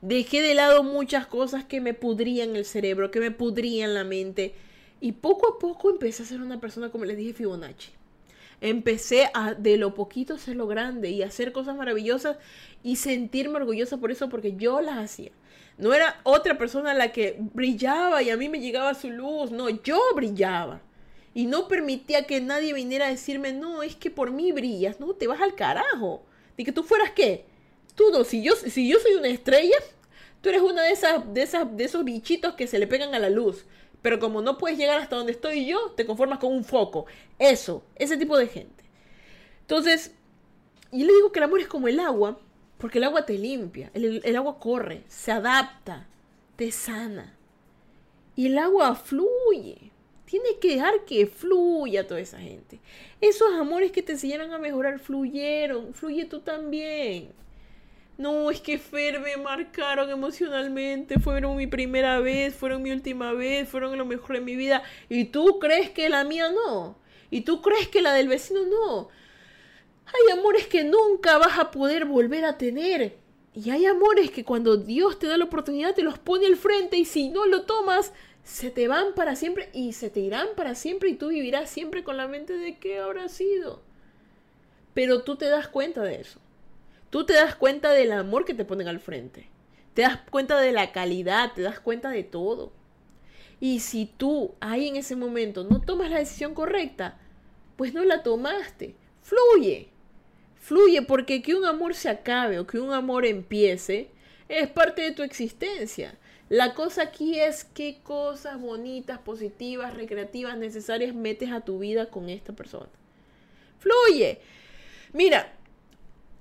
Dejé 0.00 0.42
de 0.42 0.54
lado 0.54 0.82
muchas 0.82 1.26
cosas 1.26 1.64
que 1.64 1.80
me 1.80 1.94
pudrían 1.94 2.54
el 2.54 2.64
cerebro, 2.64 3.10
que 3.10 3.20
me 3.20 3.30
pudrían 3.30 3.94
la 3.94 4.04
mente 4.04 4.54
y 5.00 5.12
poco 5.12 5.48
a 5.48 5.58
poco 5.58 5.90
empecé 5.90 6.22
a 6.22 6.26
ser 6.26 6.40
una 6.40 6.60
persona, 6.60 6.90
como 6.90 7.04
les 7.04 7.16
dije, 7.16 7.32
Fibonacci. 7.32 7.90
Empecé 8.60 9.30
a 9.34 9.54
de 9.54 9.76
lo 9.76 9.94
poquito 9.94 10.36
ser 10.36 10.56
lo 10.56 10.66
grande 10.66 11.10
y 11.10 11.22
hacer 11.22 11.52
cosas 11.52 11.76
maravillosas 11.76 12.38
y 12.82 12.96
sentirme 12.96 13.56
orgullosa 13.56 13.98
por 13.98 14.10
eso 14.10 14.28
porque 14.28 14.56
yo 14.56 14.80
las 14.80 14.98
hacía. 14.98 15.30
No 15.78 15.94
era 15.94 16.20
otra 16.24 16.58
persona 16.58 16.92
la 16.92 17.12
que 17.12 17.36
brillaba 17.38 18.20
y 18.22 18.30
a 18.30 18.36
mí 18.36 18.48
me 18.48 18.58
llegaba 18.58 18.94
su 18.94 19.10
luz, 19.10 19.52
no, 19.52 19.68
yo 19.68 20.00
brillaba. 20.16 20.80
Y 21.38 21.46
no 21.46 21.68
permitía 21.68 22.26
que 22.26 22.40
nadie 22.40 22.72
viniera 22.72 23.06
a 23.06 23.10
decirme, 23.10 23.52
no, 23.52 23.84
es 23.84 23.94
que 23.94 24.10
por 24.10 24.32
mí 24.32 24.50
brillas, 24.50 24.98
no, 24.98 25.14
te 25.14 25.28
vas 25.28 25.40
al 25.40 25.54
carajo. 25.54 26.24
De 26.56 26.64
que 26.64 26.72
tú 26.72 26.82
fueras 26.82 27.12
qué? 27.12 27.44
Tú 27.94 28.10
no, 28.10 28.24
si 28.24 28.42
yo, 28.42 28.56
si 28.56 28.88
yo 28.88 28.98
soy 28.98 29.14
una 29.14 29.28
estrella, 29.28 29.76
tú 30.40 30.48
eres 30.48 30.62
una 30.62 30.82
de 30.82 30.90
esas, 30.90 31.32
de 31.32 31.42
esas, 31.42 31.76
de 31.76 31.84
esos 31.84 32.04
bichitos 32.04 32.54
que 32.54 32.66
se 32.66 32.80
le 32.80 32.88
pegan 32.88 33.14
a 33.14 33.20
la 33.20 33.30
luz. 33.30 33.66
Pero 34.02 34.18
como 34.18 34.42
no 34.42 34.58
puedes 34.58 34.78
llegar 34.78 34.98
hasta 34.98 35.14
donde 35.14 35.30
estoy 35.30 35.64
yo, 35.64 35.92
te 35.92 36.04
conformas 36.04 36.40
con 36.40 36.52
un 36.52 36.64
foco. 36.64 37.06
Eso, 37.38 37.84
ese 37.94 38.16
tipo 38.16 38.36
de 38.36 38.48
gente. 38.48 38.82
Entonces, 39.60 40.16
yo 40.90 41.06
le 41.06 41.12
digo 41.12 41.30
que 41.30 41.38
el 41.38 41.44
amor 41.44 41.60
es 41.60 41.68
como 41.68 41.86
el 41.86 42.00
agua, 42.00 42.40
porque 42.78 42.98
el 42.98 43.04
agua 43.04 43.26
te 43.26 43.38
limpia, 43.38 43.92
el, 43.94 44.22
el 44.24 44.34
agua 44.36 44.58
corre, 44.58 45.04
se 45.06 45.30
adapta, 45.30 46.08
te 46.56 46.72
sana. 46.72 47.36
Y 48.34 48.46
el 48.46 48.58
agua 48.58 48.96
fluye. 48.96 49.87
Tienes 50.28 50.56
que 50.60 50.74
dejar 50.74 51.06
que 51.06 51.26
fluya 51.26 52.06
toda 52.06 52.20
esa 52.20 52.38
gente. 52.38 52.80
Esos 53.18 53.50
amores 53.54 53.92
que 53.92 54.02
te 54.02 54.12
enseñaron 54.12 54.52
a 54.52 54.58
mejorar 54.58 54.98
fluyeron. 54.98 55.94
Fluye 55.94 56.26
tú 56.26 56.40
también. 56.40 57.32
No, 58.18 58.50
es 58.50 58.60
que 58.60 58.76
Fer 58.76 59.20
me 59.20 59.38
marcaron 59.38 60.10
emocionalmente, 60.10 61.18
fueron 61.18 61.56
mi 61.56 61.66
primera 61.66 62.20
vez, 62.20 62.54
fueron 62.54 62.82
mi 62.82 62.90
última 62.90 63.32
vez, 63.32 63.70
fueron 63.70 63.96
lo 63.96 64.04
mejor 64.04 64.36
de 64.36 64.42
mi 64.42 64.54
vida. 64.54 64.82
¿Y 65.08 65.24
tú 65.26 65.58
crees 65.58 65.88
que 65.88 66.10
la 66.10 66.24
mía 66.24 66.50
no? 66.50 66.98
¿Y 67.30 67.40
tú 67.40 67.62
crees 67.62 67.88
que 67.88 68.02
la 68.02 68.12
del 68.12 68.28
vecino 68.28 68.66
no? 68.66 69.08
Hay 70.04 70.38
amores 70.38 70.66
que 70.66 70.84
nunca 70.84 71.38
vas 71.38 71.58
a 71.58 71.70
poder 71.70 72.04
volver 72.04 72.44
a 72.44 72.58
tener. 72.58 73.16
Y 73.54 73.70
hay 73.70 73.86
amores 73.86 74.30
que 74.30 74.44
cuando 74.44 74.76
Dios 74.76 75.18
te 75.18 75.26
da 75.26 75.38
la 75.38 75.46
oportunidad 75.46 75.94
te 75.94 76.02
los 76.02 76.18
pone 76.18 76.46
al 76.46 76.56
frente 76.56 76.98
y 76.98 77.06
si 77.06 77.30
no 77.30 77.46
lo 77.46 77.62
tomas, 77.62 78.12
se 78.48 78.70
te 78.70 78.88
van 78.88 79.12
para 79.14 79.36
siempre 79.36 79.68
y 79.74 79.92
se 79.92 80.08
te 80.08 80.20
irán 80.20 80.48
para 80.56 80.74
siempre 80.74 81.10
y 81.10 81.16
tú 81.16 81.28
vivirás 81.28 81.68
siempre 81.68 82.02
con 82.02 82.16
la 82.16 82.28
mente 82.28 82.54
de 82.54 82.78
qué 82.78 82.98
habrá 82.98 83.28
sido. 83.28 83.82
Pero 84.94 85.22
tú 85.22 85.36
te 85.36 85.44
das 85.44 85.68
cuenta 85.68 86.02
de 86.02 86.22
eso. 86.22 86.40
Tú 87.10 87.26
te 87.26 87.34
das 87.34 87.54
cuenta 87.54 87.90
del 87.92 88.10
amor 88.10 88.46
que 88.46 88.54
te 88.54 88.64
ponen 88.64 88.88
al 88.88 89.00
frente. 89.00 89.50
Te 89.92 90.00
das 90.00 90.18
cuenta 90.30 90.58
de 90.58 90.72
la 90.72 90.92
calidad, 90.92 91.52
te 91.52 91.60
das 91.60 91.78
cuenta 91.78 92.08
de 92.08 92.24
todo. 92.24 92.72
Y 93.60 93.80
si 93.80 94.06
tú 94.06 94.54
ahí 94.60 94.88
en 94.88 94.96
ese 94.96 95.14
momento 95.14 95.64
no 95.64 95.82
tomas 95.82 96.10
la 96.10 96.18
decisión 96.18 96.54
correcta, 96.54 97.18
pues 97.76 97.92
no 97.92 98.02
la 98.02 98.22
tomaste. 98.22 98.94
Fluye. 99.20 99.90
Fluye 100.56 101.02
porque 101.02 101.42
que 101.42 101.54
un 101.54 101.66
amor 101.66 101.94
se 101.94 102.08
acabe 102.08 102.58
o 102.58 102.66
que 102.66 102.78
un 102.78 102.94
amor 102.94 103.26
empiece 103.26 104.10
es 104.48 104.68
parte 104.68 105.02
de 105.02 105.12
tu 105.12 105.22
existencia. 105.22 106.18
La 106.48 106.74
cosa 106.74 107.02
aquí 107.02 107.38
es 107.38 107.64
qué 107.64 108.00
cosas 108.02 108.60
bonitas, 108.60 109.18
positivas, 109.18 109.94
recreativas, 109.94 110.56
necesarias 110.56 111.14
metes 111.14 111.50
a 111.50 111.60
tu 111.60 111.78
vida 111.78 112.06
con 112.06 112.30
esta 112.30 112.54
persona. 112.54 112.88
Fluye. 113.78 114.40
Mira, 115.12 115.52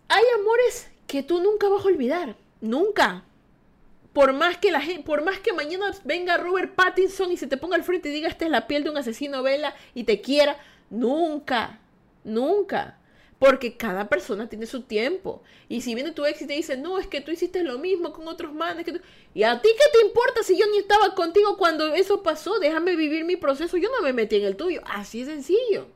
hay 0.08 0.24
amores 0.39 0.89
que 1.08 1.24
tú 1.24 1.41
nunca 1.41 1.67
vas 1.67 1.84
a 1.84 1.89
olvidar. 1.89 2.36
Nunca. 2.62 3.24
Por 4.13 4.34
más 4.34 4.58
que 4.58 4.72
la 4.72 4.82
gente, 4.82 5.04
por 5.04 5.24
más 5.24 5.39
que 5.39 5.54
mañana 5.54 5.91
venga 6.04 6.38
Robert 6.38 6.74
Pattinson 6.74 7.32
y 7.32 7.38
se 7.38 7.48
te 7.48 7.58
ponga 7.58 7.76
al 7.76 7.84
frente 7.84 8.10
y 8.10 8.13
diga 8.13 8.30
esta 8.30 8.46
es 8.46 8.52
la 8.52 8.65
piel 8.65 8.84
de 8.84 8.90
un 8.90 8.98
asesino 8.98 9.44
vela 9.44 9.75
y 9.94 10.06
te 10.06 10.21
quiera, 10.21 10.58
nunca, 10.90 11.79
nunca. 12.23 12.98
Porque 13.40 13.77
cada 13.77 14.10
persona 14.10 14.50
tiene 14.50 14.65
su 14.65 14.81
tiempo. 14.81 15.44
Y 15.69 15.81
si 15.81 15.94
viene 15.94 16.12
tu 16.12 16.25
ex 16.25 16.42
y 16.42 16.48
te 16.48 16.54
dice, 16.54 16.75
no, 16.75 16.98
es 16.98 17.06
que 17.06 17.21
tú 17.21 17.31
hiciste 17.31 17.63
lo 17.63 17.77
mismo 17.77 18.12
con 18.12 18.27
otros 18.27 18.54
manes. 18.54 18.83
Que 18.83 19.00
Y 19.33 19.44
a 19.44 19.62
ti 19.62 19.69
qué 19.77 20.00
te 20.00 20.06
importa 20.06 20.42
si 20.42 20.58
yo 20.58 20.65
ni 20.71 20.79
estaba 20.79 21.13
contigo 21.13 21.56
cuando 21.58 21.94
eso 21.94 22.23
pasó. 22.23 22.58
Déjame 22.60 22.96
vivir 22.96 23.25
mi 23.25 23.35
proceso. 23.35 23.77
Yo 23.77 23.90
no 23.92 24.02
me 24.02 24.13
metí 24.13 24.38
en 24.38 24.46
el 24.46 24.56
tuyo. 24.56 24.81
Así 24.85 25.21
es 25.21 25.27
sencillo. 25.27 25.88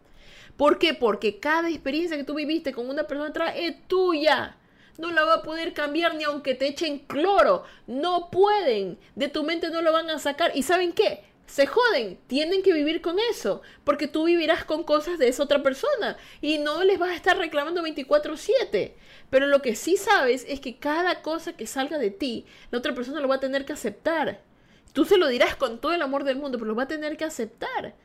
¿Por 0.56 0.78
qué? 0.78 0.94
Porque 0.94 1.40
cada 1.40 1.70
experiencia 1.70 2.18
que 2.18 2.24
tú 2.24 2.36
viviste 2.36 2.74
con 2.74 2.88
una 2.88 3.08
persona 3.08 3.30
atrás 3.30 3.54
es 3.58 3.88
tuya. 3.88 4.58
No 5.00 5.10
la 5.10 5.24
va 5.24 5.36
a 5.36 5.42
poder 5.42 5.74
cambiar 5.74 6.14
ni 6.14 6.24
aunque 6.26 6.54
te 6.54 6.68
echen 6.68 7.00
cloro. 7.00 7.64
No 7.88 8.30
pueden. 8.30 9.00
De 9.16 9.30
tu 9.30 9.44
mente 9.44 9.72
no 9.72 9.82
lo 9.82 9.92
van 9.92 10.12
a 10.12 10.20
sacar. 10.20 10.52
¿Y 10.54 10.62
saben 10.62 10.94
qué? 10.94 11.24
Se 11.52 11.68
joden, 11.68 12.18
tienen 12.28 12.64
que 12.64 12.72
vivir 12.72 13.02
con 13.02 13.18
eso, 13.30 13.62
porque 13.84 14.08
tú 14.08 14.24
vivirás 14.24 14.64
con 14.64 14.86
cosas 14.86 15.20
de 15.20 15.28
esa 15.28 15.44
otra 15.44 15.62
persona 15.62 16.16
y 16.40 16.60
no 16.60 16.82
les 16.86 16.98
vas 16.98 17.10
a 17.10 17.16
estar 17.16 17.38
reclamando 17.38 17.84
24/7. 17.84 18.96
Pero 19.30 19.48
lo 19.48 19.62
que 19.62 19.76
sí 19.76 19.98
sabes 19.98 20.46
es 20.48 20.62
que 20.62 20.78
cada 20.78 21.22
cosa 21.22 21.52
que 21.52 21.68
salga 21.68 21.98
de 21.98 22.10
ti, 22.10 22.46
la 22.72 22.78
otra 22.78 22.96
persona 22.96 23.20
lo 23.20 23.28
va 23.28 23.36
a 23.36 23.40
tener 23.42 23.66
que 23.66 23.74
aceptar. 23.74 24.40
Tú 24.94 25.04
se 25.04 25.18
lo 25.18 25.28
dirás 25.28 25.58
con 25.58 25.82
todo 25.82 25.92
el 25.92 26.02
amor 26.02 26.24
del 26.24 26.38
mundo, 26.38 26.58
pero 26.58 26.70
lo 26.70 26.76
va 26.76 26.84
a 26.84 26.88
tener 26.88 27.18
que 27.18 27.26
aceptar. 27.26 27.96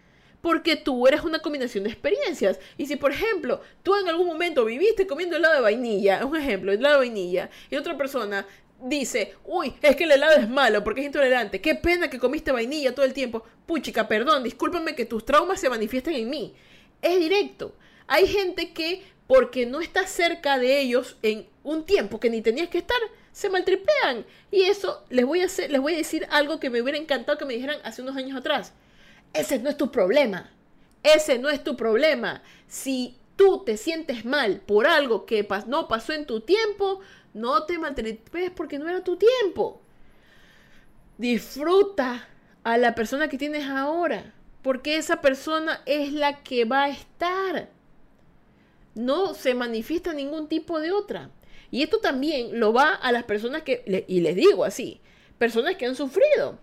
Porque 0.40 0.74
tú 0.74 1.06
eres 1.06 1.22
una 1.22 1.38
combinación 1.38 1.84
de 1.84 1.90
experiencias. 1.90 2.58
Y 2.76 2.86
si, 2.86 2.96
por 2.96 3.12
ejemplo, 3.12 3.60
tú 3.84 3.94
en 3.94 4.08
algún 4.08 4.26
momento 4.26 4.64
viviste 4.64 5.06
comiendo 5.06 5.36
helado 5.36 5.54
de 5.54 5.60
vainilla, 5.60 6.26
un 6.26 6.36
ejemplo, 6.36 6.72
helado 6.72 6.94
de 7.00 7.06
vainilla, 7.06 7.48
y 7.70 7.76
otra 7.76 7.96
persona 7.96 8.44
dice, 8.88 9.34
uy, 9.44 9.74
es 9.82 9.96
que 9.96 10.04
el 10.04 10.12
helado 10.12 10.36
es 10.36 10.48
malo 10.48 10.82
porque 10.84 11.00
es 11.00 11.06
intolerante, 11.06 11.60
qué 11.60 11.74
pena 11.74 12.08
que 12.08 12.18
comiste 12.18 12.52
vainilla 12.52 12.94
todo 12.94 13.04
el 13.04 13.12
tiempo, 13.12 13.44
puchica, 13.66 14.08
perdón, 14.08 14.44
discúlpame 14.44 14.94
que 14.94 15.04
tus 15.04 15.24
traumas 15.24 15.60
se 15.60 15.68
manifiesten 15.68 16.14
en 16.14 16.30
mí. 16.30 16.54
Es 17.02 17.18
directo. 17.18 17.74
Hay 18.06 18.26
gente 18.26 18.72
que, 18.72 19.02
porque 19.26 19.66
no 19.66 19.80
está 19.80 20.06
cerca 20.06 20.58
de 20.58 20.80
ellos 20.80 21.16
en 21.22 21.46
un 21.64 21.84
tiempo 21.84 22.20
que 22.20 22.30
ni 22.30 22.42
tenías 22.42 22.68
que 22.68 22.78
estar, 22.78 22.98
se 23.32 23.50
maltripean. 23.50 24.24
Y 24.50 24.62
eso 24.62 25.04
les 25.10 25.26
voy 25.26 25.40
a 25.40 25.46
les 25.46 25.80
voy 25.80 25.94
a 25.94 25.98
decir 25.98 26.26
algo 26.30 26.60
que 26.60 26.70
me 26.70 26.80
hubiera 26.80 26.98
encantado 26.98 27.36
que 27.36 27.44
me 27.44 27.54
dijeran 27.54 27.78
hace 27.84 28.02
unos 28.02 28.16
años 28.16 28.38
atrás. 28.38 28.72
Ese 29.34 29.58
no 29.58 29.68
es 29.68 29.76
tu 29.76 29.90
problema. 29.90 30.50
Ese 31.02 31.38
no 31.38 31.50
es 31.50 31.62
tu 31.62 31.76
problema. 31.76 32.42
Si 32.68 33.16
tú 33.36 33.62
te 33.64 33.76
sientes 33.76 34.24
mal 34.24 34.60
por 34.60 34.86
algo 34.86 35.26
que 35.26 35.46
no 35.66 35.88
pasó 35.88 36.12
en 36.12 36.26
tu 36.26 36.40
tiempo, 36.40 37.00
no 37.36 37.64
te 37.64 37.78
maltripees 37.78 38.50
porque 38.50 38.78
no 38.78 38.88
era 38.88 39.04
tu 39.04 39.16
tiempo. 39.16 39.82
Disfruta 41.18 42.26
a 42.64 42.78
la 42.78 42.94
persona 42.94 43.28
que 43.28 43.36
tienes 43.36 43.68
ahora, 43.68 44.32
porque 44.62 44.96
esa 44.96 45.20
persona 45.20 45.82
es 45.84 46.12
la 46.12 46.42
que 46.42 46.64
va 46.64 46.84
a 46.84 46.88
estar. 46.88 47.68
No 48.94 49.34
se 49.34 49.54
manifiesta 49.54 50.14
ningún 50.14 50.48
tipo 50.48 50.80
de 50.80 50.92
otra. 50.92 51.30
Y 51.70 51.82
esto 51.82 51.98
también 51.98 52.58
lo 52.58 52.72
va 52.72 52.94
a 52.94 53.12
las 53.12 53.24
personas 53.24 53.62
que, 53.62 54.04
y 54.08 54.20
les 54.20 54.34
digo 54.34 54.64
así, 54.64 55.02
personas 55.36 55.76
que 55.76 55.84
han 55.84 55.94
sufrido. 55.94 56.58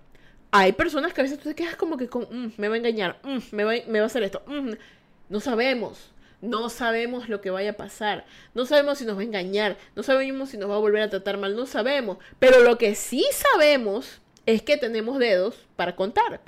Hay 0.49 0.71
personas 0.71 1.13
que 1.13 1.21
a 1.21 1.23
veces 1.23 1.37
tú 1.37 1.49
te 1.49 1.55
quedas 1.55 1.75
como 1.75 1.97
que 1.97 2.07
con, 2.07 2.23
mm, 2.23 2.53
me 2.57 2.67
va 2.67 2.75
a 2.75 2.77
engañar, 2.77 3.19
mm, 3.23 3.55
me, 3.55 3.63
va, 3.63 3.73
me 3.87 3.99
va 3.99 4.05
a 4.05 4.07
hacer 4.07 4.23
esto. 4.23 4.41
Mm, 4.47 4.71
no 5.29 5.39
sabemos. 5.39 6.12
No 6.43 6.69
sabemos 6.69 7.29
lo 7.29 7.39
que 7.39 7.51
vaya 7.51 7.69
a 7.69 7.77
pasar. 7.77 8.25
No 8.53 8.65
sabemos 8.65 8.97
si 8.97 9.05
nos 9.05 9.15
va 9.15 9.21
a 9.21 9.23
engañar. 9.23 9.77
No 9.95 10.03
sabemos 10.03 10.49
si 10.49 10.57
nos 10.57 10.69
va 10.69 10.75
a 10.75 10.79
volver 10.79 11.01
a 11.01 11.09
tratar 11.09 11.37
mal. 11.37 11.55
No 11.55 11.65
sabemos. 11.65 12.17
Pero 12.37 12.59
lo 12.59 12.77
que 12.77 12.95
sí 12.95 13.25
sabemos 13.31 14.19
es 14.45 14.61
que 14.61 14.75
tenemos 14.75 15.19
dedos 15.19 15.55
para 15.77 15.95
contar. 15.95 16.41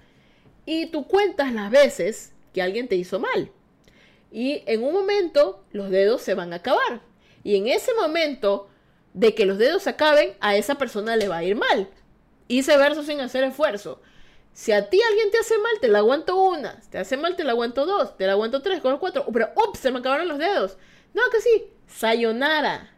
Y 0.65 0.87
tú 0.87 1.07
cuentas 1.07 1.53
las 1.53 1.71
veces 1.71 2.33
que 2.53 2.61
alguien 2.61 2.89
te 2.89 2.97
hizo 2.97 3.21
mal. 3.21 3.51
Y 4.33 4.63
en 4.65 4.83
un 4.83 4.91
momento 4.91 5.63
los 5.71 5.89
dedos 5.89 6.21
se 6.21 6.33
van 6.33 6.51
a 6.51 6.57
acabar. 6.57 6.99
Y 7.45 7.55
en 7.55 7.67
ese 7.67 7.93
momento 7.93 8.67
de 9.13 9.33
que 9.33 9.45
los 9.45 9.57
dedos 9.57 9.83
se 9.83 9.91
acaben, 9.91 10.33
a 10.41 10.57
esa 10.57 10.75
persona 10.75 11.15
le 11.15 11.29
va 11.29 11.37
a 11.37 11.43
ir 11.45 11.55
mal. 11.55 11.87
Hice 12.49 12.75
verso 12.75 13.01
sin 13.01 13.21
hacer 13.21 13.45
esfuerzo. 13.45 14.01
Si 14.55 14.71
a 14.71 14.89
ti 14.89 15.01
alguien 15.01 15.31
te 15.31 15.37
hace 15.37 15.57
mal, 15.57 15.73
te 15.81 15.89
la 15.89 15.97
aguanto 15.97 16.41
una. 16.41 16.81
Si 16.81 16.89
te 16.89 16.97
hace 16.97 17.17
mal, 17.17 17.35
te 17.35 17.43
la 17.43 17.51
aguanto 17.51 17.85
dos. 17.85 18.15
Te 18.15 18.25
la 18.25 18.31
aguanto 18.31 18.61
tres, 18.61 18.79
cuatro. 18.81 19.25
Pero, 19.33 19.49
ups, 19.53 19.79
se 19.79 19.91
me 19.91 19.99
acabaron 19.99 20.29
los 20.29 20.39
dedos. 20.39 20.77
No, 21.13 21.23
que 21.29 21.41
sí. 21.41 21.65
Sayonara. 21.87 22.89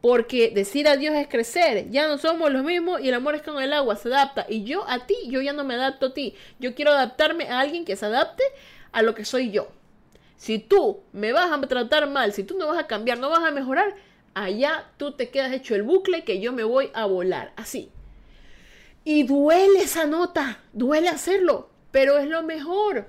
Porque 0.00 0.50
decir 0.50 0.88
adiós 0.88 1.14
es 1.14 1.28
crecer. 1.28 1.88
Ya 1.90 2.08
no 2.08 2.18
somos 2.18 2.50
los 2.50 2.64
mismos 2.64 3.00
y 3.00 3.08
el 3.08 3.14
amor 3.14 3.36
es 3.36 3.42
como 3.42 3.60
el 3.60 3.72
agua, 3.72 3.94
se 3.94 4.08
adapta. 4.08 4.46
Y 4.48 4.64
yo 4.64 4.84
a 4.88 5.06
ti, 5.06 5.14
yo 5.28 5.40
ya 5.40 5.52
no 5.52 5.62
me 5.62 5.74
adapto 5.74 6.06
a 6.06 6.14
ti. 6.14 6.34
Yo 6.58 6.74
quiero 6.74 6.90
adaptarme 6.90 7.44
a 7.48 7.60
alguien 7.60 7.84
que 7.84 7.94
se 7.94 8.06
adapte 8.06 8.42
a 8.90 9.02
lo 9.02 9.14
que 9.14 9.24
soy 9.24 9.52
yo. 9.52 9.68
Si 10.36 10.58
tú 10.58 11.04
me 11.12 11.32
vas 11.32 11.52
a 11.52 11.60
tratar 11.68 12.10
mal, 12.10 12.32
si 12.32 12.42
tú 12.42 12.58
no 12.58 12.66
vas 12.66 12.78
a 12.78 12.88
cambiar, 12.88 13.20
no 13.20 13.30
vas 13.30 13.44
a 13.44 13.52
mejorar, 13.52 13.94
allá 14.34 14.90
tú 14.96 15.12
te 15.12 15.30
quedas 15.30 15.52
hecho 15.52 15.76
el 15.76 15.84
bucle 15.84 16.24
que 16.24 16.40
yo 16.40 16.52
me 16.52 16.64
voy 16.64 16.90
a 16.94 17.04
volar. 17.04 17.52
Así. 17.54 17.92
Y 19.04 19.22
duele 19.22 19.80
esa 19.80 20.06
nota, 20.06 20.60
duele 20.72 21.08
hacerlo, 21.08 21.70
pero 21.90 22.18
es 22.18 22.28
lo 22.28 22.42
mejor. 22.42 23.06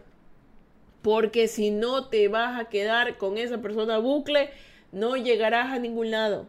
Porque 1.02 1.48
si 1.48 1.72
no 1.72 2.08
te 2.08 2.28
vas 2.28 2.60
a 2.60 2.70
quedar 2.70 3.18
con 3.18 3.38
esa 3.38 3.62
persona 3.62 3.98
bucle, 3.98 4.52
no 4.92 5.18
llegarás 5.18 5.72
a 5.72 5.80
ningún 5.80 6.12
lado. 6.12 6.48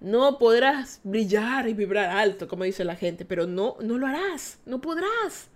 No 0.00 0.38
podrás 0.38 1.00
brillar 1.02 1.68
y 1.68 1.74
vibrar 1.74 2.10
alto, 2.10 2.46
como 2.46 2.64
dice 2.64 2.84
la 2.84 2.94
gente, 2.94 3.24
pero 3.24 3.46
no, 3.46 3.76
no 3.80 3.98
lo 3.98 4.06
harás, 4.06 4.58
no 4.64 4.80
podrás. 4.80 5.48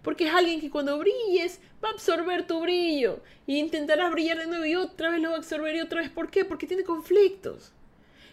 Porque 0.00 0.28
es 0.28 0.32
alguien 0.32 0.60
que 0.60 0.70
cuando 0.70 0.98
brilles 0.98 1.60
va 1.84 1.90
a 1.90 1.92
absorber 1.92 2.46
tu 2.46 2.60
brillo 2.60 3.20
y 3.46 3.58
intentarás 3.58 4.12
brillar 4.12 4.38
de 4.38 4.46
nuevo 4.46 4.64
y 4.64 4.76
otra 4.76 5.10
vez 5.10 5.20
lo 5.20 5.30
va 5.30 5.34
a 5.34 5.38
absorber 5.38 5.74
y 5.74 5.80
otra 5.80 6.00
vez. 6.00 6.10
¿Por 6.10 6.30
qué? 6.30 6.44
Porque 6.44 6.66
tiene 6.66 6.84
conflictos. 6.84 7.72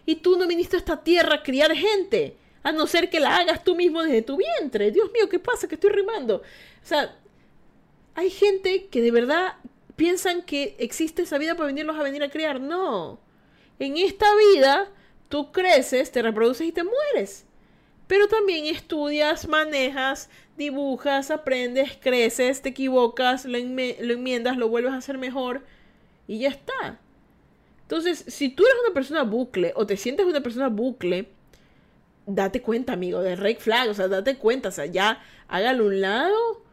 Y 0.05 0.15
tú 0.15 0.37
no 0.37 0.47
viniste 0.47 0.77
a 0.77 0.79
esta 0.79 1.03
tierra 1.03 1.35
a 1.35 1.43
criar 1.43 1.75
gente 1.75 2.37
a 2.63 2.71
no 2.71 2.87
ser 2.87 3.09
que 3.09 3.19
la 3.19 3.37
hagas 3.37 3.63
tú 3.63 3.75
mismo 3.75 4.01
desde 4.01 4.21
tu 4.21 4.37
vientre. 4.37 4.91
Dios 4.91 5.11
mío, 5.11 5.29
¿qué 5.29 5.39
pasa? 5.39 5.67
Que 5.67 5.75
estoy 5.75 5.91
rimando. 5.91 6.37
O 6.37 6.85
sea, 6.85 7.15
hay 8.15 8.29
gente 8.29 8.87
que 8.87 9.01
de 9.01 9.11
verdad 9.11 9.55
piensan 9.95 10.41
que 10.41 10.75
existe 10.79 11.23
esa 11.23 11.37
vida 11.37 11.55
para 11.55 11.67
venirlos 11.67 11.97
a 11.97 12.03
venir 12.03 12.23
a 12.23 12.29
criar. 12.29 12.61
No. 12.61 13.19
En 13.79 13.97
esta 13.97 14.27
vida 14.35 14.89
tú 15.29 15.51
creces, 15.51 16.11
te 16.11 16.21
reproduces 16.21 16.67
y 16.67 16.71
te 16.71 16.83
mueres. 16.83 17.45
Pero 18.07 18.27
también 18.27 18.65
estudias, 18.65 19.47
manejas, 19.47 20.29
dibujas, 20.57 21.31
aprendes, 21.31 21.97
creces, 21.99 22.61
te 22.61 22.69
equivocas, 22.69 23.45
lo, 23.45 23.57
lo 23.57 24.13
enmiendas, 24.13 24.57
lo 24.57 24.69
vuelves 24.69 24.93
a 24.93 24.97
hacer 24.97 25.17
mejor 25.17 25.63
y 26.27 26.39
ya 26.39 26.49
está. 26.49 26.99
Entonces, 27.81 28.23
si 28.27 28.49
tú 28.49 28.63
eres 28.63 28.77
una 28.85 28.93
persona 28.93 29.23
bucle 29.23 29.73
o 29.75 29.85
te 29.85 29.97
sientes 29.97 30.25
una 30.25 30.41
persona 30.41 30.69
bucle, 30.69 31.29
date 32.25 32.61
cuenta, 32.61 32.93
amigo, 32.93 33.21
de 33.21 33.35
red 33.35 33.57
flag, 33.57 33.89
o 33.89 33.93
sea, 33.93 34.07
date 34.07 34.37
cuenta, 34.37 34.69
o 34.69 34.71
sea, 34.71 34.85
ya 34.85 35.21
hágalo 35.47 35.85
un 35.85 36.01
lado, 36.01 36.63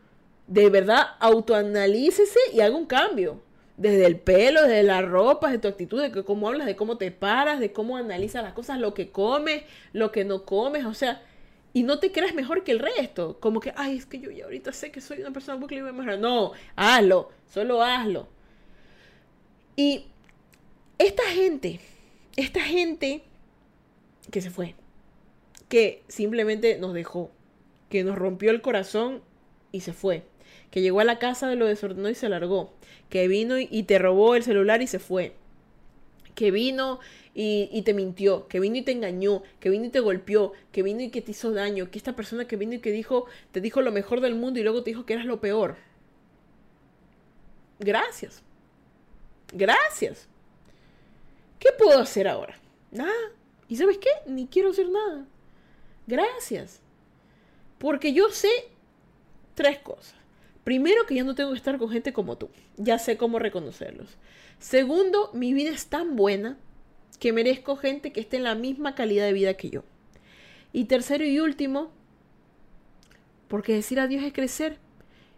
de 0.47 0.71
verdad, 0.71 1.07
autoanalícese 1.21 2.39
y 2.53 2.61
haga 2.61 2.77
un 2.77 2.87
cambio. 2.87 3.41
Desde 3.77 4.05
el 4.05 4.19
pelo, 4.19 4.63
desde 4.63 4.83
la 4.83 5.01
ropa, 5.01 5.51
de 5.51 5.59
tu 5.59 5.67
actitud, 5.67 6.03
de 6.03 6.25
cómo 6.25 6.49
hablas, 6.49 6.67
de 6.67 6.77
cómo 6.77 6.99
te 6.99 7.11
paras, 7.11 7.61
de 7.61 7.73
cómo 7.73 7.97
analizas 7.97 8.43
las 8.43 8.53
cosas, 8.53 8.79
lo 8.79 8.93
que 8.93 9.11
comes, 9.11 9.63
lo 9.95 10.13
que 10.13 10.25
no 10.25 10.45
comes, 10.45 10.85
o 10.85 10.93
sea, 10.93 11.23
y 11.73 11.83
no 11.83 11.99
te 11.99 12.13
creas 12.13 12.35
mejor 12.35 12.63
que 12.65 12.73
el 12.73 12.79
resto. 12.79 13.39
Como 13.41 13.61
que, 13.61 13.73
ay, 13.77 13.97
es 13.97 14.07
que 14.07 14.19
yo 14.19 14.31
ya 14.31 14.45
ahorita 14.45 14.73
sé 14.73 14.91
que 14.91 15.01
soy 15.01 15.21
una 15.21 15.31
persona 15.31 15.59
bucle 15.59 15.79
y 15.79 15.83
voy 15.83 15.93
mejorar. 15.93 16.19
No, 16.19 16.53
hazlo, 16.77 17.31
solo 17.47 17.83
hazlo. 17.83 18.29
Y 19.77 20.07
esta 20.99 21.23
gente, 21.25 21.81
esta 22.37 22.61
gente 22.61 23.23
que 24.31 24.43
se 24.43 24.51
fue, 24.51 24.75
que 25.71 26.03
simplemente 26.09 26.77
nos 26.77 26.93
dejó, 26.93 27.31
que 27.89 28.05
nos 28.05 28.19
rompió 28.19 28.51
el 28.51 28.61
corazón 28.61 29.23
y 29.73 29.81
se 29.81 29.95
fue, 29.95 30.25
que 30.71 30.83
llegó 30.83 31.01
a 31.01 31.05
la 31.05 31.19
casa 31.19 31.49
de 31.49 31.57
lo 31.57 31.67
desordenó 31.67 32.11
y 32.11 32.15
se 32.15 32.29
largó, 32.29 32.75
que 33.09 33.27
vino 33.29 33.59
y 33.59 33.83
te 33.85 33.99
robó 33.99 34.35
el 34.35 34.43
celular 34.43 34.83
y 34.83 34.87
se 34.87 34.99
fue, 34.99 35.33
que 36.35 36.51
vino 36.51 37.01
y, 37.35 37.83
te 37.83 37.95
mintió, 37.95 38.49
que 38.49 38.61
vino 38.61 38.77
y 38.77 38.83
te 38.83 38.93
engañó, 38.93 39.43
que 39.61 39.71
vino 39.71 39.85
y 39.85 39.91
te 39.91 40.01
golpeó, 40.01 40.53
que 40.73 40.83
vino 40.83 41.01
y 41.01 41.11
que 41.11 41.23
te 41.23 41.31
hizo 41.31 41.53
daño, 41.53 41.91
que 41.91 41.99
esta 41.99 42.17
persona 42.17 42.47
que 42.47 42.57
vino 42.57 42.75
y 42.75 42.81
que 42.81 42.91
dijo, 42.91 43.27
te 43.53 43.61
dijo 43.61 43.81
lo 43.81 43.93
mejor 43.93 44.21
del 44.21 44.35
mundo 44.35 44.59
y 44.59 44.63
luego 44.63 44.83
te 44.83 44.91
dijo 44.91 45.07
que 45.07 45.15
eras 45.15 45.27
lo 45.27 45.41
peor. 45.41 45.77
Gracias. 47.79 48.43
Gracias. 49.53 50.29
¿Qué 51.59 51.69
puedo 51.79 52.01
hacer 52.01 52.27
ahora? 52.27 52.59
Nada. 52.91 53.13
¿Y 53.69 53.77
sabes 53.77 53.99
qué? 53.99 54.11
Ni 54.27 54.47
quiero 54.47 54.71
hacer 54.71 54.89
nada. 54.89 55.27
Gracias. 56.11 56.81
Porque 57.79 58.13
yo 58.13 58.31
sé 58.31 58.51
tres 59.55 59.79
cosas. 59.79 60.15
Primero, 60.65 61.07
que 61.07 61.15
ya 61.15 61.23
no 61.23 61.37
tengo 61.37 61.53
que 61.53 61.57
estar 61.57 61.79
con 61.79 61.89
gente 61.89 62.13
como 62.13 62.37
tú. 62.37 62.51
Ya 62.77 62.99
sé 62.99 63.17
cómo 63.17 63.39
reconocerlos. 63.39 64.19
Segundo, 64.59 65.31
mi 65.33 65.55
vida 65.55 65.71
es 65.71 65.87
tan 65.87 66.17
buena 66.17 66.59
que 67.21 67.33
merezco 67.33 67.77
gente 67.77 68.13
que 68.13 68.21
esté 68.21 68.39
en 68.39 68.45
la 68.45 68.57
misma 68.57 68.97
calidad 68.97 69.25
de 69.25 69.33
vida 69.33 69.55
que 69.55 69.71
yo. 69.71 69.85
Y 70.73 70.85
tercero 70.85 71.25
y 71.25 71.39
último, 71.39 71.93
porque 73.47 73.75
decir 73.75 74.01
adiós 74.01 74.25
es 74.25 74.33
crecer. 74.33 74.79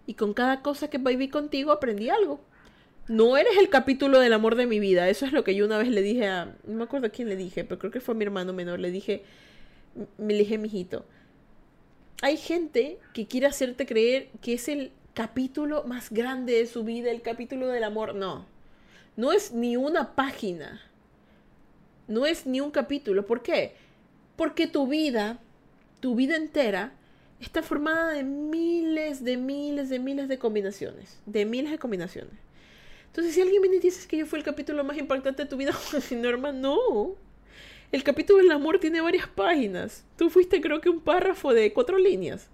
Y 0.06 0.14
con 0.14 0.32
cada 0.32 0.62
cosa 0.62 0.88
que 0.88 0.98
viví 0.98 1.28
contigo 1.28 1.70
aprendí 1.70 2.08
algo. 2.08 2.40
No 3.08 3.36
eres 3.36 3.58
el 3.58 3.68
capítulo 3.68 4.20
del 4.20 4.32
amor 4.32 4.56
de 4.56 4.66
mi 4.66 4.80
vida. 4.80 5.08
Eso 5.10 5.26
es 5.26 5.32
lo 5.32 5.44
que 5.44 5.54
yo 5.54 5.66
una 5.66 5.78
vez 5.78 5.88
le 5.88 6.02
dije 6.02 6.28
a... 6.28 6.56
No 6.64 6.78
me 6.78 6.84
acuerdo 6.84 7.10
quién 7.12 7.28
le 7.28 7.36
dije, 7.36 7.62
pero 7.62 7.78
creo 7.78 7.92
que 7.92 8.00
fue 8.00 8.14
mi 8.14 8.24
hermano 8.24 8.52
menor. 8.52 8.80
Le 8.80 8.90
dije, 8.90 9.22
me 10.18 10.34
dije, 10.34 10.58
mijito, 10.58 11.04
hay 12.22 12.36
gente 12.36 12.98
que 13.14 13.26
quiere 13.26 13.46
hacerte 13.46 13.86
creer 13.86 14.28
que 14.40 14.54
es 14.54 14.68
el 14.68 14.92
capítulo 15.14 15.84
más 15.84 16.10
grande 16.10 16.54
de 16.54 16.66
su 16.66 16.84
vida, 16.84 17.10
el 17.10 17.22
capítulo 17.22 17.68
del 17.68 17.84
amor. 17.84 18.14
No, 18.14 18.46
no 19.16 19.32
es 19.32 19.52
ni 19.52 19.76
una 19.76 20.14
página, 20.14 20.80
no 22.08 22.26
es 22.26 22.46
ni 22.46 22.60
un 22.60 22.70
capítulo. 22.70 23.26
¿Por 23.26 23.42
qué? 23.42 23.74
Porque 24.36 24.66
tu 24.66 24.86
vida, 24.86 25.38
tu 26.00 26.14
vida 26.14 26.36
entera, 26.36 26.94
está 27.40 27.62
formada 27.62 28.12
de 28.12 28.22
miles, 28.22 29.24
de 29.24 29.36
miles, 29.36 29.88
de 29.88 29.98
miles 29.98 30.28
de 30.28 30.38
combinaciones. 30.38 31.20
De 31.26 31.44
miles 31.44 31.72
de 31.72 31.78
combinaciones. 31.78 32.34
Entonces, 33.06 33.34
si 33.34 33.42
alguien 33.42 33.60
viene 33.60 33.76
y 33.76 33.80
dice 33.80 34.08
que 34.08 34.16
yo 34.16 34.26
fui 34.26 34.38
el 34.38 34.44
capítulo 34.44 34.84
más 34.84 34.96
impactante 34.96 35.42
de 35.42 35.48
tu 35.48 35.56
vida, 35.56 35.72
Norma, 36.12 36.52
no. 36.52 37.16
El 37.92 38.02
capítulo 38.02 38.38
del 38.38 38.50
amor 38.50 38.78
tiene 38.78 39.02
varias 39.02 39.28
páginas. 39.28 40.06
Tú 40.16 40.30
fuiste, 40.30 40.62
creo 40.62 40.80
que, 40.80 40.88
un 40.88 41.00
párrafo 41.00 41.52
de 41.52 41.74
cuatro 41.74 41.98
líneas. 41.98 42.48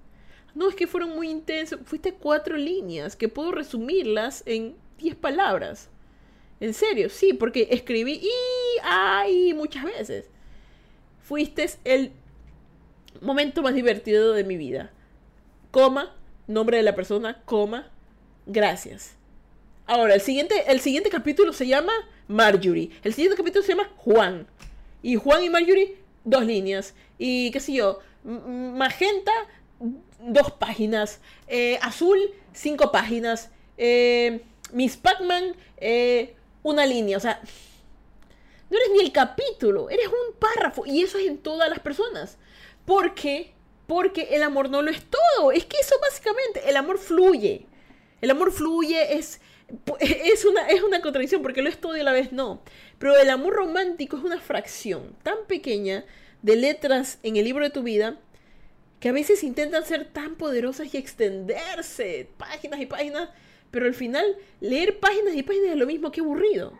No, 0.52 0.68
es 0.68 0.74
que 0.74 0.88
fueron 0.88 1.10
muy 1.10 1.30
intensos. 1.30 1.78
Fuiste 1.84 2.12
cuatro 2.12 2.56
líneas 2.56 3.14
que 3.14 3.28
puedo 3.28 3.52
resumirlas 3.52 4.42
en 4.46 4.74
diez 4.98 5.14
palabras. 5.14 5.90
En 6.58 6.74
serio, 6.74 7.08
sí, 7.08 7.34
porque 7.34 7.68
escribí 7.70 8.14
y 8.14 8.30
ay 8.82 9.54
muchas 9.54 9.84
veces. 9.84 10.28
Fuiste 11.22 11.70
el 11.84 12.10
momento 13.20 13.62
más 13.62 13.74
divertido 13.74 14.32
de 14.32 14.42
mi 14.42 14.56
vida. 14.56 14.90
Coma, 15.70 16.16
nombre 16.48 16.78
de 16.78 16.82
la 16.82 16.96
persona, 16.96 17.44
gracias. 18.46 19.14
Ahora, 19.86 20.14
el 20.14 20.20
siguiente, 20.20 20.64
el 20.66 20.80
siguiente 20.80 21.10
capítulo 21.10 21.52
se 21.52 21.68
llama 21.68 21.92
Marjorie. 22.26 22.90
El 23.04 23.14
siguiente 23.14 23.36
capítulo 23.36 23.62
se 23.62 23.76
llama 23.76 23.88
Juan. 23.96 24.48
Y 25.02 25.16
Juan 25.16 25.44
y 25.44 25.50
Marjorie, 25.50 25.96
dos 26.24 26.44
líneas. 26.44 26.94
Y 27.18 27.50
qué 27.50 27.60
sé 27.60 27.72
yo, 27.74 28.00
magenta, 28.24 29.32
dos 30.20 30.52
páginas. 30.52 31.20
Eh, 31.46 31.78
azul, 31.82 32.18
cinco 32.52 32.92
páginas. 32.92 33.50
Eh, 33.76 34.42
Miss 34.72 34.96
Pac-Man, 34.96 35.54
eh, 35.78 36.34
una 36.62 36.86
línea. 36.86 37.16
O 37.16 37.20
sea, 37.20 37.40
no 38.70 38.76
eres 38.76 38.90
ni 38.92 39.00
el 39.00 39.12
capítulo, 39.12 39.88
eres 39.90 40.06
un 40.06 40.38
párrafo. 40.38 40.84
Y 40.86 41.02
eso 41.02 41.18
es 41.18 41.26
en 41.26 41.38
todas 41.38 41.68
las 41.70 41.80
personas. 41.80 42.38
¿Por 42.84 43.14
qué? 43.14 43.52
Porque 43.86 44.28
el 44.32 44.42
amor 44.42 44.68
no 44.68 44.82
lo 44.82 44.90
es 44.90 45.02
todo. 45.04 45.52
Es 45.52 45.64
que 45.64 45.78
eso 45.78 45.94
básicamente, 46.00 46.68
el 46.68 46.76
amor 46.76 46.98
fluye. 46.98 47.66
El 48.20 48.30
amor 48.30 48.52
fluye, 48.52 49.16
es, 49.16 49.40
es, 50.00 50.44
una, 50.44 50.68
es 50.68 50.82
una 50.82 51.00
contradicción 51.00 51.42
porque 51.42 51.62
lo 51.62 51.68
es 51.68 51.80
todo 51.80 51.96
y 51.96 52.00
a 52.00 52.04
la 52.04 52.12
vez 52.12 52.32
no. 52.32 52.60
Pero 52.98 53.16
el 53.16 53.30
amor 53.30 53.54
romántico 53.54 54.16
es 54.16 54.24
una 54.24 54.40
fracción 54.40 55.14
tan 55.22 55.46
pequeña 55.46 56.04
de 56.42 56.56
letras 56.56 57.18
en 57.22 57.36
el 57.36 57.44
libro 57.44 57.64
de 57.64 57.70
tu 57.70 57.82
vida 57.82 58.18
que 59.00 59.08
a 59.08 59.12
veces 59.12 59.44
intentan 59.44 59.84
ser 59.84 60.06
tan 60.06 60.34
poderosas 60.34 60.92
y 60.92 60.96
extenderse 60.96 62.28
páginas 62.36 62.80
y 62.80 62.86
páginas, 62.86 63.28
pero 63.70 63.86
al 63.86 63.94
final 63.94 64.36
leer 64.60 64.98
páginas 64.98 65.34
y 65.34 65.42
páginas 65.42 65.70
es 65.70 65.76
lo 65.76 65.86
mismo 65.86 66.10
que 66.10 66.20
aburrido. 66.20 66.72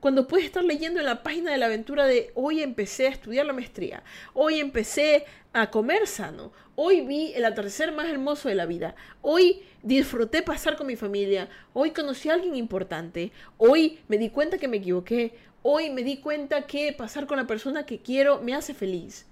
Cuando 0.00 0.28
puedes 0.28 0.46
estar 0.46 0.64
leyendo 0.64 1.00
en 1.00 1.06
la 1.06 1.22
página 1.22 1.50
de 1.50 1.58
la 1.58 1.66
aventura 1.66 2.06
de 2.06 2.30
hoy 2.34 2.62
empecé 2.62 3.08
a 3.08 3.10
estudiar 3.10 3.44
la 3.44 3.52
maestría, 3.52 4.04
hoy 4.32 4.60
empecé 4.60 5.24
a 5.58 5.70
comer 5.70 6.06
sano, 6.06 6.52
hoy 6.76 7.00
vi 7.02 7.32
el 7.34 7.44
atardecer 7.44 7.92
más 7.92 8.08
hermoso 8.08 8.48
de 8.48 8.54
la 8.54 8.66
vida, 8.66 8.94
hoy 9.22 9.62
disfruté 9.82 10.42
pasar 10.42 10.76
con 10.76 10.86
mi 10.86 10.96
familia, 10.96 11.48
hoy 11.72 11.90
conocí 11.90 12.28
a 12.28 12.34
alguien 12.34 12.56
importante, 12.56 13.32
hoy 13.56 13.98
me 14.08 14.18
di 14.18 14.30
cuenta 14.30 14.58
que 14.58 14.68
me 14.68 14.78
equivoqué, 14.78 15.34
hoy 15.62 15.90
me 15.90 16.02
di 16.02 16.18
cuenta 16.18 16.66
que 16.66 16.92
pasar 16.92 17.26
con 17.26 17.36
la 17.36 17.46
persona 17.46 17.86
que 17.86 18.00
quiero 18.00 18.40
me 18.40 18.54
hace 18.54 18.74
feliz. 18.74 19.26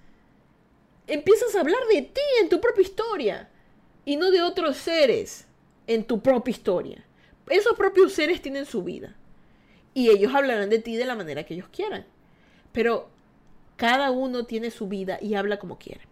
Empiezas 1.06 1.54
a 1.54 1.60
hablar 1.60 1.80
de 1.92 2.02
ti 2.02 2.20
en 2.42 2.48
tu 2.48 2.60
propia 2.60 2.82
historia 2.82 3.48
y 4.04 4.16
no 4.16 4.30
de 4.30 4.42
otros 4.42 4.76
seres 4.76 5.46
en 5.86 6.04
tu 6.04 6.20
propia 6.20 6.50
historia. 6.50 7.04
Esos 7.48 7.74
propios 7.76 8.12
seres 8.12 8.42
tienen 8.42 8.66
su 8.66 8.82
vida 8.82 9.16
y 9.94 10.10
ellos 10.10 10.34
hablarán 10.34 10.68
de 10.68 10.80
ti 10.80 10.96
de 10.96 11.06
la 11.06 11.14
manera 11.14 11.44
que 11.44 11.54
ellos 11.54 11.68
quieran. 11.68 12.04
Pero 12.72 13.08
cada 13.76 14.10
uno 14.10 14.44
tiene 14.44 14.70
su 14.70 14.88
vida 14.88 15.18
y 15.20 15.34
habla 15.34 15.58
como 15.58 15.78
quiere. 15.78 16.02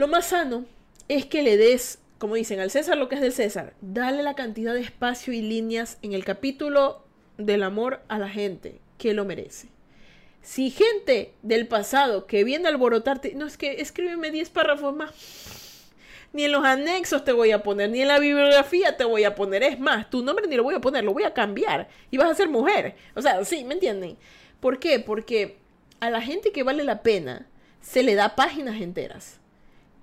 Lo 0.00 0.08
más 0.08 0.28
sano 0.28 0.64
es 1.08 1.26
que 1.26 1.42
le 1.42 1.58
des, 1.58 1.98
como 2.16 2.34
dicen, 2.34 2.58
al 2.58 2.70
César 2.70 2.96
lo 2.96 3.10
que 3.10 3.16
es 3.16 3.20
del 3.20 3.34
César. 3.34 3.74
Dale 3.82 4.22
la 4.22 4.32
cantidad 4.32 4.72
de 4.72 4.80
espacio 4.80 5.34
y 5.34 5.42
líneas 5.42 5.98
en 6.00 6.14
el 6.14 6.24
capítulo 6.24 7.04
del 7.36 7.62
amor 7.62 8.00
a 8.08 8.18
la 8.18 8.30
gente 8.30 8.80
que 8.96 9.12
lo 9.12 9.26
merece. 9.26 9.68
Si 10.40 10.70
gente 10.70 11.34
del 11.42 11.68
pasado 11.68 12.26
que 12.26 12.44
viene 12.44 12.64
a 12.64 12.70
alborotarte, 12.70 13.34
no 13.34 13.46
es 13.46 13.58
que 13.58 13.82
escríbeme 13.82 14.30
10 14.30 14.48
párrafos 14.48 14.96
más 14.96 15.12
ni 16.32 16.44
en 16.44 16.52
los 16.52 16.64
anexos 16.64 17.22
te 17.22 17.32
voy 17.32 17.50
a 17.50 17.62
poner, 17.62 17.90
ni 17.90 18.00
en 18.00 18.08
la 18.08 18.18
bibliografía 18.18 18.96
te 18.96 19.04
voy 19.04 19.24
a 19.24 19.34
poner. 19.34 19.62
Es 19.64 19.78
más, 19.78 20.08
tu 20.08 20.24
nombre 20.24 20.46
ni 20.46 20.56
lo 20.56 20.62
voy 20.62 20.76
a 20.76 20.80
poner, 20.80 21.04
lo 21.04 21.12
voy 21.12 21.24
a 21.24 21.34
cambiar. 21.34 21.88
Y 22.10 22.16
vas 22.16 22.30
a 22.30 22.34
ser 22.34 22.48
mujer. 22.48 22.96
O 23.14 23.20
sea, 23.20 23.44
sí, 23.44 23.64
¿me 23.64 23.74
entienden? 23.74 24.16
¿Por 24.60 24.78
qué? 24.78 24.98
Porque 24.98 25.58
a 25.98 26.08
la 26.08 26.22
gente 26.22 26.52
que 26.52 26.62
vale 26.62 26.84
la 26.84 27.02
pena 27.02 27.48
se 27.82 28.02
le 28.02 28.14
da 28.14 28.34
páginas 28.34 28.80
enteras. 28.80 29.39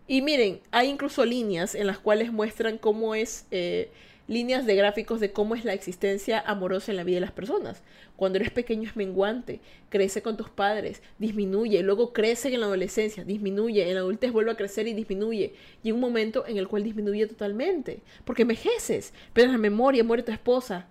Y 0.08 0.22
miren, 0.22 0.62
hay 0.72 0.90
incluso 0.90 1.26
líneas 1.26 1.76
en 1.76 1.86
las 1.86 2.00
cuales 2.00 2.32
muestran 2.32 2.78
cómo 2.78 3.14
es 3.14 3.46
eh, 3.52 3.92
líneas 4.28 4.66
de 4.66 4.76
gráficos 4.76 5.20
de 5.20 5.34
cómo 5.34 5.54
es 5.54 5.66
la 5.66 5.74
existencia 5.74 6.40
amorosa 6.40 6.92
en 6.92 6.98
la 6.98 7.04
vida 7.04 7.18
de 7.18 7.22
las 7.22 7.34
personas. 7.34 7.84
Cuando 8.16 8.38
eres 8.38 8.52
pequeño 8.52 8.88
es 8.90 8.96
menguante, 8.96 9.60
crece 9.90 10.22
con 10.22 10.38
tus 10.38 10.50
padres, 10.50 11.02
disminuye, 11.20 11.84
luego 11.84 12.14
crece 12.14 12.54
en 12.54 12.62
la 12.62 12.68
adolescencia, 12.68 13.26
disminuye, 13.26 13.90
en 13.90 13.96
la 13.96 14.00
adultez 14.00 14.32
vuelve 14.32 14.52
a 14.52 14.58
crecer 14.58 14.88
y 14.88 14.94
disminuye. 14.94 15.56
Y 15.84 15.92
un 15.92 16.00
momento 16.00 16.46
en 16.48 16.58
el 16.58 16.70
cual 16.70 16.84
disminuye 16.84 17.28
totalmente, 17.28 18.02
porque 18.24 18.44
envejeces, 18.44 19.14
pierdes 19.34 19.52
la 19.52 19.60
memoria, 19.60 20.06
muere 20.06 20.24
tu 20.24 20.32
esposa. 20.32 20.88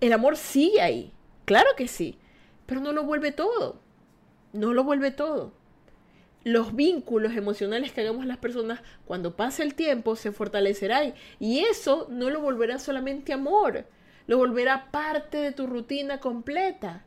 El 0.00 0.12
amor 0.12 0.36
sigue 0.36 0.80
ahí, 0.80 1.12
claro 1.46 1.70
que 1.76 1.88
sí, 1.88 2.16
pero 2.66 2.80
no 2.80 2.92
lo 2.92 3.02
vuelve 3.04 3.32
todo. 3.32 3.80
No 4.52 4.72
lo 4.72 4.84
vuelve 4.84 5.10
todo 5.10 5.61
los 6.44 6.74
vínculos 6.74 7.34
emocionales 7.34 7.92
que 7.92 8.00
hagamos 8.00 8.26
las 8.26 8.38
personas, 8.38 8.80
cuando 9.04 9.36
pase 9.36 9.62
el 9.62 9.74
tiempo, 9.74 10.16
se 10.16 10.32
fortalecerán. 10.32 11.14
Y 11.38 11.60
eso 11.60 12.06
no 12.10 12.30
lo 12.30 12.40
volverá 12.40 12.78
solamente 12.78 13.32
amor, 13.32 13.84
lo 14.26 14.38
volverá 14.38 14.90
parte 14.90 15.38
de 15.38 15.52
tu 15.52 15.66
rutina 15.66 16.18
completa. 16.20 17.04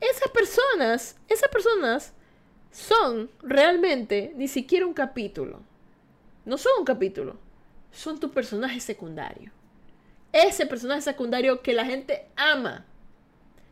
Esas 0.00 0.30
personas, 0.30 1.18
esas 1.28 1.48
personas 1.48 2.12
son 2.70 3.30
realmente 3.42 4.32
ni 4.36 4.48
siquiera 4.48 4.86
un 4.86 4.94
capítulo. 4.94 5.60
No 6.44 6.58
son 6.58 6.72
un 6.78 6.84
capítulo, 6.84 7.36
son 7.90 8.20
tu 8.20 8.30
personaje 8.30 8.80
secundario. 8.80 9.52
Ese 10.32 10.66
personaje 10.66 11.00
secundario 11.00 11.62
que 11.62 11.72
la 11.72 11.84
gente 11.84 12.28
ama. 12.36 12.84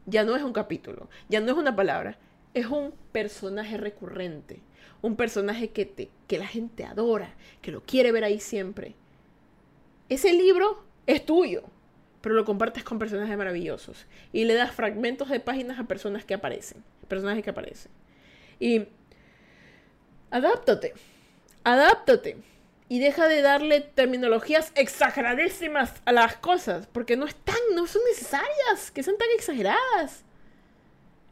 Ya 0.06 0.24
no 0.24 0.36
es 0.36 0.42
un 0.42 0.52
capítulo, 0.52 1.08
ya 1.30 1.40
no 1.40 1.50
es 1.52 1.56
una 1.56 1.74
palabra, 1.74 2.18
es 2.52 2.66
un 2.66 2.92
personaje 3.12 3.78
recurrente 3.78 4.60
un 5.04 5.16
personaje 5.16 5.68
que, 5.68 5.84
te, 5.84 6.08
que 6.26 6.38
la 6.38 6.46
gente 6.46 6.82
adora, 6.82 7.34
que 7.60 7.70
lo 7.70 7.82
quiere 7.82 8.10
ver 8.10 8.24
ahí 8.24 8.40
siempre. 8.40 8.94
Ese 10.08 10.32
libro 10.32 10.82
es 11.06 11.26
tuyo, 11.26 11.62
pero 12.22 12.34
lo 12.34 12.46
compartes 12.46 12.84
con 12.84 12.98
personajes 12.98 13.36
maravillosos 13.36 14.06
y 14.32 14.46
le 14.46 14.54
das 14.54 14.72
fragmentos 14.72 15.28
de 15.28 15.40
páginas 15.40 15.78
a 15.78 15.84
personas 15.84 16.24
que 16.24 16.32
aparecen, 16.32 16.82
personajes 17.06 17.44
que 17.44 17.50
aparecen. 17.50 17.92
Y 18.58 18.86
adáptate, 20.30 20.94
adáptate 21.64 22.38
y 22.88 22.98
deja 22.98 23.28
de 23.28 23.42
darle 23.42 23.82
terminologías 23.82 24.72
exageradísimas 24.74 25.92
a 26.06 26.12
las 26.12 26.36
cosas, 26.36 26.86
porque 26.86 27.18
no 27.18 27.26
están, 27.26 27.60
no 27.74 27.86
son 27.86 28.00
necesarias 28.08 28.90
que 28.90 29.02
sean 29.02 29.18
tan 29.18 29.28
exageradas. 29.36 30.24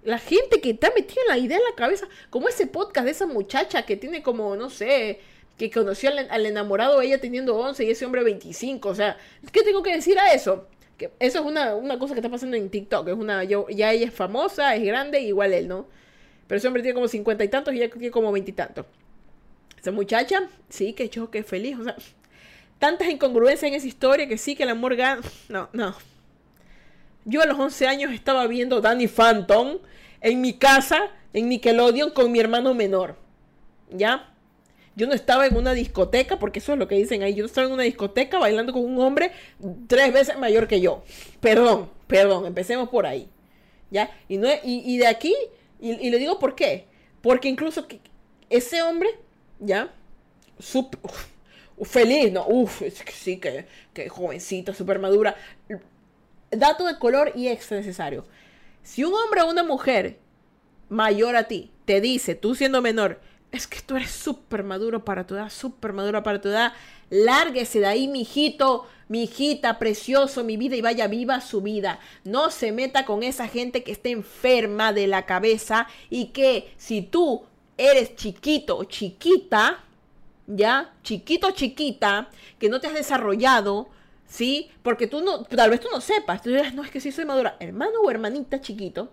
La 0.03 0.18
gente 0.18 0.61
que 0.61 0.70
está 0.70 0.92
metida 0.94 1.20
en 1.22 1.28
la 1.28 1.38
idea 1.38 1.59
en 1.59 1.64
la 1.64 1.76
cabeza, 1.76 2.09
como 2.30 2.48
ese 2.48 2.66
podcast 2.66 3.05
de 3.05 3.12
esa 3.12 3.26
muchacha 3.26 3.86
que 3.86 3.96
tiene 3.96 4.22
como, 4.22 4.57
no 4.57 4.68
sé, 4.68 5.20
que 5.57 5.70
conoció 5.70 6.11
al, 6.11 6.46
enamorado 6.46 7.00
ella 7.00 7.20
teniendo 7.20 7.57
11 7.57 7.84
y 7.84 7.90
ese 7.90 8.05
hombre 8.05 8.24
25. 8.24 8.88
O 8.88 8.94
sea, 8.94 9.16
¿qué 9.53 9.62
tengo 9.62 9.82
que 9.82 9.94
decir 9.94 10.18
a 10.18 10.32
eso? 10.32 10.66
Que 10.98 11.12
eso 11.20 11.38
es 11.38 11.44
una, 11.44 11.98
cosa 11.98 12.14
que 12.14 12.20
está 12.20 12.28
pasando 12.28 12.57
en 12.57 12.68
TikTok. 12.68 13.09
Es 13.09 13.14
una, 13.14 13.44
ya 13.44 13.64
ella 13.68 14.07
es 14.07 14.12
famosa, 14.12 14.74
es 14.74 14.82
grande, 14.84 15.20
igual 15.20 15.53
él, 15.53 15.68
¿no? 15.68 15.86
Pero 16.48 16.59
ese 16.59 16.66
hombre 16.66 16.82
tiene 16.82 16.94
como 16.94 17.09
50 17.09 17.44
y 17.44 17.48
tantos 17.48 17.74
y 17.74 17.78
ella 17.78 17.90
tiene 17.90 18.11
como 18.11 18.32
20 18.32 18.50
y 18.50 18.55
tantos. 18.55 18.86
Esa 19.80 19.90
muchacha, 19.90 20.48
sí, 20.68 20.92
que 20.92 21.09
yo, 21.09 21.30
que 21.30 21.42
feliz. 21.42 21.78
O 21.78 21.84
sea, 21.84 21.96
tantas 22.78 23.09
incongruencias 23.09 23.68
en 23.68 23.74
esa 23.74 23.86
historia 23.86 24.26
que 24.26 24.38
sí, 24.38 24.57
que 24.57 24.64
el 24.64 24.70
amor 24.70 24.96
gana. 24.96 25.22
No, 25.48 25.68
no. 25.72 25.94
Yo 27.24 27.42
a 27.42 27.46
los 27.46 27.58
11 27.58 27.86
años 27.86 28.12
estaba 28.12 28.46
viendo 28.46 28.80
Danny 28.80 29.06
Phantom 29.06 29.78
en 30.20 30.40
mi 30.40 30.54
casa, 30.54 31.10
en 31.32 31.48
Nickelodeon, 31.48 32.10
con 32.10 32.32
mi 32.32 32.40
hermano 32.40 32.74
menor. 32.74 33.16
¿Ya? 33.90 34.32
Yo 34.94 35.06
no 35.06 35.14
estaba 35.14 35.46
en 35.46 35.56
una 35.56 35.72
discoteca, 35.72 36.38
porque 36.38 36.58
eso 36.58 36.72
es 36.74 36.78
lo 36.78 36.88
que 36.88 36.96
dicen 36.96 37.22
ahí. 37.22 37.34
Yo 37.34 37.42
no 37.42 37.46
estaba 37.46 37.66
en 37.66 37.72
una 37.72 37.84
discoteca 37.84 38.38
bailando 38.38 38.72
con 38.72 38.84
un 38.84 39.00
hombre 39.00 39.32
tres 39.86 40.12
veces 40.12 40.38
mayor 40.38 40.68
que 40.68 40.80
yo. 40.80 41.02
Perdón, 41.40 41.90
perdón, 42.06 42.46
empecemos 42.46 42.88
por 42.88 43.06
ahí. 43.06 43.28
¿Ya? 43.90 44.10
Y, 44.28 44.38
no, 44.38 44.48
y, 44.64 44.98
de 44.98 45.06
aquí, 45.06 45.34
y, 45.80 46.10
le 46.10 46.18
digo 46.18 46.38
por 46.38 46.54
qué. 46.54 46.86
Porque 47.20 47.48
incluso 47.48 47.86
ese 48.50 48.82
hombre, 48.82 49.08
¿ya? 49.60 49.92
feliz, 51.84 52.32
¿no? 52.32 52.46
Uf, 52.46 52.82
sí, 53.12 53.38
que, 53.38 53.66
que 53.92 54.08
jovencita, 54.08 54.74
súper 54.74 54.98
madura. 54.98 55.36
Dato 56.53 56.86
de 56.86 56.98
color 56.98 57.32
y 57.34 57.48
extra 57.48 57.76
necesario. 57.76 58.24
Si 58.82 59.05
un 59.05 59.14
hombre 59.14 59.42
o 59.42 59.50
una 59.50 59.64
mujer 59.64 60.18
mayor 60.88 61.36
a 61.36 61.44
ti 61.44 61.70
te 61.84 62.00
dice, 62.00 62.34
tú 62.34 62.55
siendo 62.55 62.82
menor, 62.82 63.20
es 63.50 63.66
que 63.66 63.80
tú 63.80 63.96
eres 63.96 64.11
súper 64.11 64.64
maduro 64.64 65.05
para 65.05 65.26
tu 65.26 65.34
edad, 65.34 65.50
súper 65.50 65.92
maduro 65.92 66.22
para 66.22 66.40
tu 66.40 66.48
edad. 66.48 66.72
Lárguese 67.11 67.80
de 67.80 67.86
ahí, 67.86 68.09
mi 68.09 68.22
hijito, 68.22 68.86
mi 69.09 69.24
hijita, 69.24 69.78
precioso, 69.78 70.42
mi 70.42 70.57
vida, 70.57 70.74
y 70.74 70.80
vaya 70.80 71.07
viva 71.07 71.40
su 71.42 71.61
vida. 71.61 72.00
No 72.24 72.50
se 72.50 72.72
meta 72.72 73.05
con 73.05 73.22
esa 73.22 73.48
gente 73.48 73.82
que 73.82 73.92
esté 73.92 74.11
enferma 74.11 74.94
de 74.94 75.07
la 75.07 75.26
cabeza 75.26 75.86
y 76.09 76.26
que 76.26 76.72
si 76.78 77.03
tú 77.03 77.44
eres 77.76 78.16
chiquito 78.16 78.78
o 78.78 78.84
chiquita, 78.84 79.84
¿ya? 80.46 80.94
Chiquito 81.03 81.50
chiquita, 81.50 82.30
que 82.59 82.70
no 82.70 82.80
te 82.80 82.86
has 82.86 82.94
desarrollado, 82.94 83.88
¿sí? 84.26 84.70
Porque 84.82 85.06
tú 85.06 85.20
no, 85.20 85.44
tal 85.44 85.70
vez 85.70 85.80
tú 85.80 85.88
no 85.92 86.00
sepas, 86.00 86.42
tú 86.42 86.50
dirás, 86.50 86.74
no, 86.74 86.84
es 86.84 86.90
que 86.90 87.00
sí 87.00 87.12
soy 87.12 87.24
madura. 87.24 87.56
Hermano 87.60 88.00
o 88.02 88.10
hermanita 88.10 88.60
chiquito, 88.60 89.12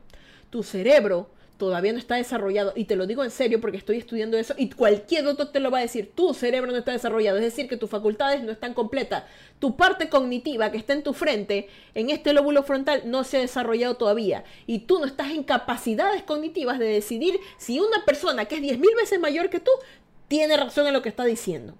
tu 0.49 0.63
cerebro 0.63 1.29
todavía 1.59 1.91
no 1.91 1.99
está 1.99 2.15
desarrollado. 2.15 2.73
Y 2.75 2.85
te 2.85 2.95
lo 2.95 3.05
digo 3.05 3.23
en 3.23 3.29
serio 3.29 3.61
porque 3.61 3.77
estoy 3.77 3.97
estudiando 3.97 4.37
eso 4.37 4.55
y 4.57 4.71
cualquier 4.71 5.25
doctor 5.25 5.51
te 5.51 5.59
lo 5.59 5.69
va 5.69 5.79
a 5.79 5.81
decir. 5.81 6.13
Tu 6.15 6.33
cerebro 6.33 6.71
no 6.71 6.77
está 6.77 6.93
desarrollado. 6.93 7.37
Es 7.37 7.43
decir, 7.43 7.67
que 7.67 7.77
tus 7.77 7.89
facultades 7.89 8.41
no 8.41 8.51
están 8.51 8.73
completas. 8.73 9.25
Tu 9.59 9.75
parte 9.75 10.09
cognitiva 10.09 10.71
que 10.71 10.77
está 10.77 10.93
en 10.93 11.03
tu 11.03 11.13
frente, 11.13 11.67
en 11.93 12.09
este 12.09 12.33
lóbulo 12.33 12.63
frontal, 12.63 13.03
no 13.05 13.23
se 13.25 13.37
ha 13.37 13.41
desarrollado 13.41 13.97
todavía. 13.97 14.45
Y 14.65 14.79
tú 14.79 14.99
no 14.99 15.05
estás 15.05 15.31
en 15.31 15.43
capacidades 15.43 16.23
cognitivas 16.23 16.79
de 16.79 16.85
decidir 16.85 17.39
si 17.57 17.79
una 17.79 18.05
persona 18.05 18.45
que 18.45 18.55
es 18.55 18.61
10.000 18.61 18.95
veces 18.95 19.19
mayor 19.19 19.49
que 19.49 19.59
tú 19.59 19.71
tiene 20.29 20.55
razón 20.55 20.87
en 20.87 20.93
lo 20.93 21.01
que 21.01 21.09
está 21.09 21.25
diciendo. 21.25 21.75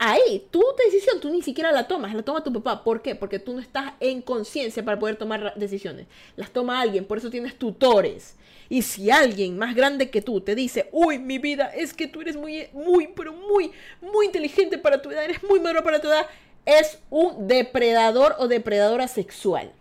Ahí, 0.00 0.46
tu 0.52 0.62
decisión, 0.84 1.18
tú 1.20 1.28
ni 1.28 1.42
siquiera 1.42 1.72
la 1.72 1.88
tomas, 1.88 2.14
la 2.14 2.22
toma 2.22 2.44
tu 2.44 2.52
papá. 2.52 2.84
¿Por 2.84 3.02
qué? 3.02 3.16
Porque 3.16 3.40
tú 3.40 3.52
no 3.52 3.60
estás 3.60 3.94
en 3.98 4.22
conciencia 4.22 4.84
para 4.84 4.98
poder 4.98 5.16
tomar 5.16 5.54
decisiones. 5.56 6.06
Las 6.36 6.50
toma 6.52 6.80
alguien, 6.80 7.04
por 7.04 7.18
eso 7.18 7.30
tienes 7.30 7.58
tutores. 7.58 8.36
Y 8.68 8.82
si 8.82 9.10
alguien 9.10 9.58
más 9.58 9.74
grande 9.74 10.10
que 10.10 10.22
tú 10.22 10.40
te 10.40 10.54
dice, 10.54 10.88
uy, 10.92 11.18
mi 11.18 11.38
vida, 11.38 11.72
es 11.74 11.94
que 11.94 12.06
tú 12.06 12.20
eres 12.20 12.36
muy, 12.36 12.68
muy, 12.72 13.08
pero 13.08 13.32
muy, 13.32 13.72
muy 14.00 14.26
inteligente 14.26 14.78
para 14.78 15.02
tu 15.02 15.10
edad, 15.10 15.24
eres 15.24 15.42
muy 15.42 15.58
maduro 15.58 15.82
para 15.82 16.00
tu 16.00 16.06
edad, 16.06 16.26
es 16.64 16.98
un 17.10 17.48
depredador 17.48 18.36
o 18.38 18.46
depredadora 18.46 19.08
sexual. 19.08 19.72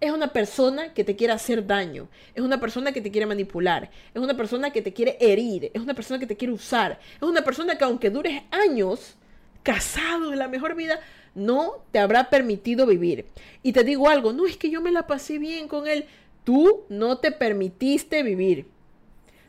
Es 0.00 0.12
una 0.12 0.32
persona 0.32 0.92
que 0.92 1.02
te 1.02 1.16
quiere 1.16 1.32
hacer 1.32 1.66
daño, 1.66 2.08
es 2.34 2.42
una 2.42 2.60
persona 2.60 2.92
que 2.92 3.00
te 3.00 3.10
quiere 3.10 3.26
manipular, 3.26 3.90
es 4.12 4.22
una 4.22 4.36
persona 4.36 4.70
que 4.70 4.82
te 4.82 4.92
quiere 4.92 5.16
herir, 5.18 5.70
es 5.72 5.80
una 5.80 5.94
persona 5.94 6.20
que 6.20 6.26
te 6.26 6.36
quiere 6.36 6.52
usar, 6.52 7.00
es 7.16 7.22
una 7.22 7.42
persona 7.42 7.78
que 7.78 7.84
aunque 7.84 8.10
dures 8.10 8.42
años 8.50 9.16
casado 9.64 10.32
en 10.32 10.38
la 10.38 10.46
mejor 10.46 10.76
vida, 10.76 11.00
no 11.34 11.82
te 11.90 11.98
habrá 11.98 12.30
permitido 12.30 12.86
vivir. 12.86 13.26
Y 13.64 13.72
te 13.72 13.82
digo 13.82 14.08
algo, 14.08 14.32
no 14.32 14.46
es 14.46 14.56
que 14.56 14.70
yo 14.70 14.80
me 14.80 14.92
la 14.92 15.08
pasé 15.08 15.38
bien 15.38 15.66
con 15.66 15.88
él, 15.88 16.06
Tú 16.44 16.84
no 16.90 17.18
te 17.18 17.32
permitiste 17.32 18.22
vivir. 18.22 18.66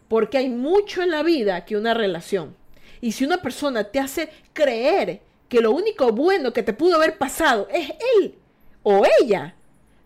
Porque 0.07 0.38
hay 0.38 0.49
mucho 0.49 1.03
en 1.03 1.11
la 1.11 1.24
vida 1.24 1.66
que 1.66 1.76
una 1.76 1.93
relación. 1.93 2.55
Y 3.01 3.11
si 3.11 3.26
una 3.26 3.41
persona 3.41 3.84
te 3.84 3.99
hace 3.99 4.30
creer 4.53 5.22
que 5.49 5.59
lo 5.59 5.72
único 5.72 6.11
bueno 6.11 6.53
que 6.53 6.63
te 6.63 6.74
pudo 6.74 6.95
haber 6.95 7.18
pasado 7.18 7.68
es 7.72 7.91
él 8.18 8.36
o 8.82 9.03
ella, 9.22 9.55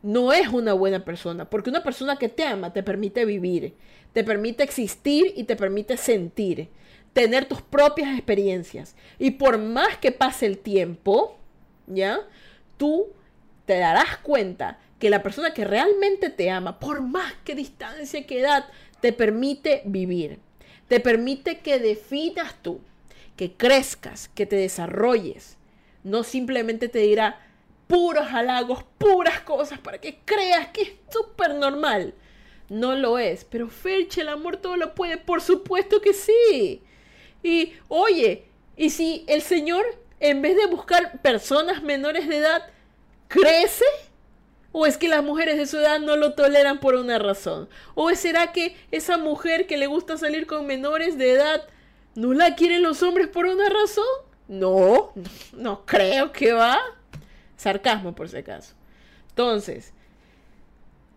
no 0.01 0.34
es 0.34 0.47
una 0.47 0.74
buena 0.74 1.05
persona. 1.05 1.49
Porque 1.49 1.70
una 1.70 1.84
persona 1.84 2.18
que 2.18 2.30
te 2.30 2.43
ama 2.43 2.74
te 2.74 2.82
permite 2.82 3.24
vivir, 3.24 3.76
te 4.14 4.24
permite 4.24 4.64
existir 4.64 5.34
y 5.36 5.43
te 5.43 5.55
permite 5.55 5.95
sentir, 5.95 6.70
tener 7.14 7.45
tus 7.45 7.62
propias 7.62 8.14
experiencias. 8.16 8.95
Y 9.18 9.32
por 9.32 9.57
más 9.57 9.97
que 9.97 10.12
pase 10.12 10.45
el 10.45 10.57
tiempo, 10.57 11.38
¿ya? 11.88 12.20
Tú 12.78 13.07
te 13.66 13.78
darás 13.78 14.18
cuenta 14.18 14.80
que 14.99 15.10
la 15.10 15.24
persona 15.24 15.53
que 15.53 15.66
realmente 15.66 16.30
te 16.30 16.49
ama, 16.49 16.80
por 16.80 17.01
más 17.01 17.34
que 17.43 17.55
distancia, 17.55 18.26
que 18.26 18.41
edad, 18.41 18.66
te 19.01 19.14
permite 19.14 19.82
vivir. 19.86 20.39
Te 20.88 20.99
permite 20.99 21.60
que 21.60 21.80
definas 21.80 22.55
tú, 22.62 22.82
que 23.36 23.53
crezcas, 23.53 24.30
que 24.30 24.45
te 24.45 24.55
desarrolles. 24.55 25.57
No 26.03 26.24
simplemente 26.24 26.89
te 26.89 26.99
dirá 26.99 27.39
puros 27.88 28.28
halagos, 28.32 28.84
puras 28.97 29.41
cosas 29.41 29.80
para 29.80 29.99
que 29.99 30.20
creas 30.26 30.68
que 30.68 30.82
es 30.82 30.91
súper 31.10 31.55
normal. 31.55 32.14
No 32.70 32.95
lo 32.95 33.18
es. 33.18 33.45
Pero 33.45 33.68
Ferche, 33.68 34.22
el 34.22 34.30
amor 34.30 34.57
todo 34.57 34.78
lo 34.78 34.93
puede. 34.95 35.18
Por 35.18 35.41
supuesto 35.41 36.01
que 36.01 36.14
sí. 36.14 36.84
Y 37.43 37.73
oye, 37.87 38.45
¿y 38.75 38.89
si 38.89 39.23
el 39.27 39.41
Señor, 39.41 39.85
en 40.19 40.41
vez 40.41 40.55
de 40.55 40.67
buscar 40.67 41.21
personas 41.21 41.83
menores 41.83 42.27
de 42.27 42.37
edad, 42.37 42.63
crece? 43.27 43.85
¿O 44.71 44.85
es 44.85 44.97
que 44.97 45.07
las 45.07 45.23
mujeres 45.23 45.57
de 45.57 45.65
su 45.65 45.77
edad 45.77 45.99
no 45.99 46.15
lo 46.15 46.33
toleran 46.33 46.79
por 46.79 46.95
una 46.95 47.17
razón? 47.17 47.69
¿O 47.95 48.13
será 48.13 48.51
que 48.51 48.75
esa 48.91 49.17
mujer 49.17 49.65
que 49.65 49.77
le 49.77 49.87
gusta 49.87 50.17
salir 50.17 50.45
con 50.45 50.67
menores 50.67 51.17
de 51.17 51.31
edad 51.31 51.63
no 52.15 52.33
la 52.33 52.55
quieren 52.55 52.83
los 52.83 53.01
hombres 53.01 53.27
por 53.27 53.45
una 53.45 53.69
razón? 53.69 54.05
No, 54.47 55.13
no, 55.53 55.85
creo 55.85 56.31
que 56.31 56.53
va. 56.53 56.79
Sarcasmo 57.57 58.13
por 58.13 58.29
si 58.29 58.37
acaso. 58.37 58.73
Entonces, 59.29 59.93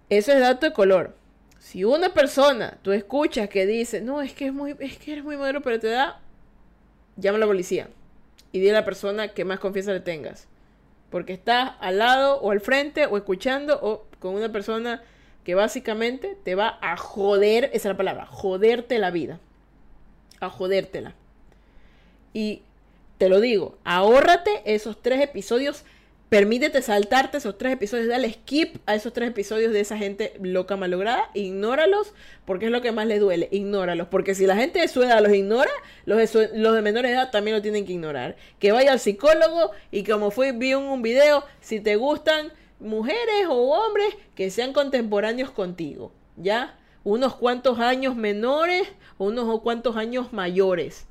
eso 0.09 0.33
es 0.33 0.41
dato 0.41 0.67
de 0.67 0.73
color. 0.73 1.17
Si 1.63 1.85
una 1.85 2.13
persona 2.13 2.77
tú 2.83 2.91
escuchas 2.91 3.49
que 3.49 3.67
dice, 3.67 4.01
no, 4.01 4.21
es 4.21 4.33
que 4.33 4.47
es 4.47 4.53
muy, 4.53 4.75
es 4.81 4.99
que 4.99 5.13
eres 5.13 5.23
muy 5.23 5.37
maduro 5.37 5.61
pero 5.61 5.79
te 5.79 5.87
da, 5.87 6.21
llama 7.17 7.37
a 7.37 7.39
la 7.39 7.47
policía 7.47 7.89
y 8.51 8.59
dile 8.59 8.73
a 8.73 8.81
la 8.81 8.85
persona 8.85 9.29
que 9.29 9.45
más 9.45 9.61
confianza 9.61 9.93
le 9.93 10.01
tengas. 10.01 10.49
Porque 11.09 11.33
estás 11.33 11.75
al 11.79 11.99
lado 11.99 12.41
o 12.41 12.51
al 12.51 12.61
frente 12.61 13.07
o 13.07 13.17
escuchando 13.17 13.79
o 13.81 14.07
con 14.19 14.35
una 14.35 14.51
persona 14.51 15.05
que 15.45 15.55
básicamente 15.55 16.37
te 16.43 16.57
va 16.57 16.81
a 16.83 16.97
joder, 16.97 17.67
esa 17.67 17.77
es 17.77 17.85
la 17.85 17.97
palabra, 17.97 18.27
joderte 18.27 18.99
la 18.99 19.13
vida. 19.13 19.39
A 20.41 20.51
jodértela. 20.51 21.15
Y 22.35 22.63
te 23.19 23.29
lo 23.29 23.41
digo, 23.41 23.79
ahórrate 23.85 24.63
esos 24.65 25.01
tres 25.01 25.21
episodios 25.21 25.85
Permítete 26.33 26.81
saltarte 26.81 27.37
esos 27.37 27.59
tres 27.59 27.75
episodios, 27.75 28.09
dale 28.09 28.33
skip 28.33 28.77
a 28.87 28.95
esos 28.95 29.13
tres 29.13 29.29
episodios 29.29 29.71
de 29.71 29.81
esa 29.81 29.99
gente 29.99 30.33
loca 30.41 30.79
malograda, 30.79 31.29
ignóralos, 31.35 32.15
porque 32.47 32.65
es 32.65 32.73
lo 32.73 32.81
que 32.81 32.91
más 32.91 33.07
le 33.07 33.19
duele, 33.19 33.49
ignóralos, 33.51 34.09
porque 34.09 34.35
si 34.35 34.47
la 34.47 34.57
gente 34.57 34.81
de 34.81 34.89
su 34.89 35.03
edad 35.03 35.21
los 35.21 35.35
ignora, 35.35 35.71
los 36.07 36.17
de, 36.17 36.49
los 36.55 36.75
de 36.75 36.81
menor 36.81 37.05
edad 37.05 37.31
también 37.31 37.55
lo 37.55 37.61
tienen 37.61 37.85
que 37.85 37.93
ignorar. 37.93 38.37
Que 38.59 38.73
vaya 38.73 38.93
al 38.93 38.99
psicólogo 38.99 39.73
y 39.91 40.05
como 40.05 40.31
fue, 40.31 40.53
vi 40.53 40.73
un, 40.73 40.85
un 40.85 41.03
video, 41.03 41.45
si 41.61 41.81
te 41.81 41.97
gustan 41.97 42.51
mujeres 42.81 43.47
o 43.51 43.69
hombres 43.69 44.17
que 44.35 44.51
sean 44.51 44.73
contemporáneos 44.73 45.51
contigo, 45.51 46.15
¿ya? 46.39 46.79
Unos 47.05 47.35
cuantos 47.35 47.79
años 47.79 48.17
menores 48.17 48.89
o 49.19 49.27
unos 49.27 49.61
cuantos 49.61 49.99
años 49.99 50.33
mayores. 50.33 51.07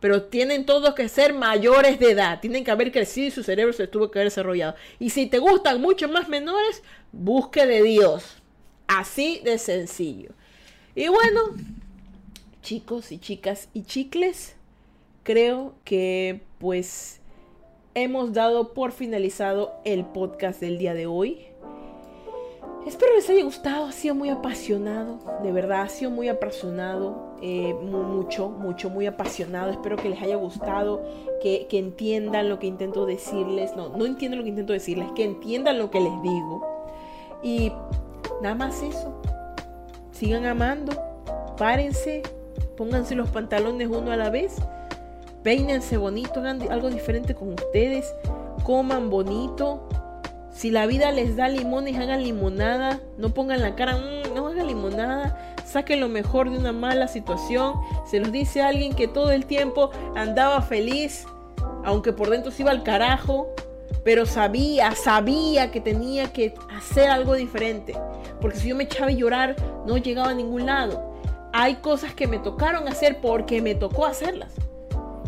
Pero 0.00 0.24
tienen 0.24 0.66
todos 0.66 0.94
que 0.94 1.08
ser 1.08 1.34
mayores 1.34 1.98
de 1.98 2.10
edad, 2.10 2.40
tienen 2.40 2.64
que 2.64 2.70
haber 2.70 2.90
crecido 2.90 3.28
y 3.28 3.30
su 3.30 3.42
cerebro 3.42 3.72
se 3.72 3.86
tuvo 3.86 4.10
que 4.10 4.18
haber 4.18 4.28
desarrollado. 4.28 4.74
Y 4.98 5.10
si 5.10 5.26
te 5.26 5.38
gustan 5.38 5.80
mucho 5.80 6.08
más 6.08 6.28
menores, 6.28 6.82
busque 7.12 7.66
de 7.66 7.82
Dios. 7.82 8.42
Así 8.86 9.40
de 9.44 9.58
sencillo. 9.58 10.30
Y 10.94 11.08
bueno, 11.08 11.40
chicos 12.62 13.12
y 13.12 13.18
chicas 13.18 13.68
y 13.72 13.84
chicles, 13.84 14.56
creo 15.22 15.74
que 15.84 16.42
pues 16.58 17.20
hemos 17.94 18.32
dado 18.32 18.72
por 18.72 18.92
finalizado 18.92 19.74
el 19.84 20.04
podcast 20.04 20.60
del 20.60 20.78
día 20.78 20.94
de 20.94 21.06
hoy. 21.06 21.46
Espero 22.86 23.14
les 23.14 23.30
haya 23.30 23.44
gustado, 23.44 23.86
ha 23.86 23.92
sido 23.92 24.16
muy 24.16 24.28
apasionado, 24.28 25.18
de 25.40 25.52
verdad, 25.52 25.82
ha 25.82 25.88
sido 25.88 26.10
muy 26.10 26.28
apasionado, 26.28 27.36
eh, 27.40 27.74
mucho, 27.74 28.48
mucho, 28.48 28.90
muy 28.90 29.06
apasionado. 29.06 29.70
Espero 29.70 29.96
que 29.96 30.08
les 30.08 30.20
haya 30.20 30.34
gustado, 30.34 31.00
que, 31.40 31.68
que, 31.68 31.78
entiendan 31.78 32.48
lo 32.48 32.58
que 32.58 32.66
intento 32.66 33.06
decirles. 33.06 33.76
No, 33.76 33.90
no 33.90 34.04
entiendo 34.04 34.36
lo 34.36 34.42
que 34.42 34.48
intento 34.48 34.72
decirles, 34.72 35.08
que 35.14 35.24
entiendan 35.24 35.78
lo 35.78 35.92
que 35.92 36.00
les 36.00 36.22
digo. 36.22 36.66
Y 37.40 37.72
nada 38.42 38.56
más 38.56 38.82
eso. 38.82 39.14
Sigan 40.10 40.44
amando, 40.44 40.92
párense, 41.56 42.22
pónganse 42.76 43.14
los 43.14 43.30
pantalones 43.30 43.88
uno 43.88 44.10
a 44.10 44.16
la 44.16 44.28
vez, 44.28 44.56
peínense 45.44 45.96
bonito, 45.98 46.40
hagan 46.40 46.60
algo 46.70 46.90
diferente 46.90 47.34
con 47.36 47.52
ustedes, 47.52 48.12
coman 48.64 49.08
bonito 49.08 49.88
si 50.52 50.70
la 50.70 50.86
vida 50.86 51.10
les 51.12 51.34
da 51.34 51.48
limones, 51.48 51.96
hagan 51.98 52.22
limonada. 52.22 53.00
No 53.16 53.30
pongan 53.30 53.62
la 53.62 53.74
cara, 53.74 53.96
mm, 53.96 54.34
no 54.34 54.46
hagan 54.48 54.66
limonada. 54.66 55.56
Saquen 55.64 56.00
lo 56.00 56.08
mejor 56.08 56.50
de 56.50 56.58
una 56.58 56.72
mala 56.72 57.08
situación. 57.08 57.74
Se 58.06 58.20
los 58.20 58.30
dice 58.30 58.62
alguien 58.62 58.94
que 58.94 59.08
todo 59.08 59.30
el 59.32 59.46
tiempo 59.46 59.90
andaba 60.14 60.60
feliz, 60.60 61.26
aunque 61.84 62.12
por 62.12 62.28
dentro 62.28 62.50
se 62.50 62.62
iba 62.62 62.70
al 62.70 62.82
carajo. 62.82 63.48
Pero 64.04 64.26
sabía, 64.26 64.94
sabía 64.94 65.70
que 65.70 65.80
tenía 65.80 66.32
que 66.32 66.54
hacer 66.76 67.08
algo 67.08 67.34
diferente. 67.34 67.96
Porque 68.40 68.58
si 68.58 68.68
yo 68.68 68.76
me 68.76 68.84
echaba 68.84 69.06
a 69.06 69.12
llorar, 69.12 69.56
no 69.86 69.96
llegaba 69.96 70.30
a 70.30 70.34
ningún 70.34 70.66
lado. 70.66 71.12
Hay 71.52 71.76
cosas 71.76 72.12
que 72.12 72.26
me 72.26 72.38
tocaron 72.38 72.88
hacer 72.88 73.20
porque 73.20 73.62
me 73.62 73.74
tocó 73.74 74.04
hacerlas. 74.04 74.52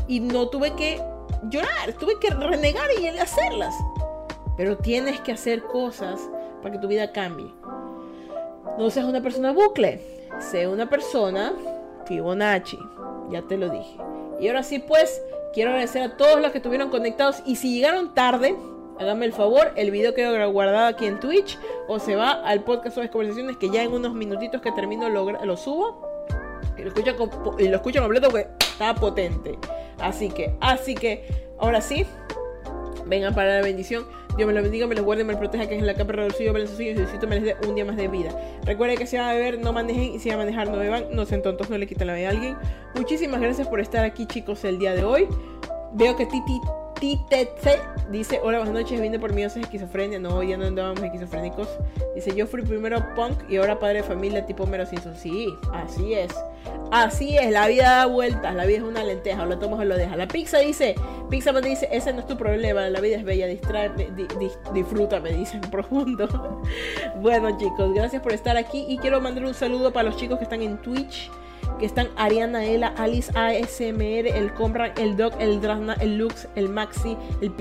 Y 0.06 0.20
no 0.20 0.48
tuve 0.48 0.74
que 0.74 1.00
llorar, 1.48 1.92
tuve 1.98 2.18
que 2.20 2.30
renegar 2.30 2.88
y 3.00 3.06
hacerlas. 3.06 3.74
Pero 4.57 4.76
tienes 4.76 5.20
que 5.20 5.32
hacer 5.32 5.62
cosas 5.62 6.20
para 6.62 6.74
que 6.74 6.80
tu 6.80 6.88
vida 6.88 7.12
cambie. 7.12 7.52
No 8.78 8.90
seas 8.90 9.07
una 9.07 9.22
persona 9.22 9.52
bucle, 9.52 10.00
sé 10.40 10.66
una 10.66 10.88
persona 10.88 11.52
Fibonacci. 12.07 12.78
Ya 13.30 13.42
te 13.42 13.57
lo 13.57 13.68
dije. 13.68 13.96
Y 14.40 14.48
ahora 14.48 14.62
sí, 14.62 14.78
pues, 14.78 15.22
quiero 15.52 15.70
agradecer 15.70 16.02
a 16.02 16.16
todos 16.16 16.40
los 16.40 16.50
que 16.52 16.59
estuvieron 16.59 16.90
conectados. 16.90 17.42
Y 17.46 17.57
si 17.57 17.74
llegaron 17.74 18.14
tarde, 18.14 18.57
háganme 18.98 19.26
el 19.26 19.32
favor, 19.32 19.72
el 19.76 19.90
video 19.90 20.14
quedó 20.14 20.50
guardado 20.50 20.86
aquí 20.86 21.07
en 21.07 21.20
Twitch 21.20 21.59
o 21.88 21.98
se 21.98 22.16
va 22.16 22.32
al 22.32 22.62
podcast 22.64 22.94
sobre 22.94 23.11
conversaciones 23.11 23.57
que 23.57 23.70
ya 23.70 23.82
en 23.82 23.92
unos 23.92 24.14
minutitos 24.14 24.61
que 24.61 24.72
termino 24.72 25.09
lo, 25.09 25.30
lo 25.30 25.57
subo. 25.57 26.09
Y 26.76 26.82
lo 26.82 26.88
escuchan, 26.88 28.02
lo 28.02 28.02
completo 28.02 28.30
porque 28.30 28.48
está 28.59 28.94
potente. 28.94 29.59
Así 30.00 30.28
que, 30.28 30.55
así 30.61 30.94
que, 30.94 31.24
ahora 31.59 31.80
sí, 31.80 32.05
vengan 33.07 33.34
para 33.34 33.57
la 33.57 33.62
bendición. 33.62 34.05
Dios 34.36 34.47
me 34.47 34.53
lo 34.53 34.62
bendiga, 34.62 34.86
me 34.86 34.95
los 34.95 35.05
guarde, 35.05 35.24
me 35.24 35.32
los 35.32 35.40
proteja, 35.40 35.68
que 35.68 35.76
es 35.76 35.82
la 35.82 35.95
capa 35.95 36.12
reducido, 36.12 36.53
me 36.53 36.61
los 36.61 36.78
y 36.80 36.92
necesito 36.92 37.26
me 37.28 37.36
les 37.40 37.45
dé 37.45 37.68
un 37.68 37.74
día 37.74 37.84
más 37.84 37.97
de 37.97 38.09
vida. 38.09 38.30
Recuerden 38.64 38.99
que 38.99 39.07
si 39.07 39.16
van 39.16 39.28
a 39.28 39.34
beber, 39.34 39.61
no 39.61 39.72
manejen 39.72 40.14
y 40.14 40.18
si 40.18 40.28
van 40.30 40.40
a 40.40 40.42
manejar, 40.42 40.68
no 40.68 40.78
beban, 40.78 41.07
no 41.12 41.24
sean 41.24 41.42
tontos, 41.42 41.70
no 41.70 41.78
le 41.78 41.86
quiten 41.86 42.09
la 42.09 42.14
vida 42.14 42.28
a 42.28 42.30
alguien. 42.30 42.57
Muchísimas 42.95 43.40
gracias 43.40 43.68
por 43.68 43.80
estar 43.80 44.05
aquí, 44.05 44.26
chicos, 44.26 44.64
el 44.64 44.78
día 44.78 44.95
de 44.95 45.05
hoy. 45.05 45.28
Veo 45.92 46.16
que 46.16 46.26
Titi 46.26 46.61
TTC 46.95 48.11
dice: 48.11 48.40
Hola, 48.42 48.59
buenas 48.59 48.74
noches, 48.74 49.01
vine 49.01 49.18
por 49.18 49.32
mí, 49.32 49.42
esquizofrenia. 49.42 50.18
No, 50.18 50.42
ya 50.42 50.57
no 50.57 50.66
andábamos 50.66 51.03
esquizofrénicos. 51.03 51.68
Dice: 52.14 52.34
Yo 52.34 52.47
fui 52.47 52.62
primero 52.62 53.14
punk 53.14 53.51
y 53.51 53.57
ahora 53.57 53.78
padre 53.78 53.99
de 53.99 54.03
familia 54.05 54.47
tipo 54.47 54.66
Mero 54.66 54.86
Simpson. 54.86 55.14
Sí, 55.16 55.49
así 55.72 56.14
es. 56.14 56.32
Así 56.90 57.36
es, 57.36 57.51
la 57.51 57.66
vida 57.66 57.90
da 57.90 58.07
vueltas, 58.07 58.55
la 58.55 58.66
vida 58.66 58.78
es 58.78 58.84
una 58.84 59.03
lenteja, 59.03 59.42
o 59.42 59.47
lo 59.47 59.59
tomas 59.59 59.80
o 59.80 59.84
lo 59.84 59.97
dejas. 59.97 60.16
La 60.16 60.28
pizza 60.28 60.59
dice, 60.59 60.95
pizza 61.28 61.53
me 61.53 61.61
dice, 61.61 61.88
ese 61.90 62.12
no 62.12 62.20
es 62.20 62.26
tu 62.26 62.36
problema, 62.36 62.88
la 62.88 63.01
vida 63.01 63.16
es 63.16 63.24
bella, 63.24 63.47
distrae, 63.47 63.90
disfruta, 64.72 65.18
me 65.18 65.32
dicen 65.32 65.61
profundo. 65.62 66.62
bueno 67.20 67.57
chicos, 67.59 67.92
gracias 67.95 68.22
por 68.22 68.32
estar 68.32 68.57
aquí 68.57 68.84
y 68.88 68.99
quiero 68.99 69.20
mandar 69.20 69.45
un 69.45 69.55
saludo 69.55 69.92
para 69.92 70.11
los 70.11 70.16
chicos 70.16 70.38
que 70.38 70.45
están 70.45 70.62
en 70.62 70.80
Twitch 70.82 71.30
que 71.78 71.86
están 71.86 72.08
Ariana 72.16 72.64
Ela, 72.64 72.94
Alice 72.96 73.30
ASMR, 73.36 74.26
el 74.26 74.52
Comran, 74.54 74.92
el 74.96 75.16
Doc, 75.16 75.34
el 75.38 75.60
Drasna, 75.60 75.94
el 75.94 76.18
Lux, 76.18 76.48
el 76.54 76.68
Maxi, 76.68 77.16
el 77.40 77.52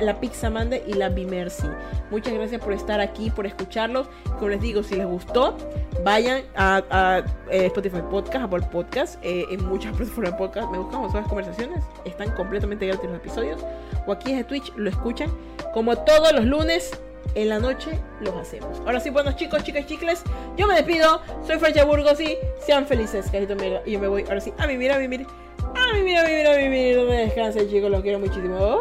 la 0.00 0.20
Pixamande 0.20 0.82
y 0.86 0.94
la 0.94 1.08
Bimercy. 1.08 1.68
Muchas 2.10 2.34
gracias 2.34 2.62
por 2.62 2.72
estar 2.72 3.00
aquí, 3.00 3.30
por 3.30 3.46
escucharlos. 3.46 4.08
Como 4.38 4.48
les 4.48 4.60
digo, 4.60 4.82
si 4.82 4.96
les 4.96 5.06
gustó, 5.06 5.56
vayan 6.04 6.42
a, 6.56 7.22
eh, 7.50 7.66
Spotify 7.66 8.02
Podcast, 8.10 8.44
Apple 8.44 8.66
Podcast, 8.70 9.18
eh, 9.22 9.44
en 9.50 9.64
muchas 9.66 9.92
plataformas 9.96 10.32
de 10.32 10.38
podcast. 10.38 10.70
Me 10.70 10.78
buscan 10.78 11.02
las 11.02 11.28
conversaciones, 11.28 11.84
están 12.04 12.30
completamente 12.32 12.86
gratis 12.86 13.08
los 13.08 13.16
episodios. 13.16 13.64
O 14.06 14.12
aquí 14.12 14.32
en 14.32 14.44
Twitch 14.44 14.72
lo 14.76 14.88
escuchan 14.90 15.30
como 15.72 15.96
todos 15.96 16.32
los 16.32 16.44
lunes 16.44 16.90
en 17.34 17.48
la 17.48 17.58
noche 17.58 17.98
los 18.20 18.34
hacemos. 18.34 18.78
Ahora 18.80 19.00
sí, 19.00 19.10
buenos 19.10 19.36
chicos, 19.36 19.62
chicas, 19.64 19.86
chicles, 19.86 20.22
yo 20.56 20.66
me 20.66 20.74
despido. 20.74 21.20
Soy 21.46 21.58
Francia 21.58 21.84
Burgos 21.84 22.20
y 22.20 22.36
sean 22.64 22.86
felices. 22.86 23.30
Cajito, 23.30 23.54
y 23.86 23.92
yo 23.92 24.00
me 24.00 24.08
voy 24.08 24.22
ahora 24.22 24.40
sí 24.40 24.52
a 24.58 24.66
vivir, 24.66 24.92
a 24.92 24.98
vivir, 24.98 25.26
a 25.74 25.94
vivir, 25.94 26.16
a 26.16 26.24
vivir, 26.24 26.46
a 26.46 26.56
vivir. 26.56 27.00
Descansen, 27.06 27.68
chicos, 27.68 27.90
los 27.90 28.02
quiero 28.02 28.18
muchísimo. 28.18 28.80